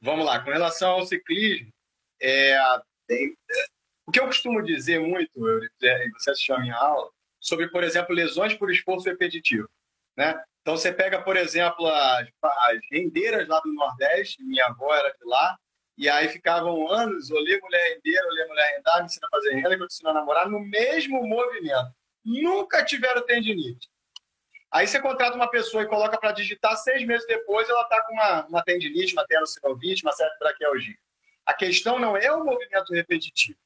Vamos 0.00 0.26
lá, 0.26 0.40
com 0.40 0.50
relação 0.50 0.90
ao 0.90 1.06
ciclismo, 1.06 1.71
é, 2.22 2.56
tem, 3.06 3.36
o 4.06 4.12
que 4.12 4.20
eu 4.20 4.26
costumo 4.26 4.62
dizer 4.62 5.00
muito, 5.00 5.30
eu, 5.36 5.60
você 6.18 6.30
assistiu 6.30 6.54
a 6.54 6.60
minha 6.60 6.76
aula, 6.76 7.10
sobre, 7.40 7.68
por 7.68 7.82
exemplo, 7.82 8.14
lesões 8.14 8.54
por 8.54 8.70
esforço 8.70 9.08
repetitivo. 9.08 9.68
Né? 10.16 10.40
Então, 10.60 10.76
você 10.76 10.92
pega, 10.92 11.20
por 11.20 11.36
exemplo, 11.36 11.86
as, 11.86 12.28
as 12.42 12.78
rendeiras 12.90 13.48
lá 13.48 13.58
do 13.60 13.72
Nordeste, 13.72 14.42
minha 14.44 14.66
avó 14.66 14.94
era 14.94 15.10
de 15.10 15.24
lá, 15.24 15.58
e 15.98 16.08
aí 16.08 16.28
ficavam 16.28 16.90
anos, 16.90 17.30
olhei 17.30 17.60
mulher 17.60 17.94
rendeira, 17.94 18.26
olhei 18.28 18.46
mulher 18.46 18.76
rendar, 18.76 19.00
me 19.00 19.06
ensina 19.06 19.26
a 19.26 19.30
fazer 19.30 19.54
renda, 19.54 19.76
me 19.76 19.84
ensina 19.84 20.10
a 20.10 20.14
namorar, 20.14 20.48
no 20.48 20.60
mesmo 20.60 21.26
movimento. 21.26 21.92
Nunca 22.24 22.84
tiveram 22.84 23.26
tendinite. 23.26 23.90
Aí 24.70 24.86
você 24.86 25.00
contrata 25.00 25.36
uma 25.36 25.50
pessoa 25.50 25.82
e 25.82 25.88
coloca 25.88 26.18
para 26.18 26.32
digitar, 26.32 26.76
seis 26.76 27.04
meses 27.04 27.26
depois 27.26 27.68
ela 27.68 27.82
está 27.82 28.00
com 28.02 28.14
uma, 28.14 28.46
uma 28.46 28.62
tendinite, 28.62 29.12
uma 29.12 29.26
tenossinovite, 29.26 30.02
uma 30.02 30.12
certa 30.12 30.34
braquialgia. 30.38 30.96
A 31.46 31.54
questão 31.54 31.98
não 31.98 32.16
é 32.16 32.30
o 32.32 32.44
movimento 32.44 32.92
repetitivo. 32.92 33.58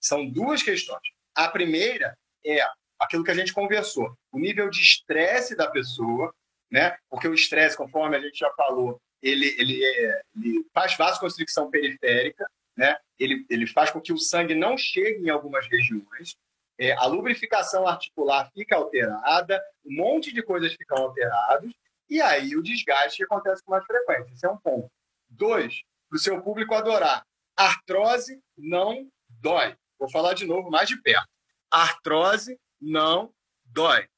São 0.00 0.28
duas 0.28 0.62
questões. 0.62 1.02
A 1.34 1.48
primeira 1.48 2.16
é 2.44 2.58
aquilo 2.98 3.24
que 3.24 3.30
a 3.30 3.34
gente 3.34 3.52
conversou, 3.52 4.14
o 4.30 4.38
nível 4.38 4.68
de 4.68 4.80
estresse 4.80 5.56
da 5.56 5.70
pessoa, 5.70 6.34
né? 6.70 6.96
Porque 7.08 7.26
o 7.26 7.34
estresse, 7.34 7.76
conforme 7.76 8.16
a 8.16 8.20
gente 8.20 8.38
já 8.38 8.50
falou, 8.52 9.00
ele, 9.22 9.54
ele, 9.58 9.84
é, 9.84 10.22
ele 10.36 10.66
faz 10.72 10.96
vasoconstricção 10.96 11.70
periférica, 11.70 12.46
né? 12.76 12.96
Ele, 13.18 13.44
ele 13.48 13.66
faz 13.66 13.90
com 13.90 14.00
que 14.00 14.12
o 14.12 14.18
sangue 14.18 14.54
não 14.54 14.76
chegue 14.76 15.24
em 15.24 15.30
algumas 15.30 15.66
regiões, 15.68 16.36
é, 16.78 16.92
a 16.92 17.04
lubrificação 17.04 17.86
articular 17.86 18.50
fica 18.54 18.76
alterada, 18.76 19.62
um 19.84 19.94
monte 19.94 20.32
de 20.32 20.42
coisas 20.42 20.72
ficam 20.72 20.96
alteradas, 20.96 21.70
e 22.08 22.22
aí 22.22 22.56
o 22.56 22.62
desgaste 22.62 23.22
acontece 23.22 23.62
com 23.62 23.72
mais 23.72 23.84
frequência. 23.84 24.32
Esse 24.32 24.46
é 24.46 24.50
um 24.50 24.56
ponto. 24.56 24.90
Dois, 25.28 25.82
para 26.10 26.16
o 26.16 26.20
seu 26.20 26.42
público 26.42 26.74
adorar. 26.74 27.24
Artrose 27.56 28.42
não 28.58 29.08
dói. 29.28 29.76
Vou 29.98 30.10
falar 30.10 30.34
de 30.34 30.44
novo 30.44 30.70
mais 30.70 30.88
de 30.88 31.00
perto. 31.00 31.28
Artrose 31.70 32.58
não 32.80 33.32
dói. 33.64 34.08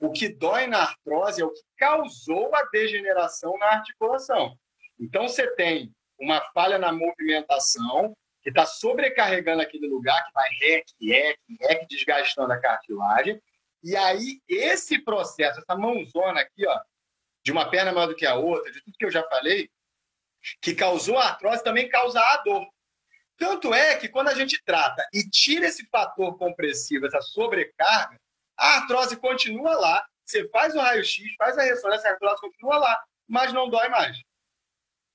O 0.00 0.10
que 0.10 0.28
dói 0.28 0.66
na 0.66 0.82
artrose 0.82 1.42
é 1.42 1.44
o 1.44 1.52
que 1.52 1.62
causou 1.76 2.52
a 2.54 2.62
degeneração 2.72 3.56
na 3.58 3.66
articulação. 3.66 4.56
Então, 4.98 5.28
você 5.28 5.46
tem 5.54 5.94
uma 6.18 6.40
falha 6.52 6.78
na 6.78 6.90
movimentação, 6.90 8.16
que 8.42 8.48
está 8.48 8.64
sobrecarregando 8.64 9.62
aquele 9.62 9.86
lugar, 9.86 10.24
que 10.24 10.32
vai 10.32 10.48
rec, 10.60 10.86
rec, 11.00 11.38
rec, 11.60 11.86
desgastando 11.88 12.52
a 12.52 12.58
cartilagem. 12.58 13.40
E 13.82 13.94
aí, 13.94 14.40
esse 14.48 14.98
processo, 15.00 15.60
essa 15.60 15.76
mãozona 15.76 16.40
aqui, 16.40 16.66
ó, 16.66 16.80
de 17.44 17.52
uma 17.52 17.68
perna 17.68 17.92
maior 17.92 18.06
do 18.06 18.16
que 18.16 18.26
a 18.26 18.34
outra, 18.34 18.72
de 18.72 18.82
tudo 18.82 18.96
que 18.98 19.04
eu 19.04 19.10
já 19.10 19.22
falei, 19.28 19.70
que 20.60 20.74
causou 20.74 21.18
a 21.18 21.28
artrose, 21.28 21.64
também 21.64 21.88
causa 21.88 22.20
a 22.20 22.36
dor. 22.38 22.66
Tanto 23.36 23.74
é 23.74 23.96
que 23.96 24.08
quando 24.08 24.28
a 24.28 24.34
gente 24.34 24.62
trata 24.64 25.06
e 25.12 25.28
tira 25.28 25.66
esse 25.66 25.86
fator 25.88 26.36
compressivo, 26.38 27.06
essa 27.06 27.20
sobrecarga, 27.20 28.18
a 28.56 28.76
artrose 28.76 29.16
continua 29.16 29.74
lá. 29.74 30.06
Você 30.24 30.48
faz 30.48 30.74
o 30.74 30.78
raio-x, 30.78 31.34
faz 31.36 31.56
a 31.58 31.62
ressonância, 31.62 32.08
a 32.08 32.12
artrose 32.14 32.40
continua 32.40 32.78
lá, 32.78 33.04
mas 33.28 33.52
não 33.52 33.68
dói 33.68 33.88
mais. 33.88 34.18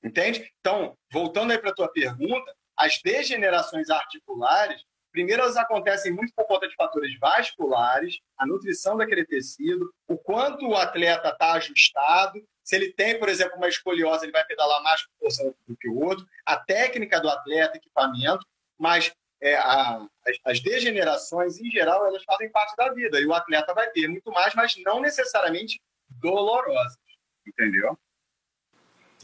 Entende? 0.03 0.51
Então, 0.59 0.97
voltando 1.11 1.51
aí 1.51 1.57
para 1.57 1.71
a 1.71 1.75
tua 1.75 1.91
pergunta, 1.91 2.55
as 2.77 2.99
degenerações 3.01 3.89
articulares, 3.89 4.83
primeiro 5.11 5.41
elas 5.41 5.57
acontecem 5.57 6.11
muito 6.11 6.33
por 6.33 6.45
conta 6.45 6.67
de 6.67 6.75
fatores 6.75 7.17
vasculares, 7.19 8.19
a 8.37 8.45
nutrição 8.45 8.97
daquele 8.97 9.25
tecido, 9.25 9.93
o 10.07 10.17
quanto 10.17 10.67
o 10.67 10.75
atleta 10.75 11.29
está 11.29 11.53
ajustado, 11.53 12.41
se 12.63 12.75
ele 12.75 12.93
tem, 12.93 13.19
por 13.19 13.27
exemplo, 13.29 13.57
uma 13.57 13.67
escoliose, 13.67 14.25
ele 14.25 14.31
vai 14.31 14.45
pedalar 14.45 14.81
mais 14.83 15.05
com 15.05 15.11
força 15.19 15.55
do 15.67 15.75
que 15.75 15.89
o 15.89 15.99
outro, 15.99 16.25
a 16.45 16.57
técnica 16.57 17.19
do 17.19 17.29
atleta, 17.29 17.77
equipamento, 17.77 18.45
mas 18.77 19.13
é, 19.41 19.55
a, 19.55 20.07
as, 20.25 20.37
as, 20.45 20.59
degenerações, 20.59 21.59
em 21.59 21.69
geral, 21.71 22.05
elas 22.05 22.23
fazem 22.23 22.49
parte 22.51 22.75
da 22.75 22.93
vida. 22.93 23.19
E 23.19 23.25
o 23.25 23.33
atleta 23.33 23.73
vai 23.73 23.89
ter 23.89 24.07
muito 24.07 24.31
mais, 24.31 24.53
mas 24.53 24.75
não 24.85 25.01
necessariamente 25.01 25.81
dolorosas. 26.09 26.97
Entendeu? 27.45 27.97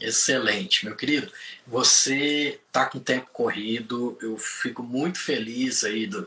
Excelente, 0.00 0.84
meu 0.84 0.94
querido. 0.94 1.32
Você 1.66 2.60
está 2.66 2.86
com 2.86 2.98
tempo 2.98 3.28
corrido, 3.32 4.16
eu 4.22 4.38
fico 4.38 4.82
muito 4.82 5.18
feliz 5.18 5.82
aí 5.82 6.06
do, 6.06 6.26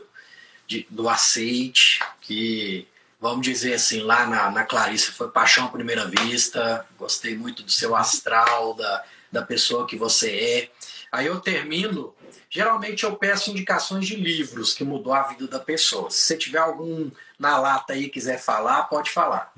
de, 0.66 0.86
do 0.90 1.08
aceite, 1.08 2.00
que 2.20 2.86
vamos 3.20 3.46
dizer 3.46 3.74
assim, 3.74 4.00
lá 4.00 4.26
na, 4.26 4.50
na 4.50 4.64
Clarice 4.64 5.12
foi 5.12 5.30
paixão 5.30 5.66
à 5.66 5.68
primeira 5.68 6.06
vista, 6.06 6.86
gostei 6.98 7.36
muito 7.36 7.62
do 7.62 7.70
seu 7.70 7.94
astral, 7.96 8.74
da, 8.74 9.04
da 9.30 9.42
pessoa 9.42 9.86
que 9.86 9.96
você 9.96 10.30
é. 10.30 10.70
Aí 11.10 11.26
eu 11.26 11.40
termino, 11.40 12.14
geralmente 12.50 13.04
eu 13.04 13.16
peço 13.16 13.50
indicações 13.50 14.06
de 14.06 14.16
livros 14.16 14.74
que 14.74 14.84
mudou 14.84 15.14
a 15.14 15.22
vida 15.22 15.46
da 15.46 15.60
pessoa. 15.60 16.10
Se 16.10 16.18
você 16.18 16.36
tiver 16.36 16.58
algum 16.58 17.10
na 17.38 17.58
lata 17.58 17.92
aí 17.94 18.08
quiser 18.08 18.38
falar, 18.38 18.84
pode 18.84 19.10
falar. 19.10 19.52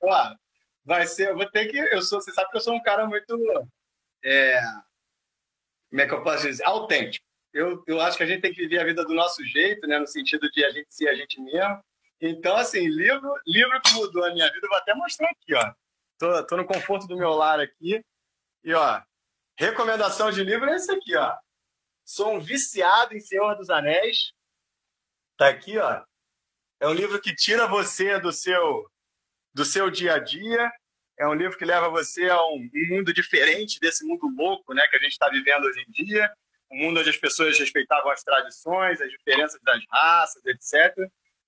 Claro. 0.00 0.38
Vai 0.90 1.06
ser, 1.06 1.28
eu 1.28 1.36
vou 1.36 1.48
ter 1.48 1.68
que, 1.68 1.78
eu 1.78 2.02
sou, 2.02 2.20
você 2.20 2.32
sabe 2.32 2.50
que 2.50 2.56
eu 2.56 2.60
sou 2.60 2.74
um 2.74 2.82
cara 2.82 3.06
muito, 3.06 3.38
é, 4.24 4.60
como 5.88 6.00
é 6.00 6.06
que 6.06 6.12
eu 6.12 6.22
posso 6.24 6.48
dizer, 6.48 6.64
autêntico. 6.64 7.24
Eu, 7.52 7.84
eu 7.86 8.00
acho 8.00 8.16
que 8.16 8.24
a 8.24 8.26
gente 8.26 8.42
tem 8.42 8.52
que 8.52 8.60
viver 8.60 8.80
a 8.80 8.84
vida 8.84 9.04
do 9.04 9.14
nosso 9.14 9.44
jeito, 9.44 9.86
né, 9.86 10.00
no 10.00 10.06
sentido 10.08 10.50
de 10.50 10.64
a 10.64 10.70
gente 10.72 10.92
ser 10.92 11.08
a 11.08 11.14
gente 11.14 11.40
mesmo. 11.40 11.80
Então, 12.20 12.56
assim, 12.56 12.88
livro, 12.88 13.32
livro 13.46 13.80
que 13.82 13.92
mudou 13.92 14.24
a 14.24 14.32
minha 14.32 14.52
vida, 14.52 14.66
eu 14.66 14.68
vou 14.68 14.78
até 14.78 14.92
mostrar 14.94 15.30
aqui, 15.30 15.54
ó. 15.54 15.72
Tô, 16.18 16.46
tô 16.46 16.56
no 16.56 16.66
conforto 16.66 17.06
do 17.06 17.16
meu 17.16 17.30
lar 17.30 17.60
aqui. 17.60 18.04
E, 18.64 18.74
ó, 18.74 19.00
recomendação 19.56 20.32
de 20.32 20.42
livro 20.42 20.68
é 20.70 20.74
esse 20.74 20.90
aqui, 20.90 21.16
ó. 21.16 21.36
Sou 22.04 22.34
um 22.34 22.40
viciado 22.40 23.16
em 23.16 23.20
Senhor 23.20 23.54
dos 23.54 23.70
Anéis. 23.70 24.32
Tá 25.36 25.48
aqui, 25.50 25.78
ó. 25.78 26.04
É 26.80 26.88
um 26.88 26.94
livro 26.94 27.20
que 27.20 27.32
tira 27.32 27.68
você 27.68 28.18
do 28.18 28.32
seu 28.32 28.90
do 29.54 29.64
seu 29.64 29.90
dia 29.90 30.14
a 30.14 30.18
dia. 30.18 30.70
É 31.20 31.28
um 31.28 31.34
livro 31.34 31.58
que 31.58 31.66
leva 31.66 31.90
você 31.90 32.30
a 32.30 32.42
um, 32.46 32.66
mundo 32.88 33.12
diferente 33.12 33.78
desse 33.78 34.06
mundo 34.06 34.26
louco, 34.34 34.72
né, 34.72 34.86
que 34.88 34.96
a 34.96 35.00
gente 35.00 35.12
está 35.12 35.28
vivendo 35.28 35.64
hoje 35.64 35.84
em 35.86 35.92
dia. 35.92 36.32
Um 36.72 36.78
mundo 36.78 37.00
onde 37.00 37.10
as 37.10 37.16
pessoas 37.18 37.58
respeitavam 37.58 38.10
as 38.10 38.22
tradições, 38.24 39.02
as 39.02 39.10
diferenças 39.10 39.60
das 39.62 39.84
raças, 39.90 40.42
etc. 40.46 40.96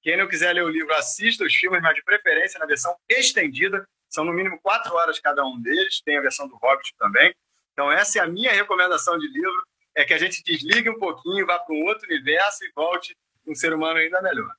Quem 0.02 0.18
não 0.18 0.28
quiser 0.28 0.52
ler 0.52 0.62
o 0.62 0.68
livro, 0.68 0.92
assista 0.92 1.42
os 1.42 1.54
filmes, 1.54 1.80
mas 1.80 1.94
de 1.94 2.04
preferência 2.04 2.60
na 2.60 2.66
versão 2.66 2.94
estendida. 3.08 3.88
São 4.10 4.26
no 4.26 4.34
mínimo 4.34 4.60
quatro 4.60 4.94
horas 4.94 5.18
cada 5.18 5.42
um 5.42 5.58
deles. 5.58 6.02
Tem 6.04 6.18
a 6.18 6.20
versão 6.20 6.46
do 6.46 6.56
Hobbit 6.56 6.94
também. 6.98 7.34
Então, 7.72 7.90
essa 7.90 8.18
é 8.18 8.22
a 8.22 8.26
minha 8.26 8.52
recomendação 8.52 9.18
de 9.18 9.26
livro: 9.26 9.66
é 9.94 10.04
que 10.04 10.12
a 10.12 10.18
gente 10.18 10.42
desligue 10.42 10.90
um 10.90 10.98
pouquinho, 10.98 11.46
vá 11.46 11.58
para 11.58 11.74
um 11.74 11.84
outro 11.84 12.06
universo 12.06 12.62
e 12.62 12.72
volte 12.76 13.16
um 13.46 13.54
ser 13.54 13.72
humano 13.72 14.00
ainda 14.00 14.20
melhor. 14.20 14.54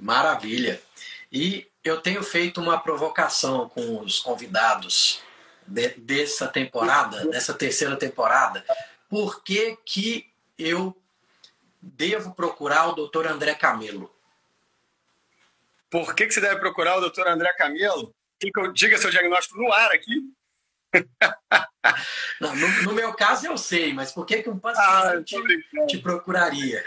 Maravilha. 0.00 0.80
E 1.30 1.67
eu 1.84 2.00
tenho 2.00 2.22
feito 2.22 2.60
uma 2.60 2.78
provocação 2.78 3.68
com 3.68 4.00
os 4.00 4.18
convidados 4.18 5.22
de, 5.66 5.88
dessa 5.90 6.48
temporada, 6.48 7.26
dessa 7.26 7.54
terceira 7.54 7.96
temporada. 7.96 8.64
Por 9.08 9.42
que, 9.42 9.76
que 9.84 10.30
eu 10.58 10.96
devo 11.80 12.34
procurar 12.34 12.88
o 12.88 12.92
doutor 12.92 13.26
André 13.26 13.54
Camelo? 13.54 14.12
Por 15.90 16.14
que, 16.14 16.26
que 16.26 16.34
você 16.34 16.40
deve 16.40 16.60
procurar 16.60 16.96
o 16.96 17.00
doutor 17.00 17.26
André 17.26 17.52
Camelo? 17.54 18.14
que 18.38 18.52
eu 18.54 18.72
diga 18.72 18.98
seu 18.98 19.10
diagnóstico 19.10 19.58
no 19.58 19.72
ar 19.72 19.90
aqui? 19.90 20.32
Não, 22.40 22.54
no, 22.54 22.82
no, 22.84 22.92
meu 22.92 23.12
caso 23.14 23.46
eu 23.46 23.58
sei, 23.58 23.92
mas 23.92 24.12
por 24.12 24.24
que, 24.24 24.42
que 24.42 24.50
um 24.50 24.58
paciente 24.58 25.36
ah, 25.36 25.86
te 25.86 25.98
procuraria? 25.98 26.84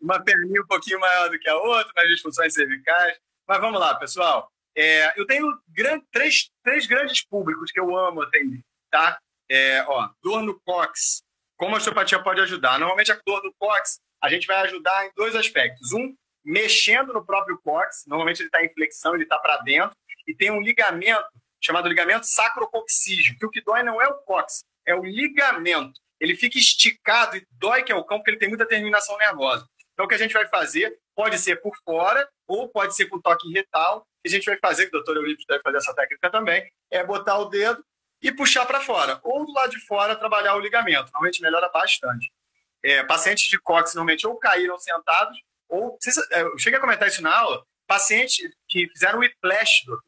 Uma 0.00 0.22
perninha 0.22 0.60
um 0.62 0.66
pouquinho 0.66 0.98
maior 0.98 1.30
do 1.30 1.38
que 1.38 1.48
a 1.48 1.56
outra, 1.56 1.92
nas 1.96 2.08
disfunções 2.08 2.52
cervicais. 2.52 3.18
Mas 3.46 3.60
vamos 3.60 3.80
lá, 3.80 3.94
pessoal. 3.94 4.50
É, 4.76 5.18
eu 5.18 5.26
tenho 5.26 5.46
grande, 5.68 6.04
três, 6.10 6.50
três 6.62 6.86
grandes 6.86 7.24
públicos 7.24 7.70
que 7.70 7.78
eu 7.78 7.96
amo 7.96 8.22
atender, 8.22 8.60
tá? 8.90 9.18
É, 9.48 9.84
ó, 9.86 10.10
dor 10.22 10.42
no 10.42 10.58
cox. 10.60 11.22
Como 11.56 11.74
a 11.74 11.78
osteopatia 11.78 12.22
pode 12.22 12.40
ajudar? 12.40 12.78
Normalmente 12.78 13.12
a 13.12 13.20
dor 13.24 13.42
no 13.44 13.54
cox 13.54 14.00
a 14.20 14.28
gente 14.28 14.46
vai 14.46 14.56
ajudar 14.62 15.06
em 15.06 15.12
dois 15.14 15.36
aspectos. 15.36 15.92
Um, 15.92 16.16
mexendo 16.44 17.12
no 17.12 17.24
próprio 17.24 17.58
cox. 17.62 18.04
Normalmente 18.06 18.40
ele 18.40 18.48
está 18.48 18.62
em 18.64 18.72
flexão, 18.72 19.14
ele 19.14 19.24
está 19.24 19.38
para 19.38 19.58
dentro. 19.58 19.96
E 20.26 20.34
tem 20.34 20.50
um 20.50 20.60
ligamento 20.60 21.28
chamado 21.60 21.88
ligamento 21.88 22.26
sacrocoxígeo, 22.26 23.38
que 23.38 23.46
o 23.46 23.50
que 23.50 23.62
dói 23.62 23.82
não 23.82 24.00
é 24.00 24.06
o 24.06 24.18
cox, 24.18 24.64
é 24.86 24.94
o 24.94 25.02
ligamento. 25.02 25.98
Ele 26.20 26.36
fica 26.36 26.58
esticado 26.58 27.36
e 27.36 27.46
dói 27.52 27.82
que 27.82 27.90
é 27.90 27.94
o 27.94 28.04
cão, 28.04 28.18
porque 28.18 28.30
ele 28.30 28.38
tem 28.38 28.48
muita 28.48 28.66
terminação 28.66 29.16
nervosa. 29.16 29.66
Então, 29.94 30.06
o 30.06 30.08
que 30.08 30.14
a 30.14 30.18
gente 30.18 30.34
vai 30.34 30.46
fazer 30.46 30.98
pode 31.14 31.38
ser 31.38 31.56
por 31.62 31.74
fora 31.84 32.28
ou 32.46 32.68
pode 32.68 32.94
ser 32.94 33.06
com 33.06 33.20
toque 33.20 33.50
retal. 33.52 34.06
A 34.26 34.28
gente 34.28 34.44
vai 34.44 34.58
fazer, 34.58 34.84
que 34.84 34.88
o 34.88 34.92
doutor 34.98 35.16
Euripides 35.16 35.46
deve 35.46 35.62
fazer 35.62 35.78
essa 35.78 35.94
técnica 35.94 36.30
também, 36.30 36.68
é 36.90 37.04
botar 37.04 37.38
o 37.38 37.46
dedo 37.46 37.84
e 38.20 38.32
puxar 38.32 38.66
para 38.66 38.80
fora. 38.80 39.20
Ou 39.22 39.46
do 39.46 39.52
lado 39.52 39.70
de 39.70 39.80
fora, 39.86 40.16
trabalhar 40.16 40.56
o 40.56 40.60
ligamento. 40.60 41.04
Normalmente 41.12 41.40
melhora 41.40 41.68
bastante. 41.68 42.32
É, 42.82 43.02
pacientes 43.04 43.48
de 43.48 43.58
cox 43.58 43.94
normalmente 43.94 44.26
ou 44.26 44.36
caíram 44.36 44.78
sentados, 44.78 45.38
ou. 45.68 45.96
É, 46.32 46.42
eu 46.42 46.58
cheguei 46.58 46.78
a 46.78 46.80
comentar 46.80 47.08
isso 47.08 47.22
na 47.22 47.34
aula. 47.34 47.64
Pacientes 47.86 48.50
que 48.68 48.88
fizeram 48.88 49.20
whiplash, 49.20 49.84
doutor. 49.86 50.04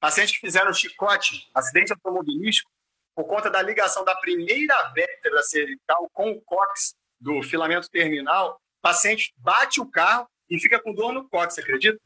Pacientes 0.00 0.34
que 0.34 0.40
fizeram 0.40 0.72
chicote, 0.72 1.48
acidente 1.54 1.92
automobilístico, 1.92 2.70
por 3.14 3.26
conta 3.26 3.50
da 3.50 3.60
ligação 3.60 4.02
da 4.02 4.14
primeira 4.16 4.74
vértebra 4.94 5.42
cervical 5.42 6.08
com 6.12 6.30
o 6.30 6.40
cóccix 6.40 6.94
do 7.20 7.42
filamento 7.42 7.90
terminal, 7.90 8.58
paciente 8.80 9.32
bate 9.36 9.80
o 9.80 9.90
carro 9.90 10.28
e 10.48 10.58
fica 10.58 10.80
com 10.80 10.94
dor 10.94 11.12
no 11.12 11.28
cóccix, 11.28 11.58
acredita? 11.58 12.00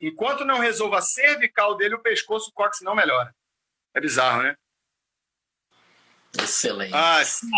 Enquanto 0.00 0.44
não 0.44 0.58
resolva 0.58 0.98
a 0.98 1.02
cervical 1.02 1.76
dele, 1.76 1.96
o 1.96 2.02
pescoço, 2.02 2.50
o 2.50 2.52
cóccix 2.52 2.84
não 2.84 2.94
melhora. 2.94 3.34
É 3.94 4.00
bizarro, 4.00 4.42
né? 4.42 4.56
Excelente. 6.40 6.94
Ah, 6.94 7.24
sim. 7.24 7.48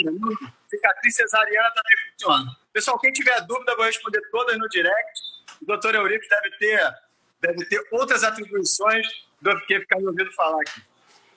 Cicatriz 0.69 1.17
cesariana 1.17 1.71
também 1.71 2.13
funciona. 2.13 2.57
Pessoal, 2.73 2.99
quem 2.99 3.13
tiver 3.13 3.41
dúvida, 3.43 3.73
eu 3.73 3.77
vou 3.77 3.85
responder 3.85 4.23
todas 4.31 4.57
no 4.57 4.69
direct. 4.69 5.21
O 5.61 5.67
doutor 5.67 5.95
Euripides 5.95 6.29
deve 6.29 6.51
ter, 6.57 6.95
deve 7.41 7.65
ter 7.67 7.87
outras 7.91 8.25
atribuições 8.25 9.07
do 9.41 9.61
que 9.67 9.81
ficar 9.81 9.99
me 9.99 10.07
ouvindo 10.07 10.31
falar 10.33 10.61
aqui. 10.63 10.83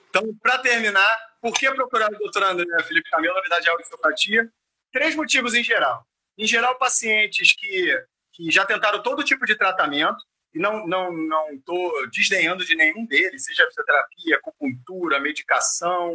Então, 0.08 0.34
para 0.36 0.58
terminar, 0.58 1.34
por 1.42 1.52
que 1.52 1.70
procurar 1.72 2.08
o 2.08 2.18
doutor 2.18 2.44
André 2.44 2.82
Felipe 2.84 3.10
Camilo, 3.10 3.34
na 3.34 3.40
verdade, 3.40 3.68
é 3.68 3.72
a 3.72 3.74
osteopatia? 3.74 4.48
Três 4.92 5.16
motivos 5.16 5.54
em 5.54 5.64
geral. 5.64 6.06
Em 6.36 6.46
geral, 6.46 6.76
pacientes 6.76 7.54
que, 7.54 8.04
que 8.32 8.50
já 8.50 8.64
tentaram 8.64 9.02
todo 9.02 9.24
tipo 9.24 9.46
de 9.46 9.56
tratamento, 9.56 10.22
e 10.54 10.58
não 10.58 10.86
não 10.86 11.12
não 11.12 11.52
estou 11.52 12.08
desdenhando 12.10 12.64
de 12.64 12.76
nenhum 12.76 13.04
deles, 13.06 13.44
seja 13.44 13.66
fisioterapia, 13.66 14.36
acupuntura, 14.36 15.20
medicação, 15.20 16.14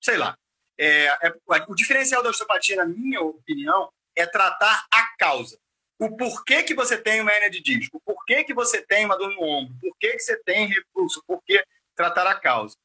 sei 0.00 0.16
lá. 0.16 0.38
É, 0.78 1.06
é, 1.26 1.34
o 1.68 1.74
diferencial 1.74 2.22
da 2.22 2.30
osteopatia, 2.30 2.76
na 2.76 2.86
minha 2.86 3.20
opinião, 3.20 3.90
é 4.16 4.24
tratar 4.24 4.86
a 4.90 5.16
causa. 5.18 5.58
O 5.98 6.16
porquê 6.16 6.62
que 6.62 6.74
você 6.74 6.96
tem 6.96 7.20
uma 7.20 7.32
hernia 7.32 7.50
de 7.50 7.60
disco, 7.60 7.98
o 7.98 8.00
porquê 8.00 8.42
que 8.44 8.54
você 8.54 8.82
tem 8.82 9.04
uma 9.04 9.16
dor 9.16 9.30
no 9.30 9.42
ombro, 9.42 9.74
por 9.80 9.96
que 9.98 10.18
você 10.18 10.36
tem 10.42 10.66
refluxo, 10.66 11.22
por 11.26 11.42
que 11.44 11.64
tratar 11.94 12.26
a 12.26 12.34
causa. 12.34 12.76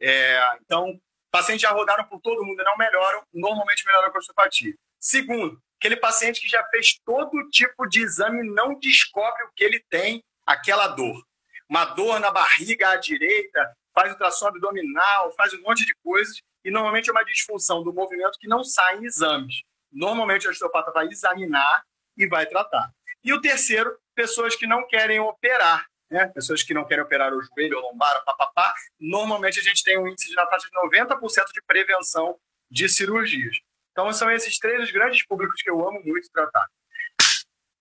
É, 0.00 0.58
então, 0.60 1.00
pacientes 1.30 1.62
já 1.62 1.70
rodaram 1.70 2.04
por 2.04 2.20
todo 2.20 2.44
mundo 2.44 2.60
e 2.60 2.64
não 2.64 2.76
melhoram, 2.76 3.22
normalmente 3.32 3.86
melhoram 3.86 4.10
com 4.10 4.18
a 4.18 4.20
osteopatia. 4.20 4.74
Segundo, 4.98 5.62
aquele 5.78 5.96
paciente 5.96 6.40
que 6.40 6.48
já 6.48 6.64
fez 6.68 6.98
todo 7.04 7.48
tipo 7.50 7.86
de 7.86 8.00
exame 8.00 8.42
não 8.42 8.78
descobre 8.78 9.42
o 9.44 9.50
que 9.54 9.64
ele 9.64 9.82
tem, 9.88 10.22
aquela 10.46 10.88
dor. 10.88 11.22
Uma 11.68 11.84
dor 11.84 12.20
na 12.20 12.30
barriga 12.30 12.90
à 12.90 12.96
direita, 12.96 13.76
faz 13.94 14.12
ultrassom 14.12 14.48
abdominal, 14.48 15.32
faz 15.32 15.52
um 15.54 15.62
monte 15.62 15.84
de 15.84 15.94
coisas, 16.02 16.40
e 16.64 16.70
normalmente 16.70 17.08
é 17.08 17.12
uma 17.12 17.24
disfunção 17.24 17.82
do 17.82 17.92
movimento 17.92 18.38
que 18.38 18.48
não 18.48 18.62
sai 18.62 18.98
em 18.98 19.04
exames. 19.04 19.62
Normalmente 19.92 20.46
o 20.46 20.50
osteopata 20.50 20.92
vai 20.92 21.06
examinar 21.06 21.82
e 22.16 22.26
vai 22.26 22.46
tratar. 22.46 22.90
E 23.22 23.32
o 23.32 23.40
terceiro, 23.40 23.96
pessoas 24.14 24.54
que 24.54 24.66
não 24.66 24.86
querem 24.86 25.18
operar, 25.20 25.86
né? 26.10 26.26
pessoas 26.28 26.62
que 26.62 26.74
não 26.74 26.84
querem 26.84 27.04
operar 27.04 27.32
o 27.32 27.42
joelho, 27.42 27.78
o 27.78 27.80
lombar, 27.80 28.24
papapá. 28.24 28.74
Normalmente 29.00 29.58
a 29.58 29.62
gente 29.62 29.82
tem 29.82 29.98
um 29.98 30.06
índice 30.08 30.28
de 30.28 30.34
na 30.34 30.46
faixa 30.46 30.68
de 30.68 30.76
90% 30.88 31.44
de 31.52 31.62
prevenção 31.66 32.38
de 32.70 32.88
cirurgias. 32.88 33.56
Então 33.96 34.12
são 34.12 34.30
esses 34.30 34.58
três 34.58 34.82
os 34.82 34.90
grandes 34.90 35.24
públicos 35.26 35.62
que 35.62 35.70
eu 35.70 35.88
amo 35.88 36.02
muito 36.04 36.30
tratar. 36.30 36.66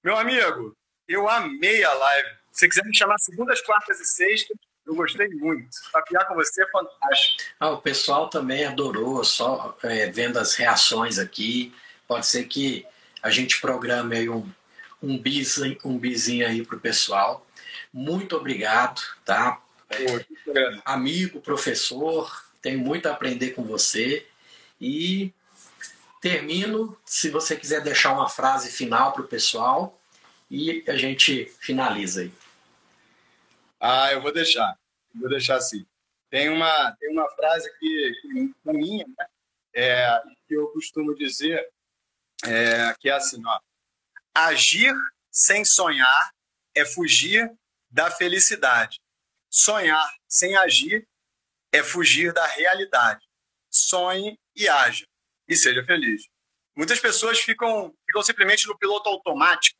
Meu 0.01 0.15
amigo, 0.15 0.73
eu 1.09 1.27
amei 1.27 1.83
a 1.83 1.93
live. 1.93 2.29
Se 2.51 2.59
você 2.59 2.69
quiser 2.69 2.85
me 2.85 2.95
chamar 2.95 3.17
segundas, 3.17 3.59
quartas 3.59 3.99
e 3.99 4.05
sextas, 4.05 4.57
eu 4.85 4.95
gostei 4.95 5.27
muito. 5.27 5.67
Papiar 5.91 6.25
com 6.25 6.35
você 6.35 6.63
é 6.63 6.67
fantástico. 6.69 7.43
Ah, 7.59 7.71
o 7.71 7.81
pessoal 7.81 8.29
também 8.29 8.63
adorou, 8.63 9.25
só 9.25 9.77
é, 9.83 10.09
vendo 10.09 10.39
as 10.39 10.55
reações 10.55 11.19
aqui. 11.19 11.75
Pode 12.07 12.25
ser 12.27 12.45
que 12.45 12.87
a 13.21 13.29
gente 13.29 13.59
programe 13.59 14.15
aí 14.15 14.29
um, 14.29 14.49
um, 15.03 15.17
bis, 15.17 15.57
um 15.83 15.97
bizinho 15.97 16.47
aí 16.47 16.65
para 16.65 16.77
o 16.77 16.79
pessoal. 16.79 17.45
Muito 17.91 18.37
obrigado, 18.37 19.01
tá? 19.25 19.61
É, 19.89 20.25
amigo, 20.85 21.41
professor, 21.41 22.31
tenho 22.61 22.79
muito 22.79 23.05
a 23.07 23.11
aprender 23.11 23.51
com 23.51 23.65
você. 23.65 24.25
E 24.79 25.33
termino, 26.25 26.97
se 27.05 27.29
você 27.29 27.55
quiser 27.55 27.81
deixar 27.81 28.11
uma 28.11 28.27
frase 28.27 28.71
final 28.71 29.13
para 29.13 29.21
o 29.21 29.27
pessoal 29.27 30.01
e 30.49 30.83
a 30.87 30.95
gente 30.95 31.45
finaliza 31.59 32.21
aí. 32.21 32.33
Ah, 33.79 34.11
eu 34.11 34.23
vou 34.23 34.33
deixar. 34.33 34.75
Vou 35.13 35.29
deixar 35.29 35.57
assim. 35.57 35.85
Tem 36.31 36.49
uma, 36.49 36.91
tem 36.99 37.11
uma 37.11 37.29
frase 37.29 37.71
que, 37.77 38.11
que 38.23 38.71
minha, 38.71 39.05
né? 39.07 39.27
É, 39.75 40.19
que 40.47 40.55
eu 40.55 40.67
costumo 40.69 41.13
dizer, 41.13 41.63
é, 42.43 42.91
que 42.99 43.07
é 43.07 43.13
assim, 43.13 43.39
ó. 43.45 43.59
Agir 44.33 44.95
sem 45.29 45.63
sonhar 45.63 46.31
é 46.73 46.83
fugir 46.85 47.55
da 47.87 48.09
felicidade. 48.09 48.99
Sonhar 49.47 50.11
sem 50.27 50.57
agir 50.57 51.07
é 51.71 51.83
fugir 51.83 52.33
da 52.33 52.47
realidade. 52.47 53.23
Sonhe 53.69 54.39
e 54.55 54.67
haja 54.67 55.05
e 55.47 55.55
seja 55.55 55.83
feliz. 55.83 56.23
Muitas 56.75 56.99
pessoas 56.99 57.39
ficam, 57.39 57.93
ficam 58.05 58.21
simplesmente 58.21 58.67
no 58.67 58.77
piloto 58.77 59.09
automático, 59.09 59.77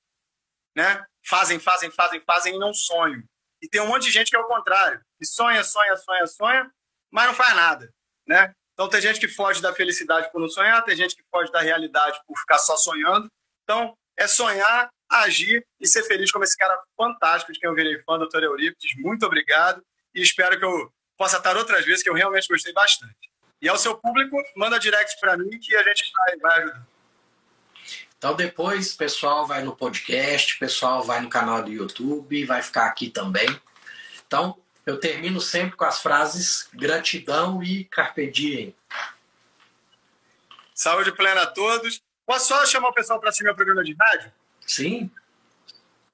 né? 0.76 1.06
Fazem, 1.26 1.60
fazem, 1.60 1.92
fazem, 1.92 2.22
fazem 2.22 2.56
e 2.56 2.60
não 2.60 2.74
sonham. 2.74 3.24
E 3.62 3.68
tem 3.68 3.82
um 3.82 3.88
monte 3.88 4.04
de 4.04 4.12
gente 4.12 4.30
que 4.30 4.36
é 4.36 4.40
o 4.40 4.48
contrário, 4.48 5.02
que 5.18 5.26
sonha, 5.26 5.64
sonha, 5.64 5.96
sonha, 5.98 6.28
sonha, 6.28 6.72
mas 7.12 7.28
não 7.28 7.34
faz 7.34 7.56
nada, 7.56 7.92
né? 8.28 8.54
Então 8.74 8.90
tem 8.90 9.02
gente 9.02 9.20
que 9.20 9.28
foge 9.28 9.62
da 9.62 9.74
felicidade 9.74 10.32
por 10.32 10.40
não 10.40 10.50
sonhar, 10.50 10.84
tem 10.84 10.96
gente 10.96 11.16
que 11.16 11.24
foge 11.32 11.52
da 11.52 11.62
realidade 11.62 12.20
por 12.28 12.38
ficar 12.38 12.60
só 12.60 12.76
sonhando. 12.76 13.30
Então 13.64 13.98
é 14.18 14.28
sonhar, 14.28 14.90
agir 15.10 15.66
e 15.80 15.88
ser 15.88 16.04
feliz 16.04 16.32
como 16.32 16.44
esse 16.44 16.58
cara 16.58 16.78
fantástico 16.96 17.52
de 17.52 17.60
quem 17.60 17.70
eu 17.70 17.76
virei 17.76 18.02
fã, 18.04 18.18
doutor 18.18 18.44
Eurípides. 18.44 18.96
Muito 18.98 19.26
obrigado 19.26 19.82
e 20.14 20.22
espero 20.22 20.60
que 20.60 20.66
eu 20.66 20.94
possa 21.18 21.38
estar 21.38 21.56
outras 21.56 21.86
vezes, 21.86 22.04
que 22.04 22.10
eu 22.10 22.14
realmente 22.14 22.48
gostei 22.48 22.74
bastante. 22.74 23.25
E 23.62 23.70
ao 23.70 23.78
seu 23.78 23.98
público, 23.98 24.38
manda 24.56 24.80
direct 24.80 25.20
para 25.20 25.38
mim 25.38 25.58
que 25.60 25.76
a 25.76 25.84
gente 25.84 26.12
vai, 26.12 26.38
vai 26.38 26.60
ajudar. 26.62 26.86
Então 28.18 28.36
depois 28.36 28.94
o 28.94 28.98
pessoal 28.98 29.46
vai 29.46 29.62
no 29.62 29.76
podcast, 29.76 30.56
o 30.56 30.60
pessoal 30.60 31.04
vai 31.04 31.22
no 31.22 31.30
canal 31.30 31.62
do 31.62 31.72
YouTube, 31.72 32.46
vai 32.46 32.62
ficar 32.62 32.88
aqui 32.88 33.10
também. 33.10 33.48
Então 34.26 34.58
eu 34.86 35.00
termino 35.00 35.42
sempre 35.42 35.76
com 35.76 35.86
as 35.86 36.02
frases 36.02 36.68
gratidão 36.74 37.62
e 37.64 37.86
carpe 37.86 38.30
diem. 38.30 38.76
Saúde 40.74 41.12
plena 41.12 41.44
a 41.44 41.48
todos. 41.48 42.02
Posso 42.26 42.48
só 42.48 42.66
chamar 42.66 42.90
o 42.90 42.94
pessoal 42.94 43.20
para 43.20 43.30
assistir 43.30 43.44
meu 43.44 43.56
programa 43.56 43.84
de 43.84 43.94
rádio? 43.94 44.32
Sim. 44.66 45.12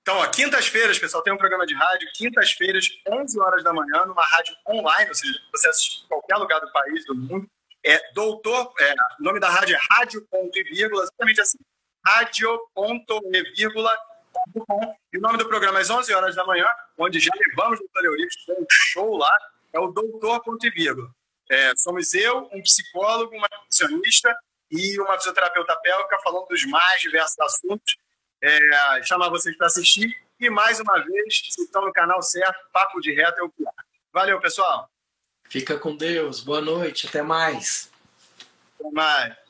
Então, 0.02 0.18
ó, 0.18 0.26
quintas-feiras, 0.28 0.97
pessoal, 0.97 1.22
tem 1.22 1.32
um 1.32 1.38
programa 1.38 1.64
de 1.66 1.76
rádio, 1.76 2.10
quintas-feiras, 2.16 2.88
11 3.08 3.39
horas 3.39 3.64
da 3.64 3.72
manhã, 3.72 4.04
numa 4.06 4.24
rádio 4.24 4.56
online, 4.68 5.10
ou 5.10 5.16
seja, 5.16 5.39
você 5.52 5.70
assiste 5.70 6.04
em 6.04 6.08
qualquer 6.08 6.38
lugar 6.38 6.60
do 6.60 6.72
país, 6.72 7.06
do 7.06 7.14
mundo. 7.16 7.47
É 7.84 8.02
doutor, 8.14 8.74
é, 8.80 8.93
o 9.20 9.24
nome 9.24 9.39
da 9.39 9.49
rádio 9.49 9.76
é 9.76 9.80
Rádio 9.91 10.26
Ponto 10.30 10.58
e 10.58 10.64
Vírgula, 10.64 11.04
exatamente 11.04 11.41
assim, 11.41 11.60
rádio.e-vírgula.com. 12.06 14.95
E 15.14 15.20
o 15.20 15.22
nome 15.22 15.38
do 15.38 15.47
programa 15.47 15.78
é 15.80 15.82
às 15.82 15.89
11 15.89 16.14
horas 16.14 16.36
da 16.36 16.45
manhã, 16.45 16.68
onde 16.97 17.20
já 17.20 17.32
levamos 17.47 17.80
o 17.80 17.89
Doutor 17.93 18.18
tem 18.45 18.56
um 18.56 18.66
show 18.70 19.18
lá, 19.18 19.34
é 19.72 19.80
o 19.80 19.88
Doutor 19.88 20.41
Ponto 20.41 20.66
e 20.66 20.72
Vírgula. 20.72 21.10
É, 21.49 21.74
somos 21.76 22.14
eu, 22.14 22.49
um 22.52 22.62
psicólogo, 22.62 23.34
uma 23.36 23.47
nutricionista 23.52 24.36
e 24.72 24.99
uma 24.99 25.18
fisioterapeuta 25.18 25.76
pélvica 25.78 26.20
falando 26.24 26.47
dos 26.47 26.64
mais 26.66 27.02
diversos 27.02 27.39
assuntos. 27.39 27.95
É, 28.42 29.04
chamar 29.04 29.30
vocês 29.30 29.56
para 29.56 29.68
assistir. 29.68 30.16
E 30.39 30.50
mais 30.50 30.80
uma 30.80 31.04
vez, 31.04 31.39
se 31.52 31.62
estão 31.62 31.86
no 31.86 31.94
canal 31.94 32.22
certo, 32.22 32.60
Papo 32.74 33.00
de 33.00 33.14
Reto 33.14 33.39
é 33.39 33.44
o 33.44 33.50
pior. 33.50 33.74
Valeu, 34.12 34.39
pessoal. 34.39 34.89
Fica 35.44 35.78
com 35.78 35.96
Deus. 35.96 36.42
Boa 36.42 36.62
noite. 36.62 37.08
Até 37.08 37.22
mais. 37.22 37.92
Até 38.80 38.89
mais. 38.92 39.41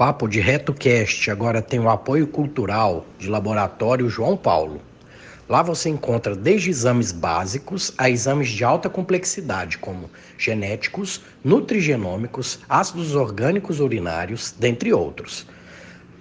Papo 0.00 0.26
de 0.26 0.40
RetoCast 0.40 1.30
agora 1.30 1.60
tem 1.60 1.78
o 1.78 1.90
apoio 1.90 2.26
cultural 2.26 3.04
de 3.18 3.28
Laboratório 3.28 4.08
João 4.08 4.34
Paulo. 4.34 4.80
Lá 5.46 5.62
você 5.62 5.90
encontra 5.90 6.34
desde 6.34 6.70
exames 6.70 7.12
básicos 7.12 7.92
a 7.98 8.08
exames 8.08 8.48
de 8.48 8.64
alta 8.64 8.88
complexidade, 8.88 9.76
como 9.76 10.08
genéticos, 10.38 11.20
nutrigenômicos, 11.44 12.60
ácidos 12.66 13.14
orgânicos 13.14 13.78
urinários, 13.78 14.54
dentre 14.58 14.90
outros. 14.90 15.46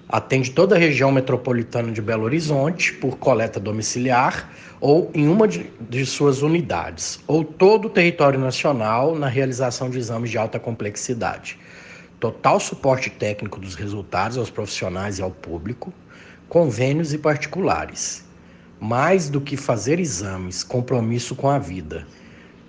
Atende 0.09 0.51
toda 0.51 0.75
a 0.75 0.77
região 0.77 1.09
metropolitana 1.09 1.89
de 1.89 2.01
Belo 2.01 2.25
Horizonte 2.25 2.91
por 2.95 3.15
coleta 3.15 3.61
domiciliar 3.61 4.51
ou 4.82 5.09
em 5.13 5.30
uma 5.30 5.47
de, 5.47 5.71
de 5.89 6.05
suas 6.05 6.41
unidades, 6.41 7.21
ou 7.25 7.45
todo 7.45 7.86
o 7.86 7.89
território 7.89 8.41
nacional 8.41 9.15
na 9.15 9.30
realização 9.30 9.89
de 9.89 9.97
exames 9.97 10.30
de 10.30 10.38
alta 10.38 10.59
complexidade. 10.59 11.57
Total 12.20 12.59
suporte 12.59 13.09
técnico 13.09 13.59
dos 13.59 13.76
resultados 13.76 14.38
aos 14.38 14.49
profissionais 14.49 15.20
e 15.20 15.22
ao 15.22 15.32
público, 15.32 15.93
convênios 16.47 17.13
e 17.13 17.17
particulares 17.17 18.30
mais 18.80 19.30
do 19.30 19.41
que 19.41 19.57
fazer 19.57 19.99
exames, 19.99 20.63
compromisso 20.63 21.36
com 21.36 21.49
a 21.49 21.59
vida. 21.59 22.07